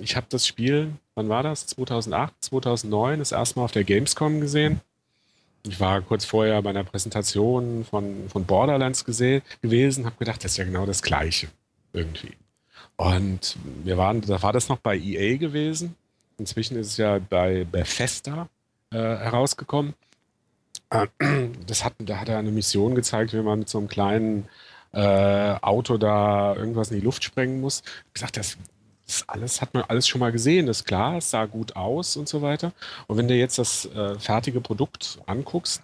ich 0.00 0.16
habe 0.16 0.26
das 0.28 0.46
Spiel, 0.46 0.92
wann 1.14 1.28
war 1.28 1.42
das? 1.42 1.66
2008, 1.66 2.34
2009, 2.40 3.18
das 3.18 3.32
erste 3.32 3.58
Mal 3.58 3.64
auf 3.64 3.72
der 3.72 3.84
Gamescom 3.84 4.40
gesehen. 4.40 4.80
Ich 5.64 5.80
war 5.80 6.00
kurz 6.00 6.24
vorher 6.24 6.60
bei 6.62 6.70
einer 6.70 6.84
Präsentation 6.84 7.84
von, 7.84 8.28
von 8.28 8.44
Borderlands 8.44 9.04
gesehen, 9.04 9.42
gewesen, 9.62 10.06
habe 10.06 10.16
gedacht, 10.16 10.44
das 10.44 10.52
ist 10.52 10.58
ja 10.58 10.64
genau 10.64 10.86
das 10.86 11.02
Gleiche 11.02 11.48
irgendwie. 11.92 12.34
Und 12.96 13.56
wir 13.84 13.96
waren, 13.96 14.20
da 14.20 14.42
war 14.42 14.52
das 14.52 14.68
noch 14.68 14.78
bei 14.78 14.96
EA 14.96 15.36
gewesen. 15.36 15.96
Inzwischen 16.38 16.76
ist 16.76 16.88
es 16.88 16.96
ja 16.96 17.18
bei 17.18 17.64
Bethesda 17.64 18.48
äh, 18.90 18.96
herausgekommen. 18.96 19.94
Äh, 20.90 21.06
das 21.66 21.84
hat, 21.84 21.94
da 21.98 22.20
hat 22.20 22.28
er 22.28 22.38
eine 22.38 22.52
Mission 22.52 22.94
gezeigt, 22.94 23.32
wie 23.32 23.42
man 23.42 23.60
mit 23.60 23.68
so 23.68 23.78
einem 23.78 23.88
kleinen 23.88 24.48
äh, 24.96 25.58
Auto 25.60 25.98
da 25.98 26.56
irgendwas 26.56 26.90
in 26.90 26.98
die 26.98 27.04
Luft 27.04 27.22
sprengen 27.22 27.60
muss. 27.60 27.82
Ich 28.08 28.14
gesagt, 28.14 28.36
das 28.36 28.56
das 29.06 29.28
alles 29.28 29.60
hat 29.62 29.72
man 29.72 29.84
alles 29.84 30.08
schon 30.08 30.18
mal 30.18 30.32
gesehen, 30.32 30.66
ist 30.66 30.84
klar, 30.84 31.18
es 31.18 31.30
sah 31.30 31.46
gut 31.46 31.76
aus 31.76 32.16
und 32.16 32.28
so 32.28 32.42
weiter. 32.42 32.72
Und 33.06 33.16
wenn 33.16 33.28
du 33.28 33.34
jetzt 33.34 33.56
das 33.58 33.86
äh, 33.86 34.18
fertige 34.18 34.60
Produkt 34.60 35.20
anguckst, 35.26 35.80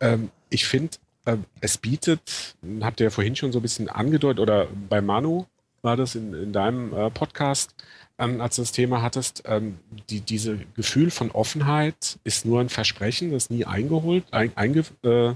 ähm, 0.00 0.30
ich 0.50 0.66
finde, 0.66 0.96
äh, 1.24 1.36
es 1.60 1.78
bietet, 1.78 2.54
habt 2.80 3.00
ihr 3.00 3.04
ja 3.04 3.10
vorhin 3.10 3.34
schon 3.34 3.50
so 3.50 3.58
ein 3.58 3.62
bisschen 3.62 3.88
angedeutet, 3.88 4.38
oder 4.38 4.68
bei 4.88 5.00
Manu 5.00 5.46
war 5.82 5.96
das 5.96 6.14
in, 6.14 6.32
in 6.32 6.52
deinem 6.52 6.94
äh, 6.94 7.10
Podcast, 7.10 7.74
ähm, 8.18 8.40
als 8.40 8.56
du 8.56 8.62
das 8.62 8.72
Thema 8.72 9.02
hattest, 9.02 9.42
ähm, 9.46 9.78
die, 10.08 10.20
diese 10.20 10.58
Gefühl 10.76 11.10
von 11.10 11.30
Offenheit 11.32 12.18
ist 12.22 12.44
nur 12.44 12.60
ein 12.60 12.68
Versprechen, 12.68 13.32
das 13.32 13.50
nie 13.50 13.64
eingeholt, 13.64 14.24
ein, 14.30 14.52
einge, 14.56 14.84
äh, 15.02 15.30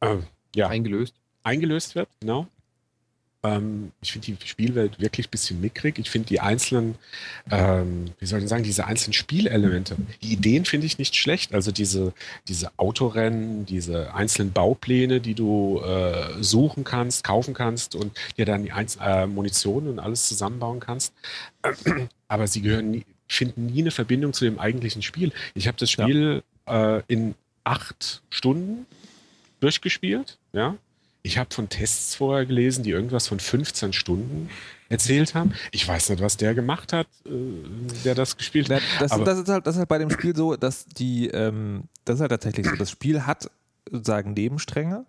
äh, 0.00 0.18
ja, 0.54 0.68
eingelöst. 0.68 1.14
Eingelöst 1.42 1.94
wird, 1.94 2.08
genau. 2.20 2.46
Ähm, 3.42 3.92
ich 4.02 4.12
finde 4.12 4.32
die 4.32 4.46
Spielwelt 4.46 5.00
wirklich 5.00 5.28
ein 5.28 5.30
bisschen 5.30 5.60
mickrig. 5.60 5.98
Ich 5.98 6.10
finde 6.10 6.28
die 6.28 6.40
einzelnen, 6.40 6.96
ähm, 7.50 8.06
wie 8.18 8.26
soll 8.26 8.42
ich 8.42 8.48
sagen, 8.48 8.64
diese 8.64 8.86
einzelnen 8.86 9.14
Spielelemente, 9.14 9.96
die 10.22 10.32
Ideen 10.32 10.66
finde 10.66 10.86
ich 10.86 10.98
nicht 10.98 11.16
schlecht. 11.16 11.54
Also 11.54 11.72
diese, 11.72 12.12
diese 12.48 12.70
Autorennen, 12.76 13.64
diese 13.64 14.14
einzelnen 14.14 14.52
Baupläne, 14.52 15.20
die 15.20 15.34
du 15.34 15.80
äh, 15.80 16.42
suchen 16.42 16.84
kannst, 16.84 17.24
kaufen 17.24 17.54
kannst 17.54 17.94
und 17.94 18.18
dir 18.36 18.44
dann 18.44 18.62
die 18.62 18.72
Einz 18.72 18.98
äh, 19.00 19.26
Munition 19.26 19.88
und 19.88 19.98
alles 19.98 20.28
zusammenbauen 20.28 20.80
kannst. 20.80 21.14
Aber 22.28 22.46
sie 22.46 22.60
gehören 22.60 22.90
nie, 22.90 23.06
finden 23.26 23.66
nie 23.66 23.80
eine 23.80 23.90
Verbindung 23.90 24.34
zu 24.34 24.44
dem 24.44 24.58
eigentlichen 24.58 25.00
Spiel. 25.00 25.32
Ich 25.54 25.66
habe 25.66 25.78
das 25.78 25.90
Spiel 25.90 26.42
ja. 26.68 26.98
äh, 26.98 27.02
in 27.08 27.34
acht 27.64 28.22
Stunden 28.28 28.86
durchgespielt, 29.60 30.38
ja, 30.52 30.76
ich 31.22 31.38
habe 31.38 31.52
von 31.54 31.68
Tests 31.68 32.14
vorher 32.14 32.46
gelesen, 32.46 32.84
die 32.84 32.90
irgendwas 32.90 33.28
von 33.28 33.40
15 33.40 33.92
Stunden 33.92 34.50
erzählt 34.88 35.34
haben. 35.34 35.52
Ich 35.70 35.86
weiß 35.86 36.10
nicht, 36.10 36.22
was 36.22 36.36
der 36.36 36.54
gemacht 36.54 36.92
hat, 36.92 37.06
äh, 37.26 37.30
der 38.04 38.14
das 38.14 38.36
gespielt 38.36 38.70
hat. 38.70 38.82
Das, 38.98 39.10
das, 39.10 39.38
ist 39.38 39.48
halt, 39.48 39.66
das 39.66 39.76
ist 39.76 39.78
halt 39.78 39.88
bei 39.88 39.98
dem 39.98 40.10
Spiel 40.10 40.34
so, 40.34 40.56
dass 40.56 40.86
die, 40.86 41.28
ähm, 41.28 41.84
das 42.04 42.16
ist 42.16 42.20
halt 42.20 42.32
tatsächlich 42.32 42.68
so. 42.68 42.76
Das 42.76 42.90
Spiel 42.90 43.26
hat 43.26 43.50
sozusagen 43.90 44.32
Nebenstränge, 44.32 45.06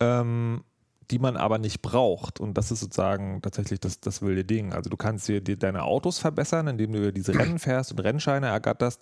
ähm, 0.00 0.62
die 1.10 1.18
man 1.18 1.36
aber 1.36 1.58
nicht 1.58 1.82
braucht. 1.82 2.38
Und 2.38 2.54
das 2.54 2.70
ist 2.70 2.80
sozusagen 2.80 3.40
tatsächlich 3.42 3.80
das, 3.80 4.00
das 4.00 4.22
wilde 4.22 4.44
Ding. 4.44 4.72
Also 4.72 4.90
du 4.90 4.96
kannst 4.96 5.26
dir, 5.28 5.40
dir 5.40 5.56
deine 5.56 5.82
Autos 5.82 6.18
verbessern, 6.18 6.68
indem 6.68 6.92
du 6.92 7.12
diese 7.12 7.34
Rennen 7.34 7.58
fährst 7.58 7.90
und 7.90 8.00
Rennscheine 8.00 8.46
ergatterst. 8.46 9.00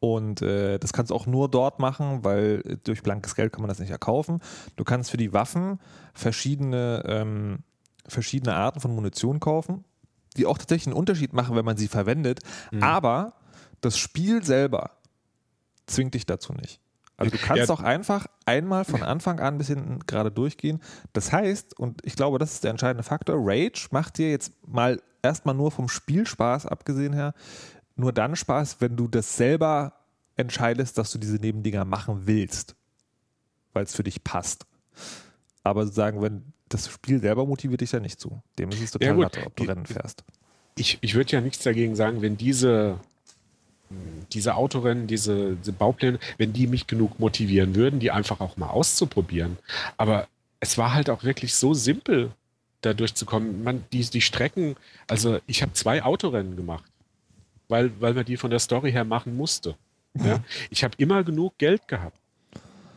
Und 0.00 0.40
äh, 0.40 0.78
das 0.78 0.94
kannst 0.94 1.10
du 1.10 1.14
auch 1.14 1.26
nur 1.26 1.50
dort 1.50 1.78
machen, 1.78 2.24
weil 2.24 2.62
äh, 2.64 2.76
durch 2.82 3.02
blankes 3.02 3.34
Geld 3.34 3.52
kann 3.52 3.60
man 3.60 3.68
das 3.68 3.78
nicht 3.78 3.90
erkaufen. 3.90 4.40
Du 4.76 4.84
kannst 4.84 5.10
für 5.10 5.18
die 5.18 5.34
Waffen 5.34 5.78
verschiedene, 6.14 7.04
ähm, 7.06 7.58
verschiedene 8.06 8.54
Arten 8.54 8.80
von 8.80 8.94
Munition 8.94 9.40
kaufen, 9.40 9.84
die 10.38 10.46
auch 10.46 10.56
tatsächlich 10.56 10.86
einen 10.86 10.96
Unterschied 10.96 11.34
machen, 11.34 11.54
wenn 11.54 11.66
man 11.66 11.76
sie 11.76 11.88
verwendet. 11.88 12.40
Mhm. 12.72 12.82
Aber 12.82 13.34
das 13.82 13.98
Spiel 13.98 14.42
selber 14.42 14.92
zwingt 15.86 16.14
dich 16.14 16.24
dazu 16.24 16.54
nicht. 16.54 16.80
Also 17.18 17.32
du 17.32 17.38
kannst 17.38 17.68
ja. 17.68 17.74
auch 17.74 17.82
einfach 17.82 18.26
einmal 18.46 18.86
von 18.86 19.02
Anfang 19.02 19.40
an 19.40 19.54
ein 19.54 19.58
bisschen 19.58 19.98
gerade 20.06 20.30
durchgehen. 20.30 20.80
Das 21.12 21.30
heißt, 21.30 21.78
und 21.78 22.00
ich 22.06 22.16
glaube, 22.16 22.38
das 22.38 22.54
ist 22.54 22.64
der 22.64 22.70
entscheidende 22.70 23.02
Faktor, 23.02 23.36
Rage 23.38 23.88
macht 23.90 24.16
dir 24.16 24.30
jetzt 24.30 24.52
mal 24.66 25.02
erstmal 25.22 25.54
nur 25.54 25.70
vom 25.70 25.90
Spielspaß 25.90 26.64
abgesehen 26.64 27.12
her 27.12 27.34
nur 28.00 28.12
dann 28.12 28.36
Spaß, 28.36 28.80
wenn 28.80 28.96
du 28.96 29.08
das 29.08 29.36
selber 29.36 29.92
entscheidest, 30.36 30.98
dass 30.98 31.12
du 31.12 31.18
diese 31.18 31.36
Nebendinger 31.36 31.84
machen 31.84 32.22
willst, 32.26 32.74
weil 33.72 33.84
es 33.84 33.94
für 33.94 34.02
dich 34.02 34.24
passt. 34.24 34.66
Aber 35.62 35.84
sozusagen, 35.84 36.22
wenn 36.22 36.42
das 36.68 36.88
Spiel 36.88 37.20
selber 37.20 37.46
motiviert 37.46 37.80
dich 37.80 37.92
ja 37.92 38.00
nicht 38.00 38.18
zu. 38.18 38.42
Dem 38.58 38.70
ist 38.70 38.80
es 38.80 38.90
total 38.92 39.08
ja, 39.08 39.14
latte, 39.14 39.46
ob 39.46 39.56
du 39.56 39.64
Rennen 39.64 39.86
fährst. 39.86 40.24
Ich, 40.76 40.98
ich 41.00 41.14
würde 41.14 41.32
ja 41.32 41.40
nichts 41.40 41.62
dagegen 41.62 41.94
sagen, 41.96 42.22
wenn 42.22 42.36
diese, 42.36 42.98
diese 44.32 44.54
Autorennen, 44.54 45.06
diese, 45.06 45.56
diese 45.56 45.72
Baupläne, 45.72 46.18
wenn 46.38 46.52
die 46.52 46.66
mich 46.66 46.86
genug 46.86 47.18
motivieren 47.18 47.74
würden, 47.74 48.00
die 48.00 48.10
einfach 48.10 48.40
auch 48.40 48.56
mal 48.56 48.68
auszuprobieren. 48.68 49.58
Aber 49.96 50.28
es 50.60 50.78
war 50.78 50.94
halt 50.94 51.10
auch 51.10 51.24
wirklich 51.24 51.54
so 51.54 51.74
simpel, 51.74 52.30
da 52.82 52.94
durchzukommen. 52.94 53.62
Man, 53.62 53.84
die, 53.92 54.02
die 54.02 54.20
Strecken, 54.22 54.76
also 55.06 55.38
ich 55.46 55.62
habe 55.62 55.72
zwei 55.72 56.02
Autorennen 56.02 56.56
gemacht 56.56 56.90
weil, 57.70 57.92
weil 58.00 58.14
man 58.14 58.24
die 58.24 58.36
von 58.36 58.50
der 58.50 58.58
Story 58.58 58.92
her 58.92 59.04
machen 59.04 59.36
musste. 59.36 59.76
Ja? 60.14 60.42
Ich 60.70 60.84
habe 60.84 60.94
immer 60.98 61.22
genug 61.24 61.56
Geld 61.58 61.86
gehabt. 61.88 62.18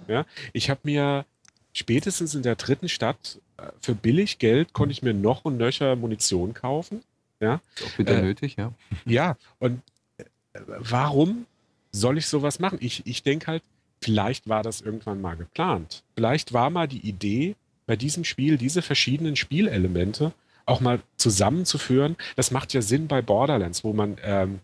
Ja? 0.07 0.25
Ich 0.51 0.69
habe 0.69 0.81
mir 0.83 1.25
spätestens 1.73 2.35
in 2.35 2.43
der 2.43 2.55
dritten 2.55 2.89
Stadt 2.89 3.39
äh, 3.57 3.67
für 3.81 3.95
billig 3.95 4.39
Geld 4.39 4.73
konnte 4.73 4.91
ich 4.91 5.01
mir 5.01 5.13
noch 5.13 5.45
und 5.45 5.57
nöcher 5.57 5.95
Munition 5.95 6.53
kaufen. 6.53 7.03
Ja? 7.39 7.61
Ist 7.75 7.85
auch 7.85 7.97
wieder 7.97 8.17
äh, 8.17 8.21
nötig, 8.21 8.55
ja. 8.57 8.73
Ja, 9.05 9.37
und 9.59 9.81
äh, 10.17 10.25
warum 10.65 11.45
soll 11.91 12.17
ich 12.17 12.25
sowas 12.25 12.59
machen? 12.59 12.79
Ich, 12.81 13.05
ich 13.05 13.23
denke 13.23 13.47
halt, 13.47 13.63
vielleicht 14.01 14.49
war 14.49 14.63
das 14.63 14.81
irgendwann 14.81 15.21
mal 15.21 15.35
geplant. 15.35 16.03
Vielleicht 16.15 16.51
war 16.51 16.69
mal 16.69 16.87
die 16.87 17.07
Idee, 17.07 17.55
bei 17.85 17.95
diesem 17.95 18.23
Spiel 18.23 18.57
diese 18.57 18.81
verschiedenen 18.81 19.35
Spielelemente 19.35 20.33
auch 20.65 20.81
mal 20.81 20.99
zusammenzuführen. 21.17 22.15
Das 22.35 22.51
macht 22.51 22.73
ja 22.73 22.81
Sinn 22.81 23.07
bei 23.07 23.21
Borderlands, 23.21 23.83
wo 23.83 23.93
man 23.93 24.17
ähm, 24.23 24.59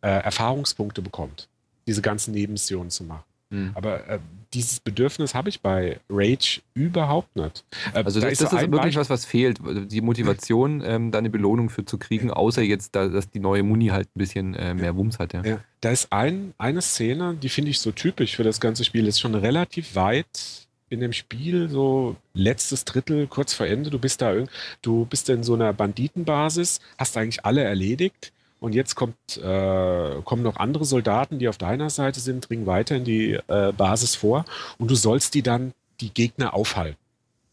äh, 0.00 0.08
Erfahrungspunkte 0.08 1.02
bekommt, 1.02 1.48
diese 1.86 2.02
ganzen 2.02 2.32
Nebenmissionen 2.32 2.90
zu 2.90 3.04
machen. 3.04 3.24
Mhm. 3.50 3.72
Aber 3.74 4.08
äh, 4.08 4.18
dieses 4.54 4.80
Bedürfnis 4.80 5.34
habe 5.34 5.48
ich 5.48 5.60
bei 5.60 6.00
Rage 6.08 6.60
überhaupt 6.74 7.34
nicht. 7.36 7.64
Äh, 7.92 8.02
also 8.04 8.20
da 8.20 8.26
das, 8.26 8.32
ist, 8.34 8.42
das 8.42 8.50
so 8.50 8.56
ist 8.56 8.70
wirklich 8.70 8.96
was, 8.96 9.10
was 9.10 9.24
fehlt. 9.24 9.58
Die 9.90 10.00
Motivation, 10.00 10.82
ähm, 10.84 11.10
da 11.10 11.18
eine 11.18 11.30
Belohnung 11.30 11.68
für 11.68 11.84
zu 11.84 11.98
kriegen, 11.98 12.30
außer 12.30 12.62
jetzt, 12.62 12.94
da, 12.94 13.08
dass 13.08 13.30
die 13.30 13.40
neue 13.40 13.62
Muni 13.62 13.88
halt 13.88 14.08
ein 14.08 14.18
bisschen 14.18 14.54
äh, 14.54 14.74
mehr 14.74 14.96
Wumms 14.96 15.18
hat. 15.18 15.32
Ja. 15.32 15.44
ja. 15.44 15.60
Da 15.80 15.90
ist 15.90 16.12
ein, 16.12 16.54
eine 16.58 16.82
Szene, 16.82 17.34
die 17.34 17.48
finde 17.48 17.70
ich 17.70 17.80
so 17.80 17.92
typisch 17.92 18.36
für 18.36 18.44
das 18.44 18.60
ganze 18.60 18.84
Spiel, 18.84 19.06
ist 19.06 19.20
schon 19.20 19.34
relativ 19.34 19.94
weit 19.94 20.68
in 20.90 21.00
dem 21.00 21.12
Spiel, 21.12 21.70
so 21.70 22.16
letztes 22.34 22.84
Drittel, 22.84 23.26
kurz 23.28 23.54
vor 23.54 23.66
Ende, 23.66 23.90
du 23.90 23.98
bist 23.98 24.20
da 24.20 24.34
du 24.82 25.06
bist 25.06 25.30
in 25.30 25.42
so 25.42 25.54
einer 25.54 25.72
Banditenbasis, 25.72 26.80
hast 26.98 27.16
eigentlich 27.16 27.44
alle 27.44 27.62
erledigt 27.62 28.32
und 28.58 28.74
jetzt 28.74 28.96
kommt, 28.96 29.16
äh, 29.36 30.20
kommen 30.24 30.42
noch 30.42 30.56
andere 30.56 30.84
Soldaten, 30.84 31.38
die 31.38 31.48
auf 31.48 31.58
deiner 31.58 31.90
Seite 31.90 32.20
sind, 32.20 32.48
dringen 32.48 32.66
weiter 32.66 32.96
in 32.96 33.04
die 33.04 33.38
äh, 33.46 33.72
Basis 33.72 34.16
vor 34.16 34.44
und 34.78 34.90
du 34.90 34.96
sollst 34.96 35.34
die 35.34 35.42
dann, 35.42 35.72
die 36.00 36.12
Gegner 36.12 36.54
aufhalten. 36.54 36.98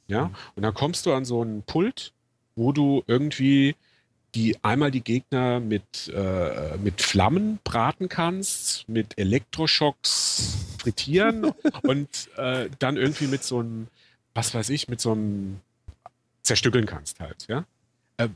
Ja, 0.07 0.25
mhm. 0.25 0.35
und 0.55 0.63
dann 0.63 0.73
kommst 0.73 1.05
du 1.05 1.13
an 1.13 1.25
so 1.25 1.41
einen 1.41 1.63
Pult, 1.63 2.13
wo 2.55 2.71
du 2.71 3.03
irgendwie 3.07 3.75
die 4.37 4.55
einmal 4.61 4.91
die 4.91 5.01
Gegner 5.01 5.59
mit, 5.59 6.13
äh, 6.13 6.77
mit 6.77 7.01
Flammen 7.01 7.57
braten 7.63 8.07
kannst, 8.07 8.87
mit 8.87 9.17
Elektroschocks 9.17 10.77
frittieren 10.77 11.45
und 11.81 12.29
äh, 12.37 12.69
dann 12.77 12.97
irgendwie 12.97 13.25
mit 13.25 13.43
so 13.43 13.59
einem, 13.59 13.87
was 14.35 14.53
weiß 14.53 14.69
ich, 14.69 14.89
mit 14.89 15.01
so 15.01 15.13
einem 15.13 15.59
zerstückeln 16.43 16.85
kannst 16.85 17.19
halt, 17.19 17.47
ja. 17.47 17.65
Äh, 18.17 18.29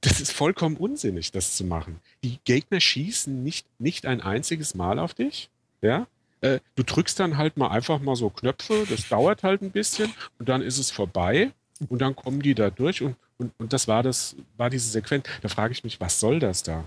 das 0.00 0.22
ist 0.22 0.32
vollkommen 0.32 0.78
unsinnig, 0.78 1.32
das 1.32 1.54
zu 1.54 1.64
machen. 1.64 2.00
Die 2.22 2.38
Gegner 2.44 2.80
schießen 2.80 3.44
nicht, 3.44 3.66
nicht 3.78 4.06
ein 4.06 4.22
einziges 4.22 4.74
Mal 4.74 4.98
auf 4.98 5.12
dich, 5.12 5.50
ja. 5.82 6.06
Äh, 6.40 6.60
du 6.76 6.82
drückst 6.82 7.20
dann 7.20 7.36
halt 7.36 7.58
mal 7.58 7.68
einfach 7.68 8.00
mal 8.00 8.16
so 8.16 8.30
Knöpfe, 8.30 8.86
das 8.88 9.06
dauert 9.10 9.42
halt 9.42 9.60
ein 9.60 9.70
bisschen 9.70 10.10
und 10.38 10.48
dann 10.48 10.62
ist 10.62 10.78
es 10.78 10.90
vorbei 10.90 11.52
und 11.90 12.00
dann 12.00 12.16
kommen 12.16 12.40
die 12.40 12.54
da 12.54 12.70
durch 12.70 13.02
und 13.02 13.16
und, 13.38 13.52
und 13.58 13.72
das 13.72 13.88
war 13.88 14.02
das, 14.02 14.36
war 14.56 14.70
diese 14.70 14.88
Sequenz. 14.88 15.26
Da 15.42 15.48
frage 15.48 15.72
ich 15.72 15.84
mich, 15.84 16.00
was 16.00 16.20
soll 16.20 16.38
das 16.38 16.62
da? 16.62 16.84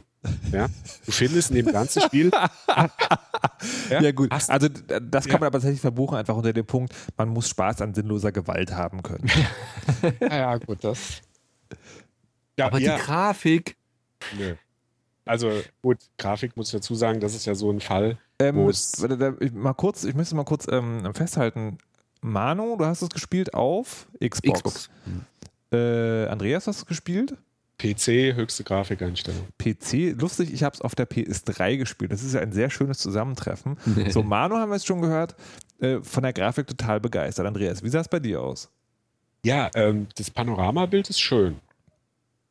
Ja, 0.51 0.67
du 1.05 1.11
findest 1.11 1.51
in 1.51 1.57
dem 1.57 1.71
ganzen 1.71 2.01
Spiel. 2.01 2.31
ja, 3.89 4.01
ja, 4.01 4.11
gut. 4.11 4.31
Also 4.31 4.67
das 4.67 5.25
kann 5.25 5.33
ja. 5.33 5.39
man 5.39 5.47
aber 5.47 5.51
tatsächlich 5.51 5.81
verbuchen, 5.81 6.17
einfach 6.17 6.35
unter 6.35 6.53
dem 6.53 6.65
Punkt, 6.65 6.93
man 7.15 7.29
muss 7.29 7.49
Spaß 7.49 7.81
an 7.81 7.93
sinnloser 7.93 8.31
Gewalt 8.31 8.71
haben 8.71 9.03
können. 9.03 9.29
ja, 10.21 10.57
gut, 10.57 10.83
das. 10.83 11.21
Ja, 12.57 12.67
aber 12.67 12.79
die 12.79 12.85
Grafik. 12.85 13.77
Nö. 14.37 14.55
Also 15.25 15.51
gut, 15.81 15.97
Grafik 16.17 16.55
muss 16.57 16.67
ich 16.67 16.73
dazu 16.73 16.95
sagen, 16.95 17.19
das 17.19 17.35
ist 17.35 17.45
ja 17.45 17.53
so 17.53 17.69
ein 17.71 17.81
Fall. 17.81 18.17
Ähm, 18.39 18.71
mal 19.53 19.73
kurz, 19.73 20.03
ich 20.03 20.15
müsste 20.15 20.35
mal 20.35 20.45
kurz 20.45 20.67
ähm, 20.71 21.13
festhalten. 21.13 21.77
Manu, 22.21 22.75
du 22.77 22.85
hast 22.85 23.01
es 23.01 23.09
gespielt 23.09 23.53
auf 23.53 24.07
Xbox. 24.19 24.59
Xbox. 24.59 24.89
Mhm. 25.05 25.25
Äh, 25.77 26.27
Andreas, 26.29 26.67
hast 26.67 26.81
du 26.81 26.85
gespielt? 26.85 27.35
PC, 27.77 28.35
höchste 28.35 28.63
Grafikeinstellung. 28.63 29.47
PC, 29.59 30.19
lustig, 30.19 30.51
ich 30.51 30.63
habe 30.63 30.73
es 30.73 30.81
auf 30.81 30.95
der 30.95 31.07
PS3 31.07 31.77
gespielt. 31.77 32.11
Das 32.11 32.23
ist 32.23 32.33
ja 32.33 32.41
ein 32.41 32.51
sehr 32.51 32.71
schönes 32.71 32.97
Zusammentreffen. 32.97 33.77
so, 34.09 34.23
Manu 34.23 34.55
haben 34.55 34.69
wir 34.69 34.75
jetzt 34.75 34.87
schon 34.87 35.01
gehört, 35.01 35.35
äh, 35.79 35.99
von 36.01 36.23
der 36.23 36.33
Grafik 36.33 36.65
total 36.65 36.99
begeistert. 36.99 37.45
Andreas, 37.45 37.83
wie 37.83 37.89
sah 37.89 37.99
es 37.99 38.07
bei 38.07 38.19
dir 38.19 38.41
aus? 38.41 38.69
Ja, 39.45 39.69
ähm, 39.75 40.07
das 40.15 40.31
Panoramabild 40.31 41.09
ist 41.09 41.19
schön. 41.19 41.57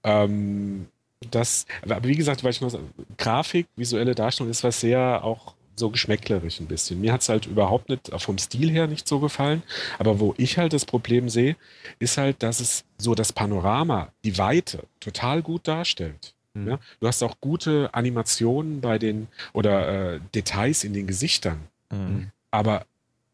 Ähm, 0.05 0.87
das, 1.33 1.67
aber 1.83 2.05
wie 2.05 2.15
gesagt, 2.15 2.45
weil 2.45 2.53
ich 2.53 2.61
noch 2.61 2.79
Grafik, 3.19 3.67
visuelle 3.75 4.15
Darstellung 4.15 4.51
ist 4.51 4.63
was 4.63 4.81
sehr 4.81 5.25
auch 5.25 5.55
so 5.79 5.91
geschmäcklerisch 5.91 6.61
ein 6.61 6.67
bisschen. 6.67 7.01
Mir 7.01 7.13
hat 7.13 7.23
es 7.23 7.29
halt 7.29 7.47
überhaupt 7.47 7.89
nicht, 7.89 8.11
vom 8.17 8.39
Stil 8.39 8.71
her 8.71 8.87
nicht 8.87 9.07
so 9.07 9.21
gefallen. 9.21 9.63
Aber 9.99 10.19
wo 10.19 10.35
ich 10.39 10.59
halt 10.59 10.73
das 10.73 10.85
Problem 10.85 11.29
sehe, 11.29 11.57
ist 11.99 12.19
halt, 12.19 12.43
dass 12.43 12.61
es 12.61 12.85
so 12.99 13.15
das 13.15 13.33
Panorama, 13.33 14.13
die 14.25 14.39
Weite 14.39 14.85
total 15.01 15.43
gut 15.43 15.69
darstellt. 15.69 16.35
Mhm. 16.55 16.69
Ja? 16.69 16.79
Du 17.01 17.07
hast 17.07 17.23
auch 17.23 17.37
gute 17.41 17.91
Animationen 17.93 18.81
bei 18.81 18.99
den 18.99 19.29
oder 19.53 20.15
äh, 20.15 20.21
Details 20.35 20.85
in 20.85 20.95
den 20.95 21.07
Gesichtern. 21.07 21.69
Mhm. 21.91 22.31
Aber 22.51 22.87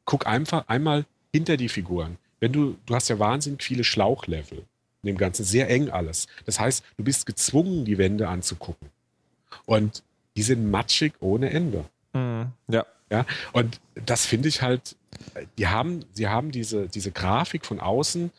guck 0.04 0.26
einfach 0.26 0.66
einmal 0.68 1.04
hinter 1.32 1.56
die 1.56 1.68
Figuren. 1.68 2.18
Wenn 2.40 2.52
du, 2.52 2.76
du 2.86 2.94
hast 2.94 3.08
ja 3.08 3.18
wahnsinnig 3.18 3.62
viele 3.62 3.84
Schlauchlevel 3.84 4.64
in 5.02 5.06
dem 5.06 5.16
Ganzen, 5.16 5.44
sehr 5.44 5.70
eng 5.70 5.90
alles. 5.90 6.26
Das 6.44 6.58
heißt, 6.58 6.84
du 6.96 7.04
bist 7.04 7.26
gezwungen, 7.26 7.84
die 7.84 7.98
Wände 7.98 8.28
anzugucken. 8.28 8.88
Und 9.64 10.02
die 10.36 10.42
sind 10.42 10.70
matschig 10.70 11.12
ohne 11.20 11.50
Ende. 11.50 11.84
Mhm. 12.12 12.52
Ja. 12.68 12.86
Ja, 13.10 13.26
und 13.52 13.78
das 14.06 14.24
finde 14.24 14.48
ich 14.48 14.62
halt, 14.62 14.96
die 15.58 15.68
haben, 15.68 16.02
sie 16.14 16.28
haben 16.28 16.50
diese, 16.50 16.88
diese 16.88 17.12
Grafik 17.12 17.66
von 17.66 17.78
außen, 17.78 18.30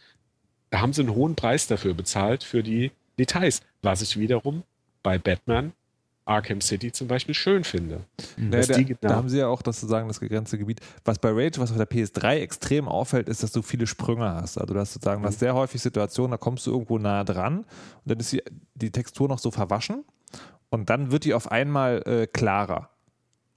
da 0.71 0.82
haben 0.82 0.93
sie 0.93 1.03
einen 1.03 1.13
hohen 1.13 1.36
Preis 1.36 1.67
dafür 1.67 1.93
bezahlt, 1.93 2.43
für 2.43 2.63
die 2.63 2.91
Details, 3.19 3.61
was 3.84 4.01
ich 4.01 4.17
wiederum 4.17 4.63
bei 5.03 5.19
Batman 5.19 5.74
Arkham 6.26 6.61
City 6.61 6.91
zum 6.91 7.07
Beispiel 7.07 7.36
schön 7.36 7.63
finde. 7.63 8.05
Naja, 8.38 8.65
da, 8.65 8.82
genau 8.82 8.97
da, 9.01 9.15
haben 9.15 9.30
sie 9.30 9.39
ja 9.39 9.47
auch 9.47 9.61
das 9.61 9.80
sozusagen 9.80 10.07
das 10.07 10.19
gegrenzte 10.19 10.57
Gebiet. 10.57 10.80
Was 11.03 11.19
bei 11.19 11.30
Rage, 11.30 11.59
was 11.59 11.69
auf 11.71 11.78
der 11.78 11.89
PS3 11.89 12.39
extrem 12.39 12.88
auffällt, 12.88 13.28
ist, 13.28 13.43
dass 13.43 13.51
du 13.51 13.61
viele 13.61 13.88
Sprünge 13.88 14.26
hast. 14.26 14.57
Also 14.57 14.74
du 14.74 14.80
hast 14.80 14.93
sozusagen 14.93 15.21
mhm. 15.21 15.28
hast 15.28 15.39
sehr 15.39 15.53
häufig 15.53 15.82
Situationen, 15.82 16.32
da 16.32 16.38
kommst 16.38 16.65
du 16.65 16.71
irgendwo 16.71 16.97
nah 16.97 17.24
dran 17.24 17.59
und 17.59 17.67
dann 18.05 18.19
ist 18.19 18.32
die, 18.32 18.41
die 18.76 18.91
Textur 18.91 19.28
noch 19.28 19.39
so 19.39 19.51
verwaschen 19.51 20.05
und 20.69 20.89
dann 20.89 21.11
wird 21.11 21.26
die 21.26 21.34
auf 21.34 21.51
einmal 21.51 22.01
äh, 22.07 22.28
klarer 22.28 22.89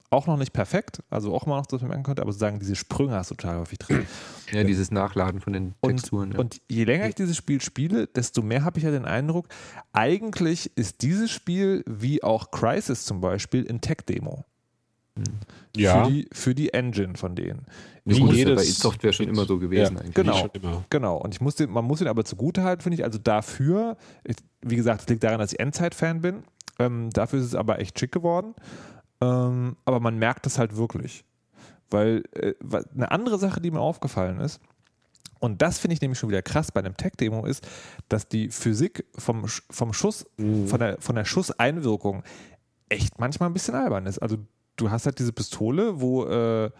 auch 0.09 0.27
noch 0.27 0.37
nicht 0.37 0.53
perfekt, 0.53 1.03
also 1.09 1.33
auch 1.33 1.45
immer 1.45 1.57
noch, 1.57 1.65
dass 1.65 1.81
man 1.81 1.89
merken 1.89 2.03
könnte, 2.03 2.21
aber 2.21 2.31
sozusagen 2.31 2.59
diese 2.59 2.75
Sprünge 2.75 3.13
hast 3.13 3.31
du 3.31 3.35
total 3.35 3.59
häufig 3.59 3.79
drin. 3.79 4.05
Ja, 4.53 4.63
dieses 4.63 4.91
Nachladen 4.91 5.41
von 5.41 5.51
den 5.51 5.73
Texturen. 5.81 6.29
Und, 6.29 6.33
ja. 6.33 6.39
und 6.39 6.61
je 6.69 6.85
länger 6.85 7.09
ich 7.09 7.15
dieses 7.15 7.35
Spiel 7.35 7.59
spiele, 7.59 8.07
desto 8.07 8.41
mehr 8.41 8.63
habe 8.63 8.77
ich 8.77 8.85
ja 8.85 8.91
den 8.91 9.03
Eindruck, 9.03 9.49
eigentlich 9.91 10.71
ist 10.77 11.01
dieses 11.01 11.31
Spiel 11.31 11.83
wie 11.85 12.23
auch 12.23 12.49
Crisis 12.51 13.03
zum 13.03 13.19
Beispiel 13.19 13.63
in 13.63 13.81
Tech-Demo. 13.81 14.45
Hm. 15.17 15.23
Ja. 15.75 16.05
Für 16.05 16.11
die, 16.11 16.27
für 16.31 16.55
die 16.55 16.73
Engine 16.73 17.17
von 17.17 17.35
denen. 17.35 17.65
Ich 18.05 18.21
muss 18.21 18.37
ja 18.37 18.55
bei 18.55 18.63
Software 18.63 19.11
schon 19.11 19.27
immer 19.27 19.45
so 19.45 19.59
gewesen 19.59 19.95
ja, 19.95 20.01
eigentlich. 20.01 20.13
Genau, 20.53 20.85
genau. 20.89 21.17
Und 21.17 21.33
ich 21.33 21.41
muss 21.41 21.55
den, 21.55 21.69
man 21.69 21.83
muss 21.83 21.99
ihn 21.99 22.07
aber 22.07 22.23
zugute 22.23 22.63
halten, 22.63 22.81
finde 22.81 22.95
ich. 22.95 23.03
Also 23.03 23.17
dafür, 23.17 23.97
wie 24.61 24.77
gesagt, 24.77 25.01
es 25.01 25.09
liegt 25.09 25.23
daran, 25.23 25.39
dass 25.39 25.51
ich 25.51 25.59
Endzeit-Fan 25.59 26.21
bin. 26.21 26.43
Ähm, 26.79 27.09
dafür 27.09 27.39
ist 27.39 27.45
es 27.45 27.55
aber 27.55 27.79
echt 27.79 27.99
schick 27.99 28.13
geworden. 28.13 28.55
Ähm, 29.21 29.77
aber 29.85 29.99
man 29.99 30.17
merkt 30.17 30.45
es 30.45 30.59
halt 30.59 30.75
wirklich. 30.75 31.23
Weil 31.89 32.23
äh, 32.33 32.53
eine 32.93 33.11
andere 33.11 33.39
Sache, 33.39 33.61
die 33.61 33.71
mir 33.71 33.79
aufgefallen 33.79 34.39
ist, 34.39 34.59
und 35.39 35.61
das 35.61 35.77
finde 35.77 35.93
ich 35.93 36.01
nämlich 36.01 36.19
schon 36.19 36.29
wieder 36.29 36.41
krass 36.41 36.71
bei 36.71 36.79
einem 36.79 36.97
Tech-Demo 36.97 37.45
ist, 37.45 37.67
dass 38.09 38.27
die 38.27 38.49
Physik 38.49 39.05
vom, 39.15 39.45
vom 39.69 39.93
Schuss, 39.93 40.25
mhm. 40.37 40.67
von, 40.67 40.79
der, 40.79 40.97
von 40.99 41.15
der 41.15 41.25
Schusseinwirkung 41.25 42.23
echt 42.89 43.19
manchmal 43.19 43.49
ein 43.49 43.53
bisschen 43.53 43.75
albern 43.75 44.05
ist. 44.05 44.19
Also 44.19 44.37
du 44.77 44.89
hast 44.89 45.05
halt 45.05 45.19
diese 45.19 45.33
Pistole, 45.33 45.99
wo, 46.01 46.25
äh, 46.25 46.71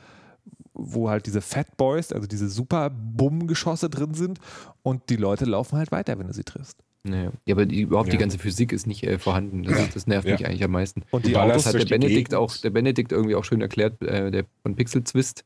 wo 0.74 1.10
halt 1.10 1.26
diese 1.26 1.42
Fat 1.42 1.78
Boys, 1.78 2.12
also 2.12 2.28
diese 2.28 2.50
super 2.50 2.90
Bumm-Geschosse 2.90 3.90
drin 3.90 4.14
sind 4.14 4.40
und 4.84 5.10
die 5.10 5.18
Leute 5.18 5.46
laufen 5.46 5.78
halt 5.78 5.92
weiter, 5.92 6.18
wenn 6.18 6.28
du 6.28 6.34
sie 6.34 6.44
triffst. 6.44 6.84
Ja, 7.14 7.56
aber 7.56 7.66
die, 7.66 7.82
überhaupt 7.82 8.08
ja. 8.08 8.12
die 8.14 8.18
ganze 8.18 8.40
Physik 8.40 8.72
ist 8.72 8.88
nicht 8.88 9.04
äh, 9.04 9.20
vorhanden. 9.20 9.64
Das, 9.64 9.94
das 9.94 10.08
nervt 10.08 10.28
ja. 10.28 10.34
mich 10.34 10.46
eigentlich 10.46 10.64
am 10.64 10.72
meisten. 10.72 11.04
Und 11.12 11.26
die 11.26 11.36
Autos 11.36 11.66
hat 11.66 11.76
der 11.76 11.86
Benedikt 11.86 12.34
auch, 12.34 12.56
der 12.58 12.70
Benedikt 12.70 13.12
irgendwie 13.12 13.36
auch 13.36 13.44
schön 13.44 13.62
erklärt, 13.62 14.02
äh, 14.02 14.32
der 14.32 14.46
von 14.64 14.76
Pixel 14.76 15.04
Twist 15.04 15.46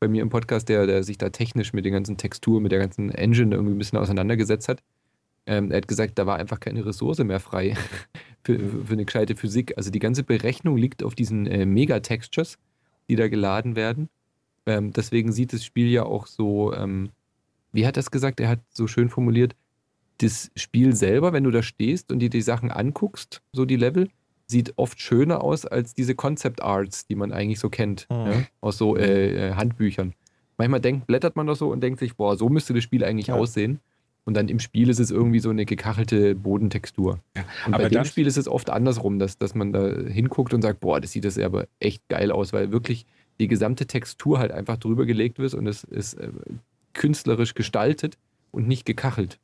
bei 0.00 0.08
mir 0.08 0.22
im 0.22 0.28
Podcast, 0.28 0.68
der, 0.68 0.86
der 0.86 1.02
sich 1.02 1.18
da 1.18 1.30
technisch 1.30 1.72
mit 1.72 1.84
den 1.84 1.92
ganzen 1.92 2.16
Texturen, 2.16 2.62
mit 2.62 2.72
der 2.72 2.78
ganzen 2.78 3.10
Engine 3.10 3.54
irgendwie 3.54 3.74
ein 3.74 3.78
bisschen 3.78 3.98
auseinandergesetzt 3.98 4.68
hat. 4.68 4.82
Ähm, 5.46 5.70
er 5.70 5.78
hat 5.78 5.88
gesagt, 5.88 6.18
da 6.18 6.26
war 6.26 6.36
einfach 6.36 6.60
keine 6.60 6.84
Ressource 6.84 7.18
mehr 7.18 7.40
frei 7.40 7.74
für, 8.44 8.58
für 8.58 8.92
eine 8.92 9.04
gescheite 9.04 9.34
Physik. 9.34 9.74
Also 9.76 9.90
die 9.90 9.98
ganze 9.98 10.22
Berechnung 10.22 10.76
liegt 10.76 11.02
auf 11.02 11.14
diesen 11.14 11.46
äh, 11.46 11.66
Mega-Textures, 11.66 12.58
die 13.08 13.16
da 13.16 13.28
geladen 13.28 13.74
werden. 13.74 14.08
Ähm, 14.66 14.92
deswegen 14.92 15.32
sieht 15.32 15.52
das 15.52 15.64
Spiel 15.64 15.88
ja 15.88 16.04
auch 16.04 16.26
so, 16.26 16.74
ähm, 16.74 17.10
wie 17.72 17.86
hat 17.86 17.96
er 17.96 18.00
es 18.00 18.10
gesagt? 18.10 18.40
Er 18.40 18.50
hat 18.50 18.60
so 18.70 18.86
schön 18.86 19.08
formuliert, 19.08 19.56
das 20.18 20.50
Spiel 20.56 20.94
selber, 20.94 21.32
wenn 21.32 21.44
du 21.44 21.50
da 21.50 21.62
stehst 21.62 22.12
und 22.12 22.18
dir 22.18 22.30
die 22.30 22.42
Sachen 22.42 22.70
anguckst, 22.70 23.42
so 23.52 23.64
die 23.64 23.76
Level, 23.76 24.08
sieht 24.46 24.72
oft 24.76 25.00
schöner 25.00 25.42
aus 25.42 25.66
als 25.66 25.94
diese 25.94 26.14
Concept 26.14 26.62
Arts, 26.62 27.06
die 27.06 27.14
man 27.14 27.32
eigentlich 27.32 27.60
so 27.60 27.68
kennt, 27.68 28.06
mhm. 28.10 28.16
ja, 28.16 28.42
aus 28.60 28.78
so 28.78 28.96
äh, 28.96 29.50
äh, 29.50 29.54
Handbüchern. 29.54 30.14
Manchmal 30.56 30.80
denkt, 30.80 31.06
blättert 31.06 31.36
man 31.36 31.46
das 31.46 31.58
so 31.58 31.70
und 31.70 31.80
denkt 31.82 32.00
sich, 32.00 32.16
boah, 32.16 32.36
so 32.36 32.48
müsste 32.48 32.74
das 32.74 32.82
Spiel 32.82 33.04
eigentlich 33.04 33.28
ja. 33.28 33.34
aussehen. 33.34 33.80
Und 34.24 34.34
dann 34.34 34.48
im 34.48 34.58
Spiel 34.58 34.90
ist 34.90 34.98
es 34.98 35.10
irgendwie 35.10 35.38
so 35.38 35.48
eine 35.48 35.64
gekachelte 35.64 36.34
Bodentextur. 36.34 37.20
Ja, 37.34 37.44
und 37.64 37.72
bei 37.72 37.88
dem 37.88 38.04
Spiel 38.04 38.26
ist 38.26 38.36
es 38.36 38.46
oft 38.46 38.68
andersrum, 38.68 39.18
dass, 39.18 39.38
dass 39.38 39.54
man 39.54 39.72
da 39.72 39.88
hinguckt 39.88 40.52
und 40.52 40.60
sagt, 40.60 40.80
boah, 40.80 41.00
das 41.00 41.12
sieht 41.12 41.24
das 41.24 41.38
aber 41.38 41.66
echt 41.80 42.06
geil 42.08 42.30
aus, 42.30 42.52
weil 42.52 42.70
wirklich 42.70 43.06
die 43.40 43.48
gesamte 43.48 43.86
Textur 43.86 44.38
halt 44.38 44.52
einfach 44.52 44.76
drüber 44.76 45.06
gelegt 45.06 45.38
wird 45.38 45.54
und 45.54 45.66
es 45.66 45.84
ist 45.84 46.14
äh, 46.14 46.30
künstlerisch 46.92 47.54
gestaltet 47.54 48.18
und 48.50 48.68
nicht 48.68 48.84
gekachelt. 48.84 49.38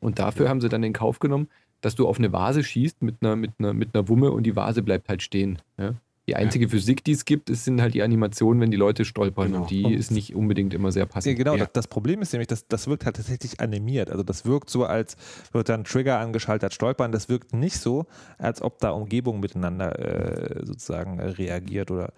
Und 0.00 0.18
dafür 0.18 0.48
haben 0.48 0.60
sie 0.60 0.68
dann 0.68 0.82
in 0.82 0.92
Kauf 0.92 1.18
genommen, 1.18 1.48
dass 1.80 1.94
du 1.94 2.08
auf 2.08 2.18
eine 2.18 2.32
Vase 2.32 2.62
schießt 2.64 3.02
mit 3.02 3.16
einer, 3.20 3.36
mit 3.36 3.52
einer, 3.58 3.72
mit 3.72 3.94
einer 3.94 4.08
Wumme 4.08 4.32
und 4.32 4.44
die 4.44 4.56
Vase 4.56 4.82
bleibt 4.82 5.08
halt 5.08 5.22
stehen. 5.22 5.58
Ja? 5.78 5.94
Die 6.28 6.36
einzige 6.36 6.66
ja. 6.66 6.70
Physik, 6.70 7.04
die 7.04 7.12
es 7.12 7.24
gibt, 7.24 7.48
ist, 7.48 7.64
sind 7.64 7.80
halt 7.80 7.94
die 7.94 8.02
Animationen, 8.02 8.60
wenn 8.60 8.70
die 8.70 8.76
Leute 8.76 9.06
stolpern. 9.06 9.46
Genau. 9.46 9.62
Und 9.62 9.70
die 9.70 9.94
ist 9.94 10.10
nicht 10.10 10.34
unbedingt 10.34 10.74
immer 10.74 10.92
sehr 10.92 11.06
passend. 11.06 11.32
Ja, 11.32 11.38
genau. 11.38 11.52
Ja. 11.54 11.60
Das, 11.60 11.72
das, 11.72 11.88
Problem 11.88 12.20
ist 12.20 12.34
nämlich, 12.34 12.48
dass 12.48 12.68
das 12.68 12.86
wirkt 12.86 13.06
halt 13.06 13.16
tatsächlich 13.16 13.60
animiert. 13.60 14.10
Also 14.10 14.22
das 14.22 14.44
wirkt 14.44 14.68
so, 14.68 14.84
als 14.84 15.16
wird 15.52 15.70
dann 15.70 15.84
Trigger 15.84 16.18
angeschaltet, 16.18 16.74
stolpern. 16.74 17.12
Das 17.12 17.30
wirkt 17.30 17.54
nicht 17.54 17.78
so, 17.78 18.04
als 18.36 18.60
ob 18.60 18.78
da 18.78 18.90
Umgebung 18.90 19.40
miteinander 19.40 19.98
äh, 19.98 20.66
sozusagen 20.66 21.18
reagiert 21.18 21.90
oder 21.90 22.12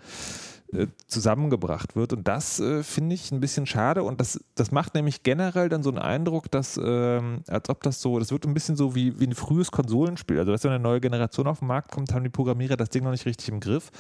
äh, 0.73 0.87
zusammengebracht 1.07 1.97
wird. 1.97 2.12
Und 2.12 2.29
das 2.29 2.61
äh, 2.61 2.83
finde 2.83 3.14
ich 3.14 3.33
ein 3.33 3.41
bisschen 3.41 3.66
schade. 3.66 4.03
Und 4.03 4.21
das, 4.21 4.41
das 4.55 4.71
macht 4.71 4.95
nämlich 4.95 5.23
generell 5.23 5.68
dann 5.68 5.83
so 5.83 5.91
einen 5.91 5.99
Eindruck, 5.99 6.51
dass, 6.51 6.79
ähm, 6.83 7.43
als 7.49 7.68
ob 7.68 7.83
das 7.83 8.01
so, 8.01 8.18
das 8.18 8.31
wird 8.31 8.47
ein 8.47 8.55
bisschen 8.55 8.77
so 8.77 8.95
wie, 8.95 9.18
wie 9.18 9.27
ein 9.27 9.35
frühes 9.35 9.71
Konsolenspiel. 9.71 10.39
Also, 10.39 10.53
dass 10.53 10.64
wenn 10.64 10.71
eine 10.71 10.83
neue 10.83 11.01
Generation 11.01 11.47
auf 11.47 11.59
den 11.59 11.68
Markt 11.68 11.91
kommt, 11.91 12.12
haben 12.14 12.25
die 12.25 12.31
Programmierer 12.31 12.77
das 12.77 12.91
Ding 12.91 13.05
noch 13.05 13.11
nicht 13.11 13.27
richtig 13.27 13.49
im 13.49 13.61
Griff. 13.61 13.91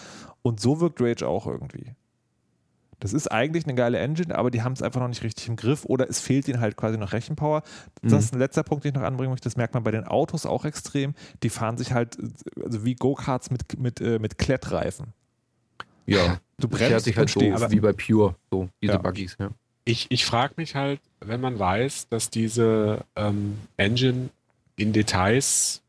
Und 0.42 0.60
so 0.60 0.80
wirkt 0.80 1.00
Rage 1.00 1.26
auch 1.26 1.46
irgendwie. 1.46 1.94
Das 3.00 3.14
ist 3.14 3.28
eigentlich 3.32 3.64
eine 3.64 3.74
geile 3.74 3.98
Engine, 3.98 4.36
aber 4.36 4.50
die 4.50 4.62
haben 4.62 4.74
es 4.74 4.82
einfach 4.82 5.00
noch 5.00 5.08
nicht 5.08 5.22
richtig 5.24 5.48
im 5.48 5.56
Griff 5.56 5.86
oder 5.86 6.08
es 6.08 6.20
fehlt 6.20 6.46
ihnen 6.48 6.60
halt 6.60 6.76
quasi 6.76 6.98
noch 6.98 7.12
Rechenpower. 7.12 7.62
Das 8.02 8.12
mhm. 8.12 8.18
ist 8.18 8.34
ein 8.34 8.38
letzter 8.38 8.62
Punkt, 8.62 8.84
den 8.84 8.90
ich 8.90 8.94
noch 8.94 9.06
anbringen 9.06 9.30
möchte. 9.30 9.48
Das 9.48 9.56
merkt 9.56 9.74
man 9.74 9.82
bei 9.82 9.90
den 9.90 10.04
Autos 10.04 10.44
auch 10.44 10.66
extrem. 10.66 11.14
Die 11.42 11.48
fahren 11.48 11.78
sich 11.78 11.92
halt 11.92 12.18
also 12.62 12.84
wie 12.84 12.94
Go-Karts 12.94 13.50
mit, 13.50 13.78
mit, 13.80 14.00
äh, 14.00 14.18
mit 14.18 14.38
Klettreifen. 14.38 15.14
Ja, 16.10 16.40
du 16.58 16.68
bremst 16.68 17.04
sich 17.04 17.16
halt 17.16 17.30
so 17.30 17.40
wie 17.40 17.80
bei 17.80 17.92
Pure, 17.92 18.34
so 18.50 18.68
diese 18.82 18.94
ja. 18.94 18.98
Buggies. 18.98 19.36
Ja. 19.38 19.50
Ich, 19.84 20.06
ich 20.10 20.24
frage 20.24 20.54
mich 20.56 20.74
halt, 20.74 21.00
wenn 21.20 21.40
man 21.40 21.58
weiß, 21.58 22.08
dass 22.08 22.30
diese 22.30 23.04
ähm, 23.16 23.58
Engine 23.76 24.30
in 24.76 24.92
Details 24.92 25.82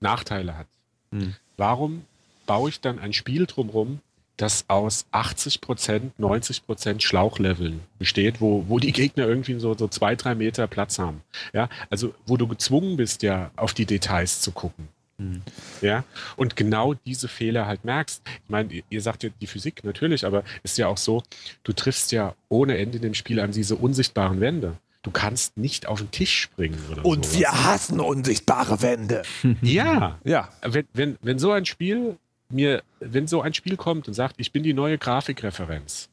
Nachteile 0.00 0.56
hat, 0.56 0.66
hm. 1.12 1.34
warum 1.56 2.04
baue 2.46 2.68
ich 2.70 2.80
dann 2.80 2.98
ein 2.98 3.12
Spiel 3.12 3.46
drumherum, 3.46 4.00
das 4.36 4.64
aus 4.68 5.06
80% 5.12 6.12
90% 6.18 7.00
Schlauchleveln 7.00 7.80
besteht, 7.98 8.40
wo, 8.40 8.64
wo 8.68 8.78
die 8.78 8.92
Gegner 8.92 9.26
irgendwie 9.26 9.58
so, 9.58 9.74
so 9.76 9.88
zwei, 9.88 10.14
drei 10.14 10.34
Meter 10.34 10.66
Platz 10.68 10.98
haben. 10.98 11.22
Ja, 11.52 11.68
also 11.90 12.14
wo 12.24 12.36
du 12.36 12.46
gezwungen 12.46 12.96
bist, 12.96 13.22
ja, 13.22 13.50
auf 13.56 13.74
die 13.74 13.84
Details 13.84 14.40
zu 14.40 14.52
gucken. 14.52 14.88
Mhm. 15.18 15.42
Ja, 15.82 16.04
und 16.36 16.56
genau 16.56 16.94
diese 16.94 17.28
Fehler 17.28 17.66
halt 17.66 17.84
merkst. 17.84 18.22
Ich 18.44 18.50
meine, 18.50 18.82
ihr 18.88 19.02
sagt 19.02 19.24
ja 19.24 19.30
die 19.40 19.46
Physik 19.46 19.84
natürlich, 19.84 20.24
aber 20.24 20.44
ist 20.62 20.78
ja 20.78 20.86
auch 20.86 20.96
so, 20.96 21.22
du 21.64 21.72
triffst 21.72 22.12
ja 22.12 22.34
ohne 22.48 22.78
Ende 22.78 22.96
in 22.96 23.02
dem 23.02 23.14
Spiel 23.14 23.40
an 23.40 23.50
diese 23.52 23.76
unsichtbaren 23.76 24.40
Wände. 24.40 24.76
Du 25.02 25.10
kannst 25.10 25.56
nicht 25.56 25.86
auf 25.86 26.00
den 26.00 26.10
Tisch 26.10 26.40
springen 26.40 26.78
oder 26.90 27.04
Und 27.04 27.24
sowas. 27.24 27.38
wir 27.38 27.64
hassen 27.64 28.00
unsichtbare 28.00 28.82
Wände. 28.82 29.22
ja, 29.62 30.18
ja. 30.24 30.48
Wenn, 30.62 30.86
wenn, 30.92 31.18
wenn 31.22 31.38
so 31.38 31.50
ein 31.52 31.64
Spiel 31.66 32.16
mir, 32.50 32.82
wenn 33.00 33.26
so 33.26 33.42
ein 33.42 33.54
Spiel 33.54 33.76
kommt 33.76 34.08
und 34.08 34.14
sagt, 34.14 34.36
ich 34.38 34.52
bin 34.52 34.62
die 34.62 34.74
neue 34.74 34.98
Grafikreferenz, 34.98 36.08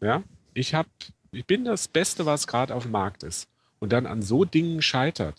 ja, 0.00 0.22
ich 0.54 0.74
habe, 0.74 0.88
ich 1.32 1.44
bin 1.46 1.64
das 1.64 1.88
Beste, 1.88 2.26
was 2.26 2.46
gerade 2.46 2.74
auf 2.74 2.82
dem 2.84 2.92
Markt 2.92 3.22
ist, 3.22 3.48
und 3.78 3.92
dann 3.92 4.06
an 4.06 4.22
so 4.22 4.44
Dingen 4.44 4.82
scheitert, 4.82 5.36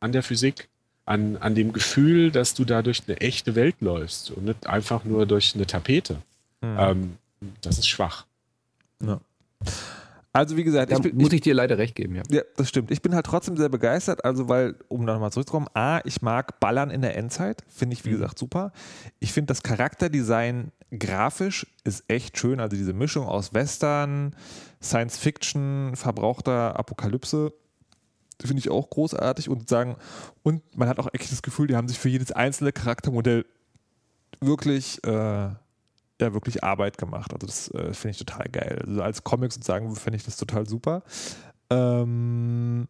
an 0.00 0.12
der 0.12 0.22
Physik, 0.22 0.68
an, 1.04 1.36
an 1.36 1.54
dem 1.54 1.72
Gefühl, 1.72 2.30
dass 2.30 2.54
du 2.54 2.64
da 2.64 2.82
durch 2.82 3.02
eine 3.06 3.20
echte 3.20 3.54
Welt 3.54 3.76
läufst 3.80 4.30
und 4.30 4.44
nicht 4.44 4.66
einfach 4.66 5.04
nur 5.04 5.26
durch 5.26 5.54
eine 5.54 5.66
Tapete. 5.66 6.16
Mhm. 6.60 6.76
Ähm, 6.78 7.16
das 7.60 7.78
ist 7.78 7.88
schwach. 7.88 8.26
Ja. 9.02 9.20
Also 10.32 10.56
wie 10.56 10.64
gesagt, 10.64 10.90
da 10.90 10.96
ich 10.96 11.02
bin, 11.02 11.16
muss 11.16 11.32
ich 11.32 11.42
dir 11.42 11.54
leider 11.54 11.76
recht 11.76 11.94
geben, 11.94 12.14
ja. 12.14 12.22
Ja, 12.30 12.42
das 12.56 12.68
stimmt. 12.68 12.90
Ich 12.90 13.02
bin 13.02 13.14
halt 13.14 13.26
trotzdem 13.26 13.56
sehr 13.56 13.68
begeistert, 13.68 14.24
also 14.24 14.48
weil, 14.48 14.76
um 14.88 15.04
nochmal 15.04 15.30
zurückzukommen, 15.30 15.66
A, 15.74 16.00
ich 16.04 16.22
mag 16.22 16.58
Ballern 16.58 16.90
in 16.90 17.02
der 17.02 17.16
Endzeit, 17.16 17.62
finde 17.68 17.94
ich 17.94 18.04
wie 18.04 18.10
mhm. 18.10 18.14
gesagt 18.14 18.38
super. 18.38 18.72
Ich 19.20 19.32
finde 19.32 19.48
das 19.48 19.62
Charakterdesign 19.62 20.72
grafisch 20.98 21.66
ist 21.84 22.04
echt 22.08 22.38
schön, 22.38 22.60
also 22.60 22.76
diese 22.76 22.92
Mischung 22.92 23.26
aus 23.26 23.52
Western, 23.54 24.34
Science 24.82 25.18
Fiction, 25.18 25.92
verbrauchter 25.96 26.78
Apokalypse 26.78 27.52
finde 28.46 28.60
ich 28.60 28.70
auch 28.70 28.90
großartig 28.90 29.48
und 29.48 29.68
sagen, 29.68 29.96
und 30.42 30.62
man 30.76 30.88
hat 30.88 30.98
auch 30.98 31.08
echt 31.12 31.30
das 31.30 31.42
Gefühl, 31.42 31.66
die 31.66 31.76
haben 31.76 31.88
sich 31.88 31.98
für 31.98 32.08
jedes 32.08 32.32
einzelne 32.32 32.72
Charaktermodell 32.72 33.44
wirklich, 34.40 35.02
äh, 35.04 35.10
ja, 35.10 35.58
wirklich 36.20 36.62
Arbeit 36.62 36.98
gemacht. 36.98 37.32
Also 37.32 37.46
das 37.46 37.68
äh, 37.72 37.92
finde 37.92 38.10
ich 38.10 38.18
total 38.18 38.48
geil. 38.50 38.82
Also 38.86 39.02
als 39.02 39.24
Comic 39.24 39.52
sozusagen 39.52 39.94
finde 39.96 40.16
ich 40.16 40.24
das 40.24 40.36
total 40.36 40.68
super. 40.68 41.02
Ähm, 41.70 42.86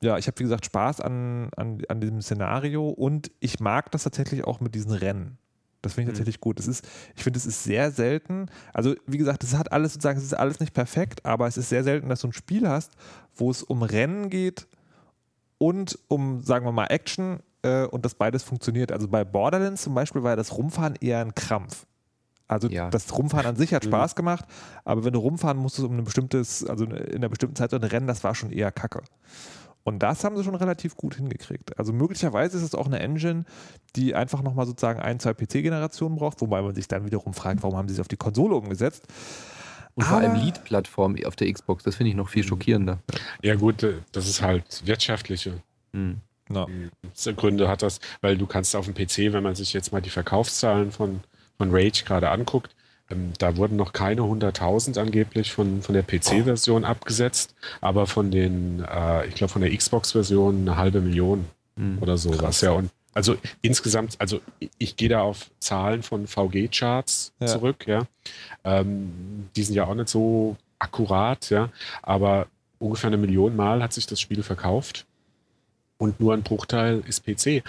ja, 0.00 0.18
ich 0.18 0.26
habe 0.26 0.38
wie 0.38 0.44
gesagt 0.44 0.66
Spaß 0.66 1.00
an, 1.00 1.50
an, 1.56 1.82
an 1.88 2.00
diesem 2.00 2.22
Szenario 2.22 2.88
und 2.88 3.30
ich 3.40 3.60
mag 3.60 3.90
das 3.92 4.04
tatsächlich 4.04 4.44
auch 4.44 4.60
mit 4.60 4.74
diesen 4.74 4.92
Rennen. 4.92 5.38
Das 5.82 5.94
finde 5.94 6.02
ich 6.02 6.14
mhm. 6.14 6.18
tatsächlich 6.18 6.40
gut. 6.40 6.60
Es 6.60 6.68
ist, 6.68 6.86
ich 7.16 7.24
finde, 7.24 7.38
es 7.38 7.46
ist 7.46 7.64
sehr 7.64 7.90
selten. 7.90 8.46
Also, 8.72 8.94
wie 9.06 9.18
gesagt, 9.18 9.42
es 9.42 9.56
hat 9.56 9.72
alles 9.72 9.94
sozusagen, 9.94 10.18
es 10.18 10.24
ist 10.24 10.34
alles 10.34 10.60
nicht 10.60 10.72
perfekt, 10.72 11.26
aber 11.26 11.48
es 11.48 11.56
ist 11.56 11.68
sehr 11.68 11.82
selten, 11.84 12.08
dass 12.08 12.20
du 12.20 12.28
ein 12.28 12.32
Spiel 12.32 12.68
hast, 12.68 12.92
wo 13.34 13.50
es 13.50 13.62
um 13.62 13.82
Rennen 13.82 14.30
geht 14.30 14.68
und 15.62 15.96
um, 16.08 16.40
sagen 16.40 16.66
wir 16.66 16.72
mal, 16.72 16.86
Action 16.86 17.38
äh, 17.62 17.84
und 17.84 18.04
das 18.04 18.16
beides 18.16 18.42
funktioniert. 18.42 18.90
Also 18.90 19.06
bei 19.06 19.24
Borderlands 19.24 19.82
zum 19.82 19.94
Beispiel 19.94 20.24
war 20.24 20.30
ja 20.30 20.36
das 20.36 20.58
Rumfahren 20.58 20.96
eher 20.96 21.20
ein 21.20 21.36
Krampf. 21.36 21.86
Also 22.48 22.66
ja. 22.66 22.90
das 22.90 23.16
Rumfahren 23.16 23.46
an 23.46 23.54
sich 23.54 23.72
hat 23.72 23.84
mhm. 23.84 23.90
Spaß 23.90 24.16
gemacht, 24.16 24.44
aber 24.84 25.04
wenn 25.04 25.12
du 25.12 25.20
rumfahren 25.20 25.56
musstest 25.56 25.86
um 25.86 25.96
ein 25.96 26.02
bestimmtes, 26.02 26.66
also 26.66 26.84
in 26.84 27.14
einer 27.14 27.28
bestimmten 27.28 27.54
Zeit 27.54 27.72
ein 27.72 27.84
Rennen, 27.84 28.08
das 28.08 28.24
war 28.24 28.34
schon 28.34 28.50
eher 28.50 28.72
Kacke. 28.72 29.02
Und 29.84 30.00
das 30.00 30.24
haben 30.24 30.36
sie 30.36 30.42
schon 30.42 30.56
relativ 30.56 30.96
gut 30.96 31.14
hingekriegt. 31.14 31.78
Also 31.78 31.92
möglicherweise 31.92 32.56
ist 32.56 32.64
es 32.64 32.74
auch 32.74 32.86
eine 32.86 32.98
Engine, 32.98 33.44
die 33.94 34.16
einfach 34.16 34.42
nochmal 34.42 34.66
sozusagen 34.66 34.98
ein, 34.98 35.20
zwei 35.20 35.32
PC-Generationen 35.32 36.16
braucht, 36.16 36.40
wobei 36.40 36.60
man 36.60 36.74
sich 36.74 36.88
dann 36.88 37.06
wiederum 37.06 37.34
fragt, 37.34 37.62
warum 37.62 37.76
haben 37.76 37.86
sie 37.86 37.94
es 37.94 38.00
auf 38.00 38.08
die 38.08 38.16
Konsole 38.16 38.56
umgesetzt. 38.56 39.06
Und 39.94 40.04
vor 40.04 40.18
allem 40.18 40.34
Lead-Plattform 40.36 41.16
auf 41.24 41.36
der 41.36 41.52
Xbox, 41.52 41.84
das 41.84 41.96
finde 41.96 42.10
ich 42.10 42.16
noch 42.16 42.28
viel 42.28 42.44
schockierender. 42.44 42.98
Ja 43.42 43.54
gut, 43.54 43.82
äh, 43.82 43.94
das 44.12 44.28
ist 44.28 44.40
halt 44.40 44.86
wirtschaftliche 44.86 45.60
mhm. 45.92 46.20
no. 46.48 46.66
Gründe 47.36 47.68
hat 47.68 47.82
das, 47.82 48.00
weil 48.20 48.38
du 48.38 48.46
kannst 48.46 48.74
auf 48.74 48.86
dem 48.86 48.94
PC, 48.94 49.32
wenn 49.32 49.42
man 49.42 49.54
sich 49.54 49.72
jetzt 49.72 49.92
mal 49.92 50.00
die 50.00 50.10
Verkaufszahlen 50.10 50.92
von, 50.92 51.20
von 51.58 51.70
Rage 51.70 52.04
gerade 52.04 52.30
anguckt, 52.30 52.74
ähm, 53.10 53.32
da 53.38 53.56
wurden 53.56 53.76
noch 53.76 53.92
keine 53.92 54.22
100.000 54.22 54.98
angeblich 54.98 55.52
von, 55.52 55.82
von 55.82 55.94
der 55.94 56.02
PC-Version 56.02 56.84
abgesetzt, 56.84 57.54
aber 57.80 58.06
von 58.06 58.30
den, 58.30 58.84
äh, 58.84 59.26
ich 59.26 59.34
glaube, 59.34 59.52
von 59.52 59.62
der 59.62 59.76
Xbox-Version 59.76 60.62
eine 60.62 60.76
halbe 60.76 61.00
Million 61.00 61.44
mhm. 61.76 61.98
oder 62.00 62.16
sowas. 62.16 62.60
Ja, 62.62 62.72
und 62.72 62.90
also 63.14 63.36
insgesamt, 63.60 64.16
also 64.18 64.40
ich, 64.78 64.96
gehe 64.96 65.08
da 65.08 65.20
auf 65.20 65.50
Zahlen 65.58 66.02
von 66.02 66.26
VG-Charts 66.26 67.32
ja. 67.40 67.46
zurück, 67.46 67.86
ja. 67.86 68.06
Ähm, 68.64 69.48
die 69.54 69.62
sind 69.62 69.74
ja 69.74 69.86
auch 69.86 69.94
nicht 69.94 70.08
so 70.08 70.56
akkurat, 70.78 71.50
ja, 71.50 71.70
aber 72.02 72.46
ungefähr 72.78 73.08
eine 73.08 73.18
Million 73.18 73.54
Mal 73.54 73.82
hat 73.82 73.92
sich 73.92 74.06
das 74.06 74.20
Spiel 74.20 74.42
verkauft 74.42 75.06
und 75.98 76.20
nur 76.20 76.34
ein 76.34 76.42
Bruchteil 76.42 77.02
ist 77.06 77.24
PC. 77.24 77.62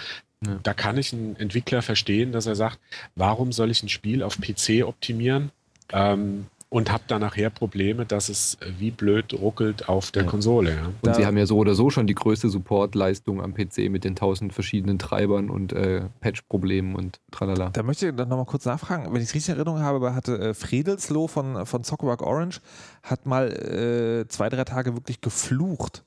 Ja. 0.44 0.58
Da 0.62 0.74
kann 0.74 0.98
ich 0.98 1.12
einen 1.12 1.36
Entwickler 1.36 1.82
verstehen, 1.82 2.32
dass 2.32 2.46
er 2.46 2.56
sagt, 2.56 2.78
warum 3.14 3.52
soll 3.52 3.70
ich 3.70 3.82
ein 3.82 3.88
Spiel 3.88 4.22
auf 4.22 4.38
PC 4.38 4.84
optimieren 4.84 5.52
ähm, 5.92 6.46
und 6.74 6.90
habe 6.90 7.04
dann 7.06 7.20
nachher 7.20 7.50
Probleme, 7.50 8.04
dass 8.04 8.28
es 8.28 8.58
wie 8.78 8.90
blöd 8.90 9.32
ruckelt 9.32 9.88
auf 9.88 10.10
der 10.10 10.24
ja. 10.24 10.28
Konsole. 10.28 10.74
Ja. 10.74 10.86
Und 10.86 10.96
da 11.02 11.14
sie 11.14 11.24
haben 11.24 11.38
ja 11.38 11.46
so 11.46 11.56
oder 11.56 11.76
so 11.76 11.88
schon 11.88 12.08
die 12.08 12.16
größte 12.16 12.48
Supportleistung 12.48 13.40
am 13.40 13.54
PC 13.54 13.90
mit 13.90 14.02
den 14.02 14.16
tausend 14.16 14.52
verschiedenen 14.52 14.98
Treibern 14.98 15.50
und 15.50 15.72
äh, 15.72 16.08
Patch-Problemen 16.18 16.96
und 16.96 17.20
tralala. 17.30 17.70
Da 17.70 17.84
möchte 17.84 18.08
ich 18.08 18.16
dann 18.16 18.28
nochmal 18.28 18.46
kurz 18.46 18.64
nachfragen. 18.64 19.04
Wenn 19.14 19.22
ich 19.22 19.28
es 19.28 19.34
richtig 19.36 19.50
in 19.50 19.58
Erinnerung 19.60 19.82
habe, 19.82 20.16
hatte 20.16 20.36
äh, 20.36 20.52
Fredelsloh 20.52 21.28
von, 21.28 21.64
von 21.64 21.84
Zockrock 21.84 22.22
Orange 22.22 22.60
hat 23.04 23.24
mal 23.24 23.52
äh, 23.52 24.26
zwei, 24.26 24.48
drei 24.48 24.64
Tage 24.64 24.94
wirklich 24.94 25.20
geflucht 25.20 26.02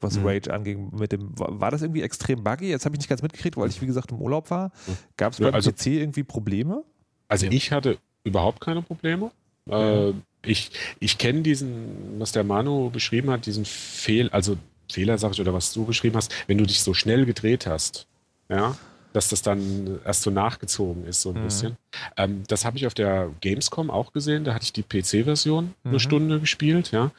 was 0.00 0.18
mhm. 0.18 0.26
Rage 0.26 0.52
anging. 0.52 0.90
Mit 0.96 1.12
dem, 1.12 1.30
war 1.34 1.70
das 1.70 1.80
irgendwie 1.80 2.02
extrem 2.02 2.44
buggy? 2.44 2.68
Jetzt 2.68 2.84
habe 2.84 2.94
ich 2.94 3.00
nicht 3.00 3.08
ganz 3.08 3.22
mitgekriegt, 3.22 3.56
weil 3.56 3.70
ich, 3.70 3.80
wie 3.80 3.86
gesagt, 3.86 4.12
im 4.12 4.20
Urlaub 4.20 4.50
war. 4.50 4.70
Gab 5.16 5.32
es 5.32 5.40
beim 5.40 5.54
also, 5.54 5.72
PC 5.72 5.86
irgendwie 5.86 6.24
Probleme? 6.24 6.84
Also 7.26 7.46
ich 7.46 7.72
hatte 7.72 7.98
überhaupt 8.22 8.60
keine 8.60 8.82
Probleme. 8.82 9.32
Äh, 9.70 10.12
ich 10.42 10.70
ich 11.00 11.18
kenne 11.18 11.42
diesen, 11.42 12.18
was 12.18 12.32
der 12.32 12.44
Manu 12.44 12.90
beschrieben 12.90 13.30
hat, 13.30 13.46
diesen 13.46 13.64
Fehl, 13.64 14.28
also 14.30 14.56
Fehler, 14.90 15.18
sag 15.18 15.32
ich, 15.32 15.40
oder 15.40 15.52
was 15.52 15.72
du 15.72 15.84
beschrieben 15.84 16.16
hast, 16.16 16.32
wenn 16.46 16.58
du 16.58 16.64
dich 16.64 16.80
so 16.80 16.94
schnell 16.94 17.26
gedreht 17.26 17.66
hast, 17.66 18.06
ja, 18.48 18.76
dass 19.12 19.28
das 19.28 19.42
dann 19.42 20.00
erst 20.04 20.22
so 20.22 20.30
nachgezogen 20.30 21.06
ist, 21.06 21.22
so 21.22 21.30
ein 21.30 21.40
mhm. 21.40 21.44
bisschen. 21.44 21.76
Ähm, 22.16 22.42
das 22.48 22.64
habe 22.64 22.76
ich 22.76 22.86
auf 22.86 22.94
der 22.94 23.30
Gamescom 23.40 23.90
auch 23.90 24.12
gesehen. 24.12 24.44
Da 24.44 24.54
hatte 24.54 24.64
ich 24.64 24.72
die 24.72 24.82
PC-Version 24.82 25.74
mhm. 25.82 25.90
eine 25.90 26.00
Stunde 26.00 26.40
gespielt, 26.40 26.92
ja. 26.92 27.10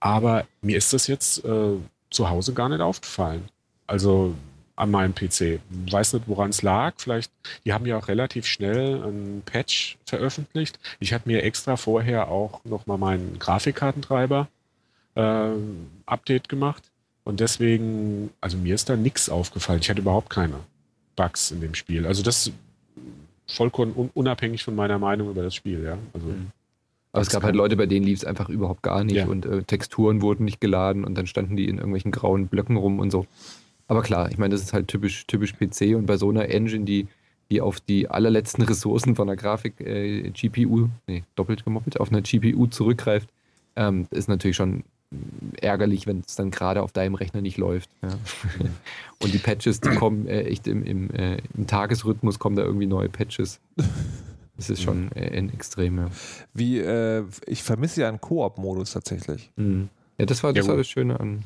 Aber 0.00 0.46
mir 0.62 0.76
ist 0.76 0.92
das 0.92 1.06
jetzt 1.06 1.44
äh, 1.44 1.76
zu 2.10 2.30
Hause 2.30 2.52
gar 2.52 2.68
nicht 2.68 2.80
aufgefallen. 2.80 3.48
Also 3.86 4.34
an 4.78 4.90
meinem 4.90 5.14
PC. 5.14 5.60
Weiß 5.90 6.12
nicht, 6.14 6.28
woran 6.28 6.50
es 6.50 6.62
lag. 6.62 6.94
Vielleicht, 6.98 7.32
die 7.64 7.72
haben 7.72 7.86
ja 7.86 7.98
auch 7.98 8.08
relativ 8.08 8.46
schnell 8.46 9.02
ein 9.02 9.42
Patch 9.44 9.98
veröffentlicht. 10.04 10.78
Ich 11.00 11.12
hatte 11.12 11.28
mir 11.28 11.42
extra 11.42 11.76
vorher 11.76 12.28
auch 12.28 12.64
nochmal 12.64 12.98
meinen 12.98 13.38
Grafikkartentreiber 13.38 14.48
äh, 15.14 15.50
Update 16.06 16.48
gemacht. 16.48 16.84
Und 17.24 17.40
deswegen, 17.40 18.30
also 18.40 18.56
mir 18.56 18.74
ist 18.74 18.88
da 18.88 18.96
nichts 18.96 19.28
aufgefallen. 19.28 19.80
Ich 19.82 19.90
hatte 19.90 20.00
überhaupt 20.00 20.30
keine 20.30 20.60
Bugs 21.16 21.50
in 21.50 21.60
dem 21.60 21.74
Spiel. 21.74 22.06
Also 22.06 22.22
das 22.22 22.50
vollkommen 23.46 24.10
unabhängig 24.14 24.62
von 24.62 24.74
meiner 24.74 24.98
Meinung 24.98 25.30
über 25.30 25.42
das 25.42 25.54
Spiel, 25.54 25.82
ja. 25.84 25.98
Also 26.14 26.26
mhm. 26.28 26.48
Aber 27.12 27.22
es 27.22 27.30
gab 27.30 27.42
halt 27.42 27.56
Leute, 27.56 27.76
bei 27.76 27.86
denen 27.86 28.04
lief 28.04 28.18
es 28.18 28.24
einfach 28.24 28.48
überhaupt 28.48 28.82
gar 28.82 29.02
nicht 29.02 29.16
ja. 29.16 29.26
und 29.26 29.46
äh, 29.46 29.62
Texturen 29.62 30.20
wurden 30.20 30.44
nicht 30.44 30.60
geladen 30.60 31.04
und 31.04 31.16
dann 31.16 31.26
standen 31.26 31.56
die 31.56 31.66
in 31.66 31.78
irgendwelchen 31.78 32.12
grauen 32.12 32.48
Blöcken 32.48 32.76
rum 32.76 32.98
und 32.98 33.10
so. 33.10 33.26
Aber 33.88 34.02
klar, 34.02 34.30
ich 34.30 34.38
meine, 34.38 34.54
das 34.54 34.62
ist 34.62 34.72
halt 34.72 34.88
typisch, 34.88 35.26
typisch 35.26 35.54
PC 35.54 35.96
und 35.96 36.06
bei 36.06 36.16
so 36.16 36.28
einer 36.28 36.48
Engine, 36.48 36.84
die, 36.84 37.08
die 37.50 37.60
auf 37.60 37.80
die 37.80 38.08
allerletzten 38.08 38.62
Ressourcen 38.64 39.16
von 39.16 39.26
der 39.26 39.36
Grafik 39.36 39.80
äh, 39.80 40.30
GPU, 40.30 40.88
nee, 41.06 41.24
doppelt 41.34 41.64
gemoppelt, 41.64 41.98
auf 41.98 42.10
einer 42.10 42.22
GPU 42.22 42.66
zurückgreift, 42.66 43.28
ähm, 43.76 44.06
ist 44.10 44.28
natürlich 44.28 44.56
schon 44.56 44.84
ärgerlich, 45.62 46.06
wenn 46.06 46.22
es 46.26 46.36
dann 46.36 46.50
gerade 46.50 46.82
auf 46.82 46.92
deinem 46.92 47.14
Rechner 47.14 47.40
nicht 47.40 47.56
läuft. 47.56 47.88
Ja. 48.02 48.10
und 49.20 49.32
die 49.32 49.38
Patches, 49.38 49.80
die 49.80 49.88
kommen 49.90 50.26
äh, 50.28 50.42
echt 50.42 50.66
im, 50.66 50.84
im, 50.84 51.10
äh, 51.10 51.38
im 51.56 51.66
Tagesrhythmus, 51.66 52.38
kommen 52.38 52.56
da 52.56 52.62
irgendwie 52.62 52.86
neue 52.86 53.08
Patches. 53.08 53.60
Das 54.58 54.70
ist 54.70 54.82
schon 54.82 55.04
mhm. 55.04 55.10
ein 55.14 55.52
Extrem, 55.54 55.98
ja. 55.98 56.08
Wie, 56.52 56.80
äh, 56.80 57.22
ich 57.46 57.62
vermisse 57.62 58.00
ja 58.00 58.08
einen 58.08 58.20
Koop-Modus 58.20 58.90
tatsächlich. 58.90 59.52
Mhm. 59.54 59.88
Ja, 60.18 60.26
das 60.26 60.42
war 60.42 60.52
das, 60.52 60.66
ja, 60.66 60.70
war 60.72 60.76
das 60.76 60.88
Schöne 60.88 61.20
an, 61.20 61.44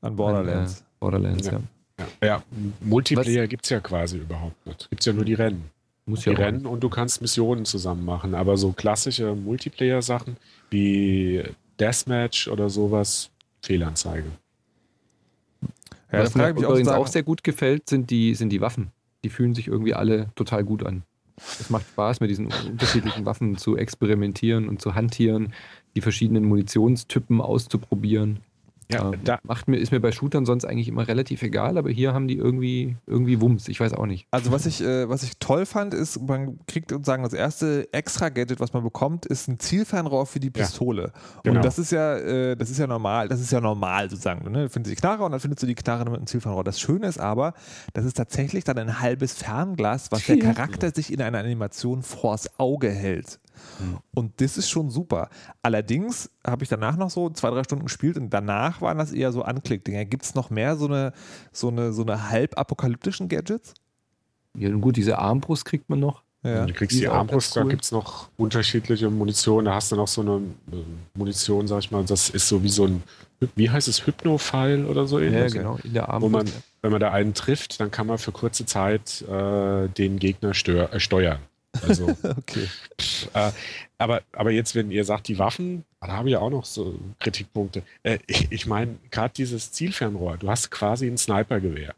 an 0.00 0.16
Borderlands. 0.16 0.78
An, 0.78 0.86
äh, 0.86 0.89
Borderlands, 1.00 1.46
ja. 1.46 1.60
Ja, 1.98 2.26
ja 2.26 2.42
Multiplayer 2.80 3.46
gibt 3.46 3.64
es 3.64 3.70
ja 3.70 3.80
quasi 3.80 4.18
überhaupt 4.18 4.66
nicht. 4.66 4.88
Gibt 4.90 5.00
es 5.00 5.06
ja 5.06 5.12
nur 5.12 5.24
die 5.24 5.34
Rennen. 5.34 5.70
Muss 6.06 6.20
die 6.20 6.30
ja 6.30 6.36
Rennen 6.36 6.66
und 6.66 6.80
du 6.80 6.88
kannst 6.88 7.20
Missionen 7.20 7.64
zusammen 7.64 8.04
machen. 8.04 8.34
Aber 8.34 8.56
so 8.56 8.72
klassische 8.72 9.34
Multiplayer-Sachen 9.34 10.36
wie 10.70 11.42
Deathmatch 11.78 12.48
oder 12.48 12.68
sowas, 12.68 13.30
Fehlanzeige. 13.62 14.30
Ja, 16.12 16.20
Was 16.20 16.34
mir 16.34 16.48
übrigens 16.48 16.88
auch, 16.88 16.98
auch 16.98 17.06
sehr 17.06 17.22
gut 17.22 17.44
gefällt, 17.44 17.88
sind 17.88 18.10
die, 18.10 18.34
sind 18.34 18.50
die 18.50 18.60
Waffen. 18.60 18.90
Die 19.24 19.28
fühlen 19.28 19.54
sich 19.54 19.68
irgendwie 19.68 19.94
alle 19.94 20.28
total 20.34 20.64
gut 20.64 20.84
an. 20.84 21.02
Es 21.36 21.70
macht 21.70 21.86
Spaß, 21.86 22.20
mit 22.20 22.30
diesen 22.30 22.46
unterschiedlichen 22.46 23.24
Waffen 23.24 23.56
zu 23.56 23.76
experimentieren 23.76 24.68
und 24.68 24.82
zu 24.82 24.94
hantieren, 24.94 25.54
die 25.94 26.00
verschiedenen 26.00 26.44
Munitionstypen 26.44 27.40
auszuprobieren. 27.40 28.40
Ja, 28.92 29.10
da 29.24 29.38
macht 29.42 29.68
mir, 29.68 29.76
ist 29.76 29.92
mir 29.92 30.00
bei 30.00 30.12
Shootern 30.12 30.46
sonst 30.46 30.64
eigentlich 30.64 30.88
immer 30.88 31.06
relativ 31.06 31.42
egal, 31.42 31.78
aber 31.78 31.90
hier 31.90 32.12
haben 32.12 32.28
die 32.28 32.36
irgendwie, 32.36 32.96
irgendwie 33.06 33.40
Wumms, 33.40 33.68
ich 33.68 33.80
weiß 33.80 33.94
auch 33.94 34.06
nicht. 34.06 34.26
Also 34.30 34.52
was 34.52 34.66
ich, 34.66 34.82
äh, 34.82 35.08
was 35.08 35.22
ich 35.22 35.38
toll 35.38 35.66
fand, 35.66 35.94
ist, 35.94 36.20
man 36.20 36.58
kriegt 36.66 36.90
sozusagen 36.90 37.22
das 37.22 37.32
erste 37.32 37.92
Extra-Gadget, 37.92 38.60
was 38.60 38.72
man 38.72 38.82
bekommt, 38.82 39.26
ist 39.26 39.48
ein 39.48 39.58
Zielfernrohr 39.58 40.26
für 40.26 40.40
die 40.40 40.50
Pistole. 40.50 41.12
Ja, 41.12 41.40
genau. 41.42 41.56
Und 41.56 41.64
das 41.64 41.78
ist 41.78 41.92
ja, 41.92 42.16
äh, 42.16 42.56
das 42.56 42.70
ist 42.70 42.78
ja 42.78 42.86
normal, 42.86 43.28
das 43.28 43.40
ist 43.40 43.52
ja 43.52 43.60
normal 43.60 44.10
sozusagen. 44.10 44.50
Ne? 44.50 44.64
Du 44.64 44.68
findest 44.68 44.96
die 44.96 45.00
Knarre 45.00 45.24
und 45.24 45.32
dann 45.32 45.40
findest 45.40 45.62
du 45.62 45.66
die 45.66 45.74
Knarre 45.74 46.04
mit 46.04 46.16
einem 46.16 46.26
Zielfernrohr. 46.26 46.64
Das 46.64 46.80
Schöne 46.80 47.06
ist 47.06 47.18
aber, 47.18 47.54
das 47.92 48.04
ist 48.04 48.16
tatsächlich 48.16 48.64
dann 48.64 48.78
ein 48.78 49.00
halbes 49.00 49.34
Fernglas, 49.34 50.10
was 50.10 50.24
der 50.26 50.38
Charakter 50.38 50.90
sich 50.90 51.12
in 51.12 51.22
einer 51.22 51.38
Animation 51.38 52.02
vors 52.02 52.58
Auge 52.58 52.90
hält. 52.90 53.38
Mhm. 53.78 53.98
Und 54.14 54.40
das 54.40 54.56
ist 54.56 54.68
schon 54.68 54.90
super. 54.90 55.28
Allerdings 55.62 56.30
habe 56.46 56.62
ich 56.62 56.68
danach 56.68 56.96
noch 56.96 57.10
so 57.10 57.30
zwei, 57.30 57.50
drei 57.50 57.64
Stunden 57.64 57.84
gespielt 57.84 58.16
und 58.16 58.30
danach 58.30 58.80
waren 58.80 58.98
das 58.98 59.12
eher 59.12 59.32
so 59.32 59.42
Anklickdinger. 59.42 60.04
Gibt 60.04 60.24
es 60.24 60.34
noch 60.34 60.50
mehr 60.50 60.76
so 60.76 60.86
eine, 60.86 61.12
so 61.52 61.68
eine, 61.68 61.92
so 61.92 62.02
eine 62.02 62.30
halb 62.30 62.58
apokalyptischen 62.58 63.28
Gadgets? 63.28 63.74
Ja, 64.56 64.70
gut, 64.70 64.96
diese 64.96 65.18
Armbrust 65.18 65.64
kriegt 65.64 65.88
man 65.88 66.00
noch. 66.00 66.22
Ja. 66.42 66.64
Du 66.64 66.72
kriegst 66.72 66.96
die, 66.96 67.00
die 67.00 67.08
Armbrust, 67.08 67.54
cool. 67.54 67.64
da 67.64 67.68
gibt 67.68 67.84
es 67.84 67.92
noch 67.92 68.30
unterschiedliche 68.38 69.10
Munition. 69.10 69.66
Da 69.66 69.74
hast 69.74 69.92
du 69.92 69.96
noch 69.96 70.08
so 70.08 70.22
eine 70.22 70.36
äh, 70.72 70.76
Munition, 71.14 71.68
sag 71.68 71.80
ich 71.80 71.90
mal, 71.90 72.02
das 72.04 72.30
ist 72.30 72.48
so 72.48 72.62
wie 72.62 72.70
so 72.70 72.86
ein, 72.86 73.02
wie 73.56 73.68
heißt 73.68 73.88
es, 73.88 74.06
Hypno-File 74.06 74.86
oder 74.86 75.06
so 75.06 75.18
ähnlich. 75.18 75.52
Ja, 75.52 75.60
genau, 75.60 75.78
in 75.84 75.92
der 75.92 76.08
Armbrust. 76.08 76.32
Wo 76.32 76.38
man, 76.38 76.46
wenn 76.80 76.92
man 76.92 77.00
da 77.00 77.12
einen 77.12 77.34
trifft, 77.34 77.78
dann 77.80 77.90
kann 77.90 78.06
man 78.06 78.16
für 78.16 78.32
kurze 78.32 78.64
Zeit 78.64 79.22
äh, 79.22 79.88
den 79.88 80.18
Gegner 80.18 80.54
stör, 80.54 80.94
äh, 80.94 81.00
steuern. 81.00 81.40
Also, 81.86 82.08
okay. 82.22 82.68
Äh, 83.34 83.50
aber, 83.98 84.22
aber 84.32 84.50
jetzt, 84.50 84.74
wenn 84.74 84.90
ihr 84.90 85.04
sagt, 85.04 85.28
die 85.28 85.38
Waffen, 85.38 85.84
da 86.00 86.08
habe 86.08 86.28
ich 86.28 86.32
ja 86.34 86.40
auch 86.40 86.50
noch 86.50 86.64
so 86.64 86.98
Kritikpunkte. 87.18 87.82
Äh, 88.02 88.18
ich 88.26 88.50
ich 88.50 88.66
meine, 88.66 88.96
gerade 89.10 89.32
dieses 89.36 89.72
Zielfernrohr, 89.72 90.36
du 90.38 90.48
hast 90.48 90.70
quasi 90.70 91.06
ein 91.06 91.18
Snipergewehr. 91.18 91.94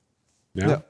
Ja. 0.55 0.69
Ja. 0.71 0.83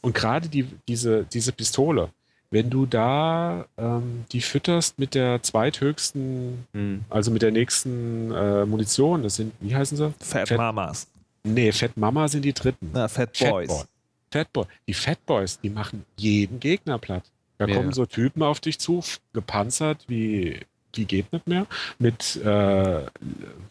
Und 0.00 0.14
gerade 0.14 0.48
die, 0.48 0.66
diese, 0.86 1.24
diese 1.24 1.52
Pistole, 1.52 2.10
wenn 2.50 2.70
du 2.70 2.86
da 2.86 3.66
ähm, 3.76 4.24
die 4.32 4.40
fütterst 4.40 4.98
mit 4.98 5.14
der 5.14 5.42
zweithöchsten, 5.42 6.66
Hm. 6.72 7.04
also 7.10 7.30
mit 7.30 7.42
der 7.42 7.50
nächsten 7.50 8.30
äh, 8.32 8.64
Munition, 8.64 9.22
das 9.22 9.36
sind, 9.36 9.52
wie 9.60 9.74
heißen 9.74 9.96
sie? 9.96 10.14
Fat, 10.20 10.48
Fat- 10.48 10.56
Mamas. 10.58 11.06
Nee, 11.44 11.72
Fat 11.72 11.96
Mama 11.96 12.28
sind 12.28 12.44
die 12.44 12.52
dritten. 12.52 12.90
Na, 12.92 13.08
Fat 13.08 13.36
Fat 13.36 13.50
Boys. 13.50 13.68
Boy. 13.68 13.82
Fat 14.30 14.52
Boy. 14.52 14.64
Die 14.86 14.94
Fat 14.94 15.24
Boys, 15.24 15.58
die 15.60 15.70
machen 15.70 16.04
jeden 16.16 16.60
Gegner 16.60 16.98
platt. 16.98 17.24
Da 17.58 17.66
Ja. 17.66 17.74
kommen 17.76 17.92
so 17.92 18.06
Typen 18.06 18.42
auf 18.42 18.60
dich 18.60 18.78
zu, 18.78 19.02
gepanzert 19.32 20.04
wie, 20.08 20.60
wie 20.94 21.04
geht 21.04 21.32
nicht 21.32 21.46
mehr, 21.46 21.66
mit 21.98 22.36
äh, 22.36 23.02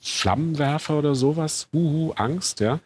Flammenwerfer 0.02 0.98
oder 1.00 1.16
sowas. 1.16 1.68
Huhu, 1.74 2.12
Angst, 2.14 2.60
ja. 2.60 2.80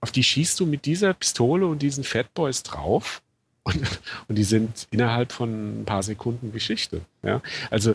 Auf 0.00 0.12
die 0.12 0.22
schießt 0.22 0.58
du 0.60 0.66
mit 0.66 0.86
dieser 0.86 1.12
Pistole 1.14 1.66
und 1.66 1.82
diesen 1.82 2.04
Fat 2.04 2.32
Boys 2.34 2.62
drauf. 2.62 3.20
Und, 3.66 3.80
und 4.28 4.36
die 4.36 4.44
sind 4.44 4.86
innerhalb 4.90 5.32
von 5.32 5.80
ein 5.80 5.84
paar 5.86 6.02
Sekunden 6.02 6.52
Geschichte. 6.52 7.00
Ja? 7.22 7.40
Also 7.70 7.94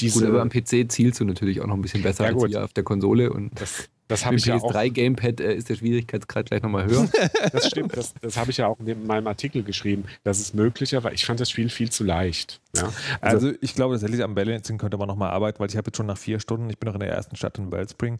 diese, 0.00 0.18
Gut, 0.18 0.28
aber 0.28 0.42
am 0.42 0.48
PC 0.50 0.90
zielst 0.90 1.20
du 1.20 1.24
natürlich 1.24 1.60
auch 1.60 1.68
noch 1.68 1.76
ein 1.76 1.82
bisschen 1.82 2.02
besser 2.02 2.24
Ja, 2.24 2.34
als 2.34 2.44
hier 2.46 2.64
auf 2.64 2.72
der 2.72 2.82
Konsole 2.82 3.32
und 3.32 3.52
das, 3.60 3.88
das 4.08 4.24
habe 4.24 4.36
ich 4.36 4.46
ja 4.46 4.56
auch. 4.56 4.72
PS3-Gamepad 4.72 5.40
äh, 5.40 5.54
ist 5.54 5.68
der 5.68 5.76
Schwierigkeitsgrad 5.76 6.46
gleich 6.46 6.62
nochmal 6.62 6.86
höher. 6.86 7.08
Das 7.52 7.68
stimmt, 7.68 7.96
das, 7.96 8.14
das 8.20 8.36
habe 8.36 8.50
ich 8.50 8.58
ja 8.58 8.66
auch 8.66 8.78
in 8.80 9.06
meinem 9.06 9.26
Artikel 9.26 9.62
geschrieben, 9.62 10.04
dass 10.24 10.38
es 10.38 10.54
möglicher 10.54 11.02
war. 11.04 11.12
Ich 11.12 11.24
fand 11.24 11.40
das 11.40 11.50
Spiel 11.50 11.68
viel 11.68 11.90
zu 11.90 12.04
leicht. 12.04 12.60
Ja? 12.74 12.88
Also, 13.20 13.52
ich 13.60 13.74
glaube, 13.74 13.94
tatsächlich 13.94 14.22
am 14.22 14.34
Balancing 14.34 14.78
könnte 14.78 14.96
man 14.96 15.08
nochmal 15.08 15.30
arbeiten, 15.30 15.58
weil 15.58 15.68
ich 15.68 15.76
habe 15.76 15.88
jetzt 15.88 15.96
schon 15.96 16.06
nach 16.06 16.18
vier 16.18 16.40
Stunden, 16.40 16.68
ich 16.70 16.78
bin 16.78 16.88
noch 16.88 16.94
in 16.94 17.00
der 17.00 17.10
ersten 17.10 17.36
Stadt 17.36 17.58
in 17.58 17.70
Wellspring 17.72 18.18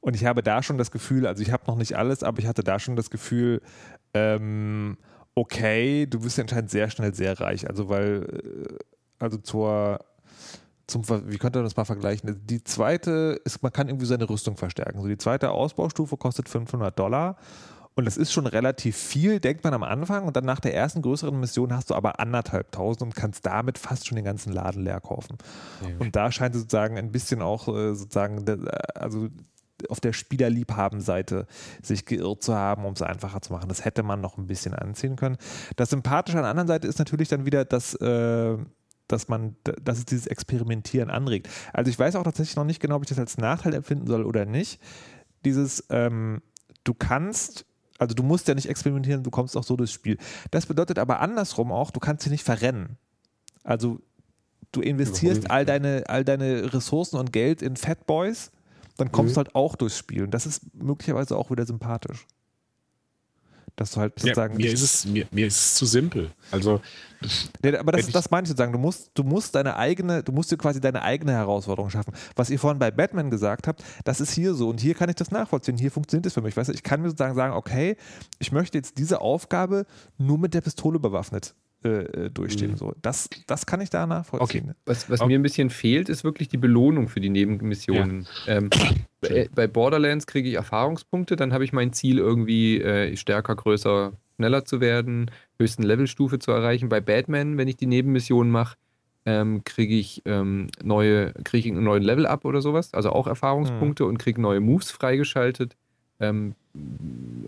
und 0.00 0.14
ich 0.14 0.24
habe 0.24 0.42
da 0.42 0.62
schon 0.62 0.78
das 0.78 0.90
Gefühl, 0.90 1.26
also 1.26 1.42
ich 1.42 1.50
habe 1.50 1.64
noch 1.66 1.76
nicht 1.76 1.96
alles, 1.96 2.22
aber 2.22 2.38
ich 2.38 2.46
hatte 2.46 2.62
da 2.62 2.78
schon 2.78 2.96
das 2.96 3.10
Gefühl, 3.10 3.60
ähm, 4.14 4.96
okay, 5.34 6.06
du 6.06 6.20
bist 6.20 6.38
ja 6.38 6.44
anscheinend 6.44 6.70
sehr 6.70 6.90
schnell 6.90 7.14
sehr 7.14 7.38
reich, 7.40 7.68
also 7.68 7.88
weil, 7.88 8.24
äh, 8.42 8.74
also 9.18 9.38
zur, 9.38 10.00
zum, 10.88 11.04
wie 11.08 11.38
könnte 11.38 11.58
man 11.58 11.66
das 11.66 11.76
mal 11.76 11.84
vergleichen? 11.84 12.40
Die 12.46 12.64
zweite 12.64 13.40
ist, 13.44 13.62
man 13.62 13.72
kann 13.72 13.88
irgendwie 13.88 14.06
seine 14.06 14.28
Rüstung 14.28 14.56
verstärken. 14.56 15.00
So 15.00 15.06
die 15.06 15.18
zweite 15.18 15.50
Ausbaustufe 15.50 16.16
kostet 16.16 16.48
500 16.48 16.98
Dollar 16.98 17.36
und 17.98 18.04
das 18.04 18.16
ist 18.16 18.32
schon 18.32 18.46
relativ 18.46 18.96
viel, 18.96 19.40
denkt 19.40 19.64
man 19.64 19.74
am 19.74 19.82
Anfang. 19.82 20.24
Und 20.24 20.36
dann 20.36 20.44
nach 20.44 20.60
der 20.60 20.72
ersten 20.72 21.02
größeren 21.02 21.38
Mission 21.40 21.74
hast 21.74 21.90
du 21.90 21.96
aber 21.96 22.20
anderthalb 22.20 22.70
tausend 22.70 23.02
und 23.02 23.16
kannst 23.16 23.44
damit 23.44 23.76
fast 23.76 24.06
schon 24.06 24.14
den 24.14 24.24
ganzen 24.24 24.52
Laden 24.52 24.84
leer 24.84 25.00
kaufen. 25.00 25.36
Und 25.98 26.14
da 26.14 26.30
scheint 26.30 26.54
sozusagen 26.54 26.96
ein 26.96 27.10
bisschen 27.10 27.42
auch 27.42 27.66
äh, 27.66 27.96
sozusagen, 27.96 28.46
äh, 28.46 28.68
also 28.94 29.26
auf 29.88 29.98
der 29.98 30.12
Spielerliebhaben-Seite 30.12 31.48
sich 31.82 32.06
geirrt 32.06 32.44
zu 32.44 32.54
haben, 32.54 32.84
um 32.84 32.92
es 32.92 33.02
einfacher 33.02 33.42
zu 33.42 33.52
machen. 33.52 33.68
Das 33.68 33.84
hätte 33.84 34.04
man 34.04 34.20
noch 34.20 34.38
ein 34.38 34.46
bisschen 34.46 34.74
anziehen 34.74 35.16
können. 35.16 35.36
Das 35.74 35.90
Sympathische 35.90 36.38
an 36.38 36.44
der 36.44 36.50
anderen 36.50 36.68
Seite 36.68 36.86
ist 36.86 37.00
natürlich 37.00 37.28
dann 37.28 37.46
wieder, 37.46 37.64
dass, 37.64 37.94
äh, 37.94 38.58
dass 39.08 39.28
man, 39.28 39.56
dass 39.82 39.98
es 39.98 40.04
dieses 40.04 40.26
Experimentieren 40.26 41.10
anregt. 41.10 41.48
Also 41.72 41.90
ich 41.90 41.98
weiß 41.98 42.16
auch 42.16 42.22
tatsächlich 42.22 42.56
noch 42.56 42.64
nicht 42.64 42.80
genau, 42.80 42.96
ob 42.96 43.02
ich 43.02 43.08
das 43.08 43.18
als 43.18 43.38
Nachteil 43.38 43.74
empfinden 43.74 44.06
soll 44.06 44.24
oder 44.24 44.44
nicht. 44.44 44.80
Dieses, 45.44 45.84
ähm, 45.90 46.42
du 46.84 46.94
kannst 46.94 47.64
also 48.00 48.14
du 48.14 48.22
musst 48.22 48.46
ja 48.46 48.54
nicht 48.54 48.68
experimentieren, 48.68 49.24
du 49.24 49.30
kommst 49.32 49.56
auch 49.56 49.64
so 49.64 49.74
durchs 49.74 49.92
Spiel. 49.92 50.18
Das 50.52 50.66
bedeutet 50.66 51.00
aber 51.00 51.18
andersrum 51.18 51.72
auch, 51.72 51.90
du 51.90 51.98
kannst 51.98 52.24
dich 52.24 52.30
nicht 52.30 52.44
verrennen. 52.44 52.96
Also 53.64 54.00
du 54.70 54.80
investierst 54.80 55.50
all 55.50 55.64
deine, 55.66 56.04
all 56.06 56.24
deine 56.24 56.72
Ressourcen 56.72 57.16
und 57.16 57.32
Geld 57.32 57.60
in 57.60 57.74
Fat 57.76 58.06
Boys, 58.06 58.52
dann 58.98 59.10
kommst 59.10 59.32
Mhm. 59.32 59.34
du 59.34 59.38
halt 59.38 59.54
auch 59.56 59.74
durchs 59.74 59.98
Spiel. 59.98 60.22
Und 60.22 60.30
das 60.32 60.46
ist 60.46 60.62
möglicherweise 60.74 61.36
auch 61.36 61.50
wieder 61.50 61.66
sympathisch. 61.66 62.24
Dass 63.78 63.92
du 63.92 64.00
halt 64.00 64.12
Ja, 64.18 64.22
sozusagen. 64.22 64.56
mir, 64.56 64.72
ist 64.72 64.82
es, 64.82 65.06
mir, 65.06 65.26
mir 65.30 65.46
ist 65.46 65.56
es 65.56 65.74
zu 65.76 65.86
simpel. 65.86 66.30
Also, 66.50 66.80
Nee, 67.64 67.76
aber 67.76 67.92
das, 67.92 68.06
das 68.08 68.30
meine 68.30 68.44
ich 68.44 68.48
sozusagen. 68.48 68.72
Du 68.72 68.78
musst, 68.78 69.10
du 69.14 69.24
musst 69.24 69.54
deine 69.54 69.76
eigene, 69.76 70.22
du 70.22 70.30
musst 70.32 70.52
dir 70.52 70.56
quasi 70.56 70.80
deine 70.80 71.02
eigene 71.02 71.32
Herausforderung 71.32 71.90
schaffen. 71.90 72.12
Was 72.36 72.48
ihr 72.50 72.58
vorhin 72.58 72.78
bei 72.78 72.90
Batman 72.90 73.30
gesagt 73.30 73.66
habt, 73.66 73.82
das 74.04 74.20
ist 74.20 74.32
hier 74.32 74.54
so 74.54 74.68
und 74.68 74.80
hier 74.80 74.94
kann 74.94 75.08
ich 75.08 75.16
das 75.16 75.30
nachvollziehen. 75.30 75.78
Hier 75.78 75.90
funktioniert 75.90 76.26
es 76.26 76.34
für 76.34 76.42
mich. 76.42 76.56
Weißt 76.56 76.68
du, 76.68 76.74
ich 76.74 76.82
kann 76.82 77.02
mir 77.02 77.08
sozusagen 77.08 77.34
sagen, 77.34 77.54
okay, 77.54 77.96
ich 78.38 78.52
möchte 78.52 78.78
jetzt 78.78 78.98
diese 78.98 79.20
Aufgabe 79.20 79.86
nur 80.16 80.38
mit 80.38 80.54
der 80.54 80.60
Pistole 80.60 80.98
bewaffnet 81.00 81.54
äh, 81.84 81.88
äh, 81.88 82.30
durchstehen. 82.30 82.72
Mhm. 82.72 82.76
So, 82.76 82.94
das, 83.02 83.28
das 83.46 83.64
kann 83.66 83.80
ich 83.80 83.90
da 83.90 84.06
nachvollziehen. 84.06 84.74
Was, 84.84 85.08
was 85.08 85.20
Okay. 85.20 85.28
mir 85.28 85.38
ein 85.38 85.42
bisschen 85.42 85.70
fehlt, 85.70 86.08
ist 86.08 86.24
wirklich 86.24 86.48
die 86.48 86.56
Belohnung 86.56 87.08
für 87.08 87.20
die 87.20 87.28
Nebenmissionen. 87.28 88.26
Ähm, 88.46 88.70
bei, 89.20 89.48
bei 89.54 89.66
Borderlands 89.68 90.26
kriege 90.26 90.48
ich 90.48 90.54
Erfahrungspunkte, 90.56 91.36
dann 91.36 91.52
habe 91.52 91.64
ich 91.64 91.72
mein 91.72 91.92
Ziel 91.92 92.18
irgendwie 92.18 92.80
äh, 92.80 93.16
stärker, 93.16 93.54
größer, 93.54 94.12
schneller 94.36 94.64
zu 94.64 94.80
werden, 94.80 95.30
höchsten 95.58 95.82
Levelstufe 95.82 96.38
zu 96.38 96.50
erreichen. 96.50 96.88
Bei 96.88 97.00
Batman, 97.00 97.58
wenn 97.58 97.68
ich 97.68 97.76
die 97.76 97.86
Nebenmissionen 97.86 98.50
mache, 98.50 98.76
ähm, 99.24 99.62
kriege 99.64 99.94
ich 99.94 100.22
ähm, 100.24 100.68
neue, 100.82 101.32
kriege 101.44 101.68
ich 101.68 101.74
einen 101.74 101.84
neuen 101.84 102.02
Level 102.02 102.26
up 102.26 102.44
oder 102.44 102.60
sowas, 102.60 102.94
also 102.94 103.10
auch 103.10 103.26
Erfahrungspunkte 103.26 104.04
und 104.04 104.18
kriege 104.18 104.40
neue 104.40 104.60
Moves 104.60 104.90
freigeschaltet. 104.90 105.76
Ähm, 106.18 106.54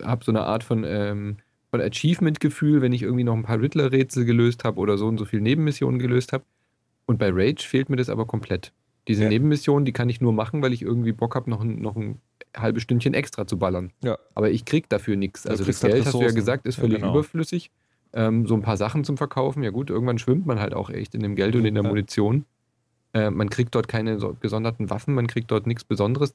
habe 0.03 0.23
so 0.23 0.31
eine 0.31 0.43
Art 0.43 0.63
von, 0.63 0.85
ähm, 0.87 1.37
von 1.71 1.81
Achievement-Gefühl, 1.81 2.81
wenn 2.81 2.93
ich 2.93 3.01
irgendwie 3.01 3.23
noch 3.23 3.33
ein 3.35 3.43
paar 3.43 3.59
Riddler-Rätsel 3.59 4.25
gelöst 4.25 4.63
habe 4.63 4.79
oder 4.79 4.97
so 4.97 5.07
und 5.07 5.17
so 5.17 5.25
viele 5.25 5.41
Nebenmissionen 5.41 5.99
gelöst 5.99 6.33
habe. 6.33 6.43
Und 7.05 7.17
bei 7.17 7.29
Rage 7.31 7.63
fehlt 7.67 7.89
mir 7.89 7.95
das 7.95 8.09
aber 8.09 8.25
komplett. 8.25 8.71
Diese 9.07 9.23
Ja. 9.23 9.29
Nebenmissionen, 9.29 9.85
die 9.85 9.91
kann 9.93 10.09
ich 10.09 10.21
nur 10.21 10.33
machen, 10.33 10.61
weil 10.61 10.73
ich 10.73 10.81
irgendwie 10.83 11.11
Bock 11.13 11.33
habe, 11.35 11.49
noch, 11.49 11.61
ein- 11.61 11.81
noch 11.81 11.95
ein 11.95 12.19
halbes 12.55 12.83
Stündchen 12.83 13.13
extra 13.13 13.47
zu 13.47 13.57
ballern. 13.57 13.91
Ja. 14.03 14.17
Aber 14.35 14.51
ich 14.51 14.65
krieg 14.65 14.89
dafür 14.89 15.15
nichts. 15.15 15.47
Also 15.47 15.63
das 15.63 15.81
halt 15.81 15.93
Geld, 15.93 16.05
hast 16.05 16.13
du 16.13 16.21
ja 16.21 16.31
gesagt, 16.31 16.67
ist 16.67 16.75
Ja, 16.77 16.81
völlig 16.81 16.99
genau. 16.99 17.13
überflüssig. 17.13 17.71
Ähm, 18.13 18.45
so 18.45 18.53
ein 18.55 18.61
paar 18.61 18.75
Sachen 18.77 19.05
zum 19.05 19.15
Verkaufen, 19.17 19.63
ja 19.63 19.69
gut, 19.71 19.89
irgendwann 19.89 20.19
schwimmt 20.19 20.45
man 20.45 20.59
halt 20.59 20.73
auch 20.73 20.89
echt 20.89 21.15
in 21.15 21.21
dem 21.21 21.35
Geld 21.35 21.55
und 21.55 21.63
in 21.65 21.73
der 21.75 21.83
Ja. 21.83 21.89
Munition. 21.89 22.43
Äh, 23.13 23.29
man 23.31 23.49
kriegt 23.49 23.73
dort 23.73 23.87
keine 23.87 24.19
so 24.19 24.35
gesonderten 24.39 24.89
Waffen, 24.89 25.13
man 25.13 25.27
kriegt 25.27 25.49
dort 25.49 25.65
nichts 25.65 25.83
Besonderes. 25.85 26.33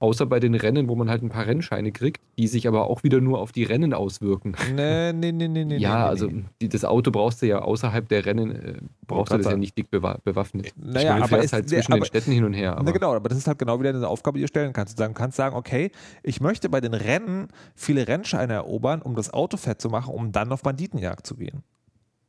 Außer 0.00 0.26
bei 0.26 0.40
den 0.40 0.54
Rennen, 0.54 0.88
wo 0.88 0.96
man 0.96 1.08
halt 1.08 1.22
ein 1.22 1.28
paar 1.30 1.46
Rennscheine 1.46 1.92
kriegt, 1.92 2.20
die 2.36 2.46
sich 2.48 2.66
aber 2.68 2.90
auch 2.90 3.04
wieder 3.04 3.20
nur 3.20 3.38
auf 3.40 3.52
die 3.52 3.62
Rennen 3.62 3.94
auswirken. 3.94 4.54
Nee, 4.74 5.12
nee, 5.12 5.32
nee, 5.32 5.48
nee, 5.48 5.64
nee. 5.64 5.76
ja, 5.78 5.98
nee, 6.04 6.08
also 6.10 6.26
nee. 6.26 6.68
das 6.68 6.84
Auto 6.84 7.10
brauchst 7.10 7.40
du 7.42 7.46
ja 7.46 7.60
außerhalb 7.60 8.08
der 8.08 8.26
Rennen, 8.26 8.50
äh, 8.50 8.74
brauchst 9.06 9.32
du 9.32 9.38
das 9.38 9.46
ja 9.46 9.56
nicht 9.56 9.78
dick 9.78 9.90
bewa 9.90 10.18
bewaffnet. 10.24 10.72
Naja, 10.76 11.12
meine, 11.14 11.24
aber 11.24 11.44
es- 11.44 11.52
halt 11.52 11.68
zwischen 11.68 11.92
aber- 11.92 12.00
den 12.02 12.06
Städten 12.06 12.32
hin 12.32 12.44
und 12.44 12.52
her. 12.54 12.72
Aber 12.74 12.82
Na 12.84 12.90
genau, 12.90 13.14
aber 13.14 13.28
das 13.28 13.38
ist 13.38 13.46
halt 13.46 13.58
genau 13.58 13.78
wieder 13.80 13.90
eine 13.90 14.06
Aufgabe, 14.08 14.36
die 14.38 14.42
du 14.42 14.48
stellen 14.48 14.72
kannst. 14.72 14.98
Du 15.00 15.12
kannst 15.12 15.36
sagen, 15.36 15.56
okay, 15.56 15.90
ich 16.22 16.40
möchte 16.40 16.68
bei 16.68 16.80
den 16.80 16.92
Rennen 16.94 17.48
viele 17.74 18.06
Rennscheine 18.08 18.52
erobern, 18.52 19.00
um 19.00 19.14
das 19.14 19.32
Auto 19.32 19.56
fett 19.56 19.80
zu 19.80 19.88
machen, 19.88 20.12
um 20.12 20.32
dann 20.32 20.50
auf 20.52 20.62
Banditenjagd 20.62 21.26
zu 21.26 21.36
gehen. 21.36 21.62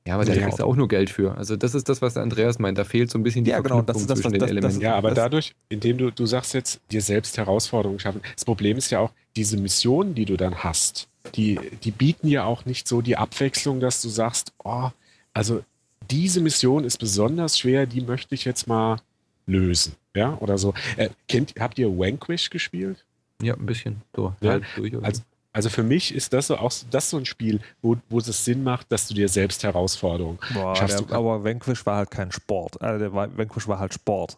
Ja, 0.08 0.16
aber 0.16 0.26
da 0.26 0.34
Ja. 0.34 0.44
kriegst 0.44 0.60
du 0.60 0.64
auch 0.64 0.76
nur 0.76 0.88
Geld 0.88 1.10
für. 1.10 1.36
Also 1.36 1.56
das 1.56 1.74
ist 1.74 1.90
das, 1.90 2.02
was 2.02 2.14
der 2.14 2.22
Andreas 2.24 2.60
meint. 2.60 2.78
Da 2.78 2.84
fehlt 2.84 3.10
so 3.10 3.18
ein 3.18 3.24
bisschen 3.24 3.44
die 3.44 3.52
Ja, 3.52 3.60
genau, 3.62 3.82
das 3.82 4.06
das, 4.06 4.20
zwischen 4.20 4.34
den 4.34 4.40
das- 4.40 4.50
das- 4.50 4.52
Elementen. 4.52 4.82
ja, 4.82 4.96
aber 4.96 5.10
das- 5.10 5.16
dadurch, 5.18 5.56
indem 5.70 5.98
du, 5.98 6.12
du 6.12 6.26
sagst 6.28 6.54
jetzt, 6.54 6.80
dir 6.92 7.02
selbst 7.02 7.38
Herausforderungen 7.38 8.00
schaffen. 8.00 8.22
Das 8.36 8.46
Problem 8.46 8.78
ist 8.78 8.92
ja 8.92 9.00
auch, 9.00 9.12
diese 9.36 9.58
Missionen, 9.58 10.14
die 10.14 10.26
du 10.26 10.38
dann 10.38 10.64
hast, 10.64 11.08
die, 11.36 11.60
die 11.84 11.90
bieten 11.92 12.28
ja 12.28 12.44
auch 12.44 12.66
nicht 12.66 12.88
so 12.88 13.02
die 13.02 13.18
Abwechslung, 13.18 13.80
dass 13.80 14.02
du 14.02 14.10
sagst, 14.10 14.54
oh, 14.64 14.90
also 15.34 15.64
diese 16.12 16.40
Mission 16.40 16.84
ist 16.84 17.00
besonders 17.00 17.58
schwer, 17.58 17.88
die 17.88 18.02
möchte 18.02 18.36
ich 18.36 18.46
jetzt 18.46 18.68
mal 18.68 18.98
lösen. 19.48 19.94
Ja, 20.16 20.38
oder 20.40 20.58
so. 20.60 20.74
Äh, 20.98 21.10
kennt, 21.28 21.56
habt 21.60 21.80
ihr 21.80 21.90
Vanquish 21.98 22.52
gespielt? 22.52 23.04
Ja, 23.42 23.56
ein 23.56 23.66
bisschen. 23.66 24.02
So, 24.16 24.34
Ja, 24.40 24.52
halb 24.52 24.66
durch. 24.76 24.96
Oder 24.96 25.06
also- 25.08 25.22
so. 25.22 25.26
Also 25.56 25.70
für 25.70 25.84
mich 25.84 26.14
ist 26.14 26.34
das 26.34 26.48
so 26.48 26.58
auch 26.58 26.74
das 26.92 27.10
so 27.10 27.16
ein 27.16 27.26
Spiel, 27.26 27.62
wo, 27.82 27.96
wo 28.10 28.20
es 28.20 28.44
Sinn 28.44 28.62
macht, 28.62 28.92
dass 28.92 29.08
du 29.08 29.14
dir 29.14 29.30
selbst 29.30 29.64
Herausforderungen. 29.64 30.38
Boah, 30.54 30.76
Schaffst 30.76 31.10
der, 31.10 31.16
aber 31.16 31.46
Vanquish 31.46 31.86
war 31.86 31.96
halt 31.96 32.12
kein 32.12 32.30
Sport. 32.34 32.82
Also 32.82 33.00
der 33.00 33.14
war, 33.14 33.38
Vanquish 33.38 33.66
war 33.66 33.80
halt 33.80 33.94
Sport. 33.94 34.38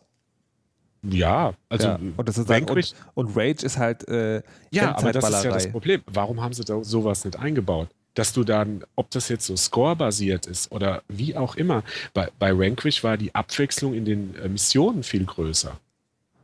Ja, 1.01 1.55
also 1.69 1.87
ja. 1.87 1.99
Und, 2.17 2.29
das 2.29 2.37
ist 2.37 2.47
halt, 2.47 2.69
Vanquish, 2.69 2.91
und, 3.15 3.29
und 3.29 3.35
Rage 3.35 3.65
ist 3.65 3.79
halt 3.79 4.07
äh, 4.07 4.43
ja, 4.69 4.95
aber 4.95 5.11
das 5.11 5.27
ist 5.27 5.43
ja 5.43 5.51
das. 5.51 5.71
Problem. 5.71 6.03
Warum 6.05 6.39
haben 6.39 6.53
sie 6.53 6.63
da 6.63 6.83
sowas 6.83 7.25
nicht 7.25 7.39
eingebaut? 7.39 7.89
Dass 8.13 8.31
du 8.31 8.43
dann, 8.43 8.83
ob 8.95 9.09
das 9.09 9.27
jetzt 9.29 9.47
so 9.47 9.55
score-basiert 9.55 10.45
ist 10.45 10.71
oder 10.71 11.01
wie 11.07 11.35
auch 11.35 11.55
immer, 11.55 11.81
bei, 12.13 12.29
bei 12.37 12.55
Vanquish 12.55 13.03
war 13.03 13.17
die 13.17 13.33
Abwechslung 13.33 13.95
in 13.95 14.05
den 14.05 14.35
äh, 14.35 14.49
Missionen 14.49 15.01
viel 15.01 15.25
größer. 15.25 15.79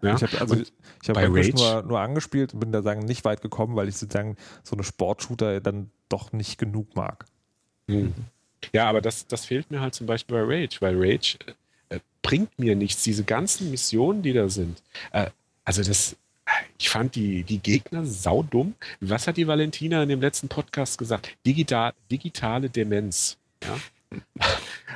Ja? 0.04 0.16
Ich 0.16 0.24
habe 0.24 0.42
also, 0.42 0.56
Und 0.56 0.72
ich 1.02 1.10
hab 1.10 1.18
Rage- 1.18 1.54
nur, 1.56 1.84
nur 1.84 2.00
angespielt 2.00 2.54
und 2.54 2.60
bin 2.60 2.72
da 2.72 2.82
sagen 2.82 3.06
nicht 3.06 3.26
weit 3.26 3.42
gekommen, 3.42 3.76
weil 3.76 3.88
ich 3.88 3.96
sozusagen 3.98 4.38
so 4.64 4.76
eine 4.76 4.84
Sportshooter 4.84 5.62
dann 5.62 5.90
doch 6.10 6.32
nicht 6.34 6.58
genug 6.58 6.96
mag. 6.96 7.26
Hm. 7.90 8.14
Ja, 8.72 8.88
aber 8.90 9.02
das, 9.02 9.28
das 9.28 9.46
fehlt 9.46 9.72
mir 9.72 9.82
halt 9.82 9.94
zum 9.94 10.08
Beispiel 10.08 10.38
bei 10.38 10.44
Rage, 10.44 10.78
weil 10.80 10.96
Rage 10.98 11.38
äh, 11.90 12.00
bringt 12.22 12.58
mir 12.58 12.76
nichts. 12.76 13.04
Diese 13.04 13.24
ganzen 13.24 13.72
Missionen, 13.72 14.22
die 14.22 14.34
da 14.34 14.48
sind. 14.50 14.82
Äh, 15.12 15.30
also 15.66 15.84
das, 15.84 16.16
ich 16.78 16.90
fand 16.90 17.16
die, 17.16 17.44
die 17.44 17.60
Gegner 17.60 18.06
saudumm. 18.06 18.76
Was 19.02 19.28
hat 19.28 19.38
die 19.38 19.48
Valentina 19.48 20.04
in 20.04 20.10
dem 20.10 20.22
letzten 20.22 20.48
Podcast 20.48 20.98
gesagt? 20.98 21.30
Digital, 21.46 21.94
digitale 22.12 22.70
Demenz. 22.70 23.38
Ja? 23.64 24.18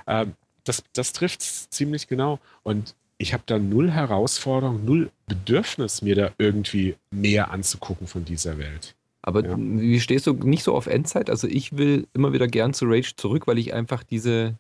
ähm, 0.22 0.34
das 0.64 0.84
das 0.94 1.14
trifft 1.14 1.42
ziemlich 1.42 2.08
genau. 2.08 2.40
Und 2.64 2.96
ich 3.18 3.34
habe 3.34 3.44
da 3.46 3.58
null 3.58 3.92
Herausforderung, 3.92 4.86
null 4.86 5.10
Bedürfnis, 5.28 6.02
mir 6.02 6.16
da 6.16 6.32
irgendwie 6.38 6.96
mehr 7.12 7.52
anzugucken 7.52 8.08
von 8.08 8.26
dieser 8.26 8.58
Welt. 8.58 8.96
Aber 9.22 9.44
Ja. 9.46 9.56
wie 9.58 10.00
stehst 10.00 10.28
du 10.28 10.34
nicht 10.34 10.64
so 10.64 10.74
auf 10.74 10.88
Endzeit? 10.88 11.30
Also 11.30 11.48
ich 11.48 11.78
will 11.78 12.08
immer 12.14 12.32
wieder 12.32 12.48
gern 12.48 12.74
zu 12.74 12.86
Rage 12.86 13.14
zurück, 13.18 13.48
weil 13.48 13.58
ich 13.58 13.74
einfach 13.74 14.04
diese, 14.04 14.56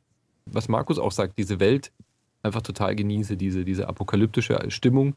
was 0.45 0.67
Markus 0.67 0.99
auch 0.99 1.11
sagt, 1.11 1.37
diese 1.37 1.59
Welt 1.59 1.91
einfach 2.43 2.61
total 2.61 2.95
genieße, 2.95 3.37
diese, 3.37 3.63
diese 3.63 3.87
apokalyptische 3.87 4.59
Stimmung. 4.69 5.15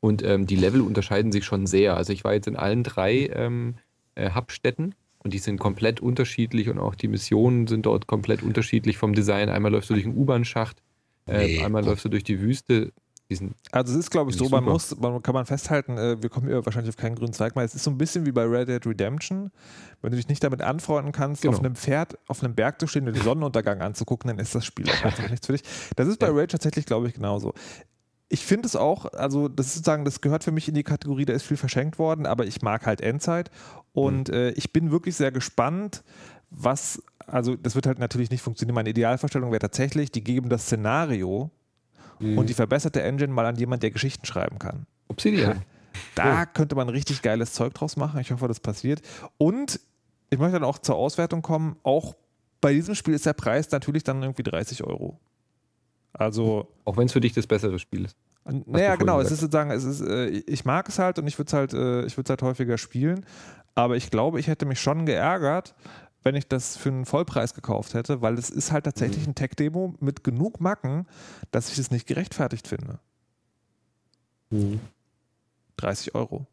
Und 0.00 0.22
ähm, 0.22 0.46
die 0.46 0.56
Level 0.56 0.82
unterscheiden 0.82 1.32
sich 1.32 1.44
schon 1.44 1.66
sehr. 1.66 1.96
Also 1.96 2.12
ich 2.12 2.24
war 2.24 2.34
jetzt 2.34 2.46
in 2.46 2.56
allen 2.56 2.84
drei 2.84 3.30
ähm, 3.32 3.74
äh, 4.14 4.30
Hubstädten 4.34 4.94
und 5.24 5.32
die 5.32 5.38
sind 5.38 5.58
komplett 5.58 6.00
unterschiedlich 6.00 6.68
und 6.68 6.78
auch 6.78 6.94
die 6.94 7.08
Missionen 7.08 7.66
sind 7.66 7.86
dort 7.86 8.06
komplett 8.06 8.42
unterschiedlich 8.42 8.98
vom 8.98 9.14
Design. 9.14 9.48
Einmal 9.48 9.72
läufst 9.72 9.88
du 9.90 9.94
durch 9.94 10.04
einen 10.04 10.16
U-Bahn-Schacht, 10.16 10.76
äh, 11.26 11.46
Nee. 11.46 11.62
einmal 11.64 11.84
läufst 11.84 12.04
du 12.04 12.08
durch 12.08 12.24
die 12.24 12.40
Wüste. 12.40 12.92
Die 13.30 13.36
sind 13.36 13.54
Also 13.72 13.94
es 13.94 14.00
ist, 14.00 14.10
glaube 14.10 14.30
ich, 14.30 14.36
so, 14.36 14.50
man 14.50 14.64
muss, 14.64 14.94
man 14.98 15.22
kann 15.22 15.32
man 15.34 15.46
festhalten, 15.46 15.96
äh, 15.96 16.22
wir 16.22 16.28
kommen 16.28 16.46
hier 16.46 16.64
wahrscheinlich 16.66 16.90
auf 16.94 17.00
keinen 17.00 17.14
grünen 17.16 17.32
Zweig 17.32 17.56
mehr. 17.56 17.64
Es 17.64 17.74
ist 17.74 17.82
so 17.84 17.90
ein 17.90 17.96
bisschen 17.96 18.26
wie 18.26 18.32
bei 18.32 18.44
Red 18.44 18.68
Dead 18.68 18.86
Redemption. 18.86 19.50
Wenn 20.02 20.10
du 20.10 20.16
dich 20.18 20.28
nicht 20.28 20.44
damit 20.44 20.60
anfreunden 20.60 21.10
kannst, 21.12 21.40
Genau. 21.40 21.54
auf 21.54 21.60
einem 21.64 21.74
Pferd 21.74 22.18
auf 22.28 22.44
einem 22.44 22.54
Berg 22.54 22.78
zu 22.80 22.86
stehen 22.86 23.08
und 23.08 23.16
den 23.16 23.22
Sonnenuntergang 23.22 23.80
anzugucken, 23.80 24.28
dann 24.28 24.38
ist 24.38 24.54
das 24.54 24.66
Spiel 24.66 24.90
auch 24.90 25.02
einfach 25.04 25.30
nichts 25.30 25.46
für 25.46 25.52
dich. 25.54 25.62
Das 25.96 26.06
ist 26.06 26.18
bei 26.18 26.26
Ja. 26.28 26.32
Rage 26.34 26.48
tatsächlich, 26.48 26.84
glaube 26.84 27.08
ich, 27.08 27.14
genauso. 27.14 27.54
Ich 28.28 28.44
finde 28.44 28.66
es 28.66 28.76
auch, 28.76 29.06
also 29.06 29.48
das 29.48 29.68
ist 29.68 29.74
sozusagen, 29.76 30.04
das 30.04 30.20
gehört 30.20 30.44
für 30.44 30.52
mich 30.52 30.68
in 30.68 30.74
die 30.74 30.82
Kategorie, 30.82 31.24
da 31.24 31.32
ist 31.32 31.44
viel 31.44 31.56
verschenkt 31.56 31.98
worden, 31.98 32.26
aber 32.26 32.44
ich 32.46 32.60
mag 32.60 32.84
halt 32.84 33.00
Endzeit 33.00 33.50
und 33.92 34.28
Mhm. 34.28 34.34
äh, 34.34 34.50
ich 34.50 34.70
bin 34.72 34.90
wirklich 34.90 35.16
sehr 35.16 35.32
gespannt, 35.32 36.04
was, 36.50 37.02
also 37.26 37.56
das 37.56 37.74
wird 37.74 37.86
halt 37.86 37.98
natürlich 37.98 38.30
nicht 38.30 38.42
funktionieren. 38.42 38.74
Meine 38.74 38.90
Idealvorstellung 38.90 39.50
wäre 39.50 39.60
tatsächlich, 39.60 40.10
die 40.12 40.22
geben 40.24 40.48
das 40.48 40.62
Szenario 40.64 41.50
Mhm. 42.20 42.38
und 42.38 42.48
die 42.48 42.54
verbesserte 42.54 43.02
Engine 43.02 43.32
mal 43.32 43.44
an 43.46 43.56
jemand, 43.56 43.82
der 43.82 43.90
Geschichten 43.90 44.24
schreiben 44.24 44.58
kann. 44.60 44.86
Obsidian. 45.08 45.62
Da 46.14 46.46
könnte 46.46 46.76
man 46.76 46.88
richtig 46.88 47.22
geiles 47.22 47.52
Zeug 47.52 47.74
draus 47.74 47.96
machen. 47.96 48.20
Ich 48.20 48.30
hoffe, 48.30 48.46
das 48.48 48.60
passiert. 48.60 49.00
Und 49.36 49.80
ich 50.30 50.38
möchte 50.38 50.54
dann 50.54 50.64
auch 50.64 50.78
zur 50.78 50.94
Auswertung 50.96 51.42
kommen. 51.42 51.76
Auch 51.82 52.14
bei 52.60 52.72
diesem 52.72 52.94
Spiel 52.94 53.14
ist 53.14 53.26
der 53.26 53.32
Preis 53.32 53.70
natürlich 53.72 54.04
dann 54.04 54.22
irgendwie 54.22 54.42
30 54.44 54.84
Euro. 54.84 55.18
Also, 56.12 56.68
Auch 56.84 56.96
wenn 56.96 57.06
es 57.06 57.12
für 57.12 57.20
dich 57.20 57.32
das 57.32 57.46
bessere 57.46 57.78
Spiel 57.78 58.04
ist. 58.04 58.16
naja, 58.66 58.94
genau. 58.96 59.18
Es 59.20 59.28
gesagt. 59.28 59.32
ist 59.32 59.40
sozusagen, 59.40 59.70
es 59.70 59.84
ist, 59.84 60.00
äh, 60.00 60.26
ich 60.28 60.64
mag 60.64 60.88
es 60.88 60.98
halt 60.98 61.18
und 61.18 61.26
ich 61.26 61.38
würde 61.38 61.48
es 61.48 61.52
halt, 61.52 61.72
äh, 61.72 62.04
ich 62.06 62.16
würde 62.16 62.26
es 62.26 62.30
halt 62.30 62.42
häufiger 62.42 62.78
spielen. 62.78 63.24
Aber 63.74 63.96
ich 63.96 64.10
glaube, 64.10 64.38
ich 64.38 64.46
hätte 64.46 64.66
mich 64.66 64.80
schon 64.80 65.04
geärgert, 65.06 65.74
wenn 66.24 66.34
ich 66.34 66.48
das 66.48 66.76
für 66.76 66.88
einen 66.88 67.04
Vollpreis 67.04 67.54
gekauft 67.54 67.94
hätte, 67.94 68.22
weil 68.22 68.34
es 68.38 68.50
ist 68.50 68.72
halt 68.72 68.84
tatsächlich 68.84 69.26
ein 69.26 69.34
Tech-Demo 69.34 69.94
mit 70.00 70.24
genug 70.24 70.60
Macken, 70.60 71.06
dass 71.50 71.70
ich 71.70 71.78
es 71.78 71.90
nicht 71.90 72.06
gerechtfertigt 72.06 72.66
finde. 72.66 72.98
Mhm. 74.50 74.80
30 75.76 76.14
Euro. 76.14 76.46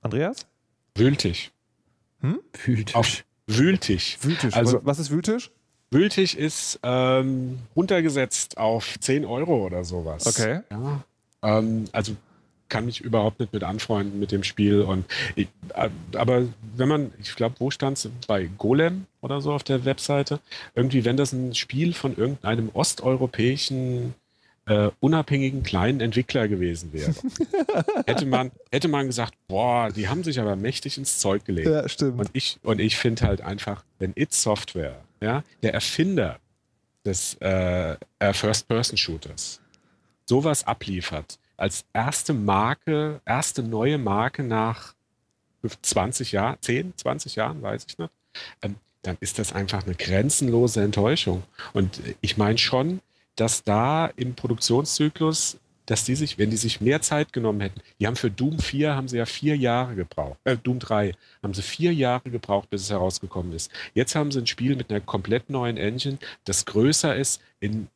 Andreas? 0.00 0.46
Wühltisch. 0.94 1.52
Fühlt. 2.54 2.94
Auf 2.94 3.24
Wühltisch. 3.46 4.18
Wühltisch. 4.22 4.54
Also- 4.54 4.80
was 4.84 4.98
ist 4.98 5.10
Wühltisch? 5.10 5.50
Wühltisch 5.90 6.34
ist 6.34 6.78
ähm, 6.82 7.60
runtergesetzt 7.74 8.58
auf 8.58 8.98
10 9.00 9.24
Euro 9.24 9.64
oder 9.64 9.84
sowas. 9.84 10.26
Okay. 10.26 10.60
Ja, 10.70 11.02
ähm, 11.42 11.84
also 11.92 12.14
kann 12.68 12.86
mich 12.86 13.00
überhaupt 13.00 13.40
nicht 13.40 13.52
mit 13.52 13.64
anfreunden 13.64 14.18
mit 14.18 14.32
dem 14.32 14.44
Spiel. 14.44 14.82
Und 14.82 15.04
ich, 15.34 15.48
äh, 15.74 15.88
aber 16.14 16.46
wenn 16.76 16.88
man, 16.88 17.12
ich 17.20 17.34
glaube, 17.34 17.56
wo 17.58 17.70
stand 17.70 17.98
es 17.98 18.10
bei 18.26 18.48
Golem 18.58 19.06
oder 19.20 19.40
so 19.40 19.52
auf 19.52 19.64
der 19.64 19.84
Webseite? 19.84 20.40
Irgendwie, 20.74 21.04
wenn 21.04 21.16
das 21.16 21.32
ein 21.32 21.54
Spiel 21.54 21.94
von 21.94 22.16
irgendeinem 22.16 22.70
osteuropäischen 22.72 24.14
äh, 24.66 24.90
unabhängigen 25.00 25.62
kleinen 25.62 26.00
Entwickler 26.00 26.46
gewesen 26.46 26.92
wäre, 26.92 27.14
hätte 28.06 28.26
man, 28.26 28.52
hätte 28.70 28.88
man 28.88 29.06
gesagt, 29.06 29.34
boah, 29.48 29.90
die 29.90 30.08
haben 30.08 30.22
sich 30.22 30.40
aber 30.40 30.56
mächtig 30.56 30.98
ins 30.98 31.18
Zeug 31.18 31.44
gelegt. 31.44 31.68
Ja, 31.68 31.88
stimmt. 31.88 32.20
Und 32.20 32.30
ich, 32.34 32.58
und 32.62 32.80
ich 32.80 32.96
finde 32.96 33.26
halt 33.26 33.40
einfach, 33.40 33.82
wenn 33.98 34.12
It 34.14 34.34
Software, 34.34 35.00
ja, 35.20 35.42
der 35.62 35.74
Erfinder 35.74 36.38
des 37.04 37.36
äh, 37.40 37.96
äh, 38.18 38.32
First-Person-Shooters, 38.32 39.60
sowas 40.26 40.66
abliefert, 40.66 41.38
als 41.58 41.84
erste 41.92 42.32
Marke, 42.32 43.20
erste 43.26 43.62
neue 43.62 43.98
Marke 43.98 44.42
nach 44.42 44.94
20 45.82 46.32
Jahren, 46.32 46.56
10, 46.60 46.94
20 46.96 47.36
Jahren, 47.36 47.60
weiß 47.60 47.86
ich 47.88 47.98
nicht, 47.98 48.10
ähm, 48.62 48.76
dann 49.02 49.16
ist 49.20 49.38
das 49.38 49.52
einfach 49.52 49.84
eine 49.84 49.94
grenzenlose 49.94 50.82
Enttäuschung. 50.82 51.42
Und 51.72 52.00
ich 52.20 52.36
meine 52.36 52.58
schon, 52.58 53.00
dass 53.36 53.64
da 53.64 54.06
im 54.16 54.34
Produktionszyklus, 54.34 55.58
dass 55.86 56.04
die 56.04 56.14
sich, 56.14 56.38
wenn 56.38 56.50
die 56.50 56.56
sich 56.56 56.80
mehr 56.80 57.00
Zeit 57.00 57.32
genommen 57.32 57.60
hätten, 57.60 57.80
die 57.98 58.06
haben 58.06 58.16
für 58.16 58.30
Doom 58.30 58.58
4 58.58 58.94
haben 58.94 59.08
sie 59.08 59.16
ja 59.16 59.26
vier 59.26 59.56
Jahre 59.56 59.94
gebraucht, 59.94 60.38
äh, 60.44 60.56
Doom 60.56 60.78
3 60.78 61.12
haben 61.42 61.54
sie 61.54 61.62
vier 61.62 61.92
Jahre 61.92 62.30
gebraucht, 62.30 62.70
bis 62.70 62.82
es 62.82 62.90
herausgekommen 62.90 63.52
ist. 63.52 63.70
Jetzt 63.94 64.14
haben 64.14 64.30
sie 64.30 64.40
ein 64.40 64.46
Spiel 64.46 64.76
mit 64.76 64.90
einer 64.90 65.00
komplett 65.00 65.50
neuen 65.50 65.76
Engine, 65.76 66.18
das 66.44 66.66
größer 66.66 67.16
ist, 67.16 67.40
in 67.58 67.88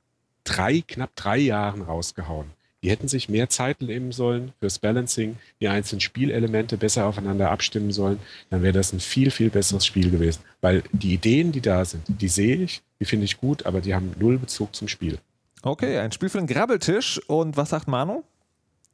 drei, 0.43 0.83
knapp 0.87 1.15
drei 1.15 1.39
Jahren 1.39 1.83
rausgehauen. 1.83 2.51
Die 2.83 2.91
hätten 2.91 3.07
sich 3.07 3.29
mehr 3.29 3.49
Zeit 3.49 3.81
nehmen 3.81 4.11
sollen 4.11 4.53
fürs 4.59 4.81
Balancing, 4.81 5.37
die 5.61 5.69
einzelnen 5.69 6.01
Spielelemente 6.01 6.77
besser 6.77 7.07
aufeinander 7.07 7.51
abstimmen 7.51 7.93
sollen, 7.93 8.19
dann 8.51 8.63
wäre 8.63 8.73
das 8.73 8.93
ein 8.93 8.99
viel, 8.99 9.31
viel 9.31 9.51
besseres 9.51 9.87
Spiel 9.87 10.11
gewesen. 10.11 10.41
Weil 10.61 10.83
die 10.93 11.15
Ideen, 11.15 11.53
die 11.53 11.61
da 11.61 11.85
sind, 11.85 12.03
die 12.09 12.29
sehe 12.29 12.57
ich, 12.57 12.83
die 12.99 13.05
finde 13.05 13.25
ich 13.25 13.39
gut, 13.39 13.67
aber 13.67 13.81
die 13.81 13.95
haben 13.95 14.13
null 14.19 14.39
Bezug 14.39 14.75
zum 14.75 14.89
Spiel. 14.89 15.19
Okay, 15.63 15.99
ein 15.99 16.11
Spiel 16.11 16.29
für 16.29 16.39
den 16.39 16.49
Grabbeltisch. 16.49 17.21
Und 17.29 17.57
was 17.57 17.71
sagt 17.71 17.87
Manu? 17.87 18.25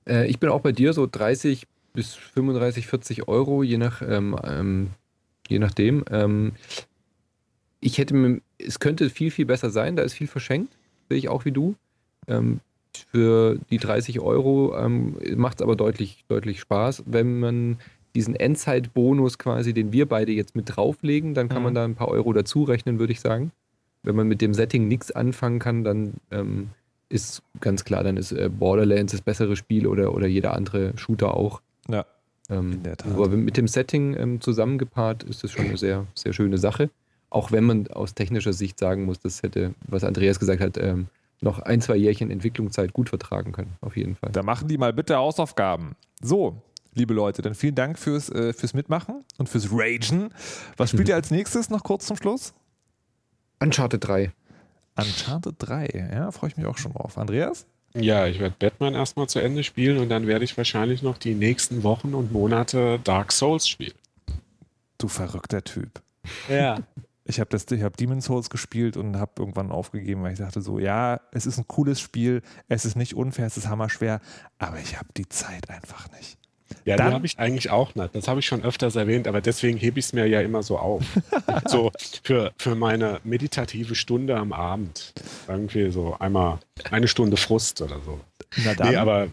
Äh, 0.06 0.26
ich 0.26 0.38
bin 0.38 0.50
auch 0.50 0.60
bei 0.60 0.72
dir 0.72 0.92
so 0.92 1.06
30 1.06 1.66
bis 1.94 2.14
35, 2.14 2.86
40 2.86 3.26
Euro, 3.26 3.62
je, 3.62 3.78
nach, 3.78 4.02
ähm, 4.02 4.36
ähm, 4.44 4.90
je 5.48 5.58
nachdem. 5.58 6.04
Ähm, 6.10 6.52
ich 7.80 7.96
hätte 7.96 8.14
mir, 8.14 8.42
es 8.58 8.80
könnte 8.80 9.08
viel, 9.08 9.30
viel 9.30 9.46
besser 9.46 9.70
sein, 9.70 9.96
da 9.96 10.02
ist 10.02 10.12
viel 10.12 10.26
verschenkt, 10.26 10.76
sehe 11.08 11.18
ich 11.18 11.28
auch 11.28 11.46
wie 11.46 11.52
du. 11.52 11.74
Ähm, 12.26 12.60
für 13.10 13.58
die 13.70 13.78
30 13.78 14.20
Euro 14.20 14.76
ähm, 14.76 15.16
macht 15.36 15.60
es 15.60 15.62
aber 15.62 15.76
deutlich, 15.76 16.24
deutlich 16.28 16.60
Spaß. 16.60 17.04
Wenn 17.06 17.40
man 17.40 17.76
diesen 18.14 18.34
Endzeit-Bonus 18.34 19.38
quasi, 19.38 19.72
den 19.72 19.92
wir 19.92 20.06
beide 20.06 20.32
jetzt 20.32 20.56
mit 20.56 20.76
drauflegen, 20.76 21.34
dann 21.34 21.48
kann 21.48 21.58
Mhm. 21.58 21.64
man 21.64 21.74
da 21.74 21.84
ein 21.84 21.94
paar 21.94 22.08
Euro 22.08 22.32
dazu 22.32 22.64
rechnen, 22.64 22.98
würde 22.98 23.12
ich 23.12 23.20
sagen. 23.20 23.52
Wenn 24.02 24.16
man 24.16 24.28
mit 24.28 24.40
dem 24.40 24.54
Setting 24.54 24.88
nichts 24.88 25.10
anfangen 25.12 25.58
kann, 25.58 25.84
dann 25.84 26.14
ähm, 26.30 26.68
ist 27.08 27.42
ganz 27.60 27.84
klar, 27.84 28.04
dann 28.04 28.16
ist 28.16 28.32
äh, 28.32 28.48
Borderlands 28.48 29.12
das 29.12 29.20
bessere 29.22 29.56
Spiel 29.56 29.86
oder, 29.86 30.14
oder 30.14 30.26
jeder 30.26 30.54
andere 30.54 30.92
Shooter 30.96 31.34
auch. 31.34 31.60
Ja. 31.88 32.04
Ähm, 32.50 32.72
In 32.72 32.82
der 32.82 32.96
Tat. 32.96 33.12
Aber 33.12 33.28
mit 33.28 33.56
dem 33.56 33.68
Setting 33.68 34.16
ähm, 34.16 34.40
zusammengepaart 34.40 35.22
ist 35.24 35.44
das 35.44 35.50
schon 35.50 35.66
eine 35.66 35.76
sehr, 35.76 36.06
sehr 36.14 36.32
schöne 36.32 36.58
Sache. 36.58 36.90
Auch 37.30 37.52
wenn 37.52 37.64
man 37.64 37.88
aus 37.88 38.14
technischer 38.14 38.54
Sicht 38.54 38.78
sagen 38.78 39.04
muss, 39.04 39.20
das 39.20 39.42
hätte, 39.42 39.74
was 39.86 40.02
Andreas 40.04 40.38
gesagt 40.40 40.60
hat, 40.62 40.78
ähm, 40.78 41.08
noch 41.40 41.58
ein, 41.60 41.80
zwei 41.80 41.96
Jährchen 41.96 42.30
Entwicklungszeit 42.30 42.92
gut 42.92 43.08
vertragen 43.08 43.52
können, 43.52 43.76
auf 43.80 43.96
jeden 43.96 44.16
Fall. 44.16 44.30
Da 44.32 44.42
machen 44.42 44.68
die 44.68 44.78
mal 44.78 44.92
bitte 44.92 45.16
Hausaufgaben. 45.16 45.96
So, 46.20 46.62
liebe 46.94 47.14
Leute, 47.14 47.42
dann 47.42 47.54
vielen 47.54 47.74
Dank 47.74 47.98
fürs, 47.98 48.28
äh, 48.30 48.52
fürs 48.52 48.74
Mitmachen 48.74 49.24
und 49.38 49.48
fürs 49.48 49.68
Ragen. 49.70 50.30
Was 50.76 50.90
spielt 50.90 51.08
ihr 51.08 51.14
als 51.14 51.30
nächstes 51.30 51.70
noch 51.70 51.84
kurz 51.84 52.06
zum 52.06 52.16
Schluss? 52.16 52.52
Uncharted 53.60 54.06
3. 54.06 54.32
Uncharted 54.96 55.54
3. 55.58 56.10
Ja, 56.12 56.30
freue 56.32 56.50
ich 56.50 56.56
mich 56.56 56.66
auch 56.66 56.78
schon 56.78 56.92
drauf. 56.92 57.18
Andreas? 57.18 57.66
Ja, 57.94 58.26
ich 58.26 58.38
werde 58.38 58.54
Batman 58.58 58.94
erstmal 58.94 59.28
zu 59.28 59.38
Ende 59.38 59.64
spielen 59.64 59.98
und 59.98 60.08
dann 60.08 60.26
werde 60.26 60.44
ich 60.44 60.56
wahrscheinlich 60.56 61.02
noch 61.02 61.18
die 61.18 61.34
nächsten 61.34 61.82
Wochen 61.82 62.14
und 62.14 62.32
Monate 62.32 63.00
Dark 63.02 63.32
Souls 63.32 63.68
spielen. 63.68 63.94
Du 64.98 65.08
verrückter 65.08 65.62
Typ. 65.64 66.02
Ja. 66.48 66.78
Ich 67.28 67.40
habe 67.40 67.56
hab 67.56 67.96
Demon's 67.98 68.24
Souls 68.24 68.48
gespielt 68.48 68.96
und 68.96 69.16
habe 69.18 69.32
irgendwann 69.38 69.70
aufgegeben, 69.70 70.22
weil 70.22 70.32
ich 70.32 70.38
dachte 70.38 70.62
so, 70.62 70.78
ja, 70.78 71.20
es 71.30 71.44
ist 71.44 71.58
ein 71.58 71.68
cooles 71.68 72.00
Spiel, 72.00 72.40
es 72.68 72.86
ist 72.86 72.96
nicht 72.96 73.14
unfair, 73.14 73.46
es 73.46 73.58
ist 73.58 73.68
hammerschwer, 73.68 74.20
aber 74.58 74.78
ich 74.78 74.96
habe 74.96 75.08
die 75.14 75.28
Zeit 75.28 75.68
einfach 75.68 76.10
nicht. 76.12 76.38
Ja, 76.84 76.96
Dann- 76.96 77.12
habe 77.12 77.26
ich 77.26 77.38
eigentlich 77.38 77.70
auch 77.70 77.94
nicht. 77.94 78.14
Das 78.14 78.28
habe 78.28 78.40
ich 78.40 78.46
schon 78.46 78.62
öfters 78.62 78.96
erwähnt, 78.96 79.28
aber 79.28 79.40
deswegen 79.42 79.76
hebe 79.78 79.98
ich 79.98 80.06
es 80.06 80.12
mir 80.14 80.26
ja 80.26 80.40
immer 80.40 80.62
so 80.62 80.78
auf. 80.78 81.04
so 81.66 81.92
für, 82.22 82.52
für 82.56 82.74
meine 82.74 83.20
meditative 83.24 83.94
Stunde 83.94 84.36
am 84.36 84.52
Abend. 84.52 85.12
Irgendwie 85.46 85.90
so 85.90 86.16
einmal 86.18 86.58
eine 86.90 87.08
Stunde 87.08 87.36
Frust 87.36 87.82
oder 87.82 88.00
so. 88.04 88.20
Na 88.64 88.74
dann 88.74 88.88
Nee, 88.90 88.96
aber 88.96 89.28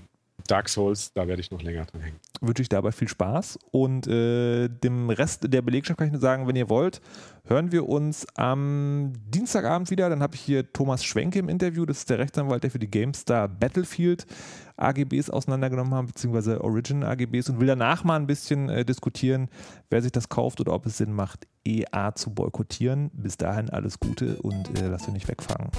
Dark 0.47 0.69
Souls, 0.69 1.11
da 1.13 1.27
werde 1.27 1.41
ich 1.41 1.49
noch 1.49 1.61
länger 1.61 1.85
dran 1.85 2.01
hängen. 2.01 2.19
wünsche 2.41 2.61
ich 2.61 2.69
dabei 2.69 2.91
viel 2.91 3.07
Spaß 3.07 3.57
und 3.71 4.05
äh, 4.07 4.67
dem 4.67 5.09
Rest 5.09 5.51
der 5.51 5.61
Belegschaft 5.61 5.97
kann 5.97 6.07
ich 6.07 6.13
nur 6.13 6.21
sagen, 6.21 6.47
wenn 6.47 6.55
ihr 6.55 6.69
wollt, 6.69 7.01
hören 7.45 7.71
wir 7.71 7.87
uns 7.89 8.27
am 8.35 9.13
Dienstagabend 9.27 9.89
wieder. 9.89 10.09
Dann 10.09 10.21
habe 10.21 10.35
ich 10.35 10.41
hier 10.41 10.71
Thomas 10.71 11.03
Schwenke 11.03 11.39
im 11.39 11.49
Interview. 11.49 11.85
Das 11.85 11.99
ist 11.99 12.09
der 12.09 12.19
Rechtsanwalt, 12.19 12.63
der 12.63 12.71
für 12.71 12.79
die 12.79 12.89
GameStar 12.89 13.47
Battlefield 13.47 14.27
AGBs 14.77 15.29
auseinandergenommen 15.29 15.95
hat, 15.95 16.07
beziehungsweise 16.07 16.61
Origin 16.61 17.03
AGBs 17.03 17.49
und 17.49 17.59
will 17.59 17.67
danach 17.67 18.03
mal 18.03 18.17
ein 18.17 18.27
bisschen 18.27 18.69
äh, 18.69 18.85
diskutieren, 18.85 19.49
wer 19.89 20.01
sich 20.01 20.11
das 20.11 20.29
kauft 20.29 20.59
oder 20.59 20.73
ob 20.73 20.85
es 20.85 20.97
Sinn 20.97 21.13
macht, 21.13 21.47
EA 21.63 22.13
zu 22.13 22.31
boykottieren. 22.31 23.09
Bis 23.13 23.37
dahin 23.37 23.69
alles 23.69 23.99
Gute 23.99 24.37
und 24.41 24.79
äh, 24.79 24.87
lasst 24.87 25.07
euch 25.07 25.13
nicht 25.13 25.27
wegfangen. 25.27 25.71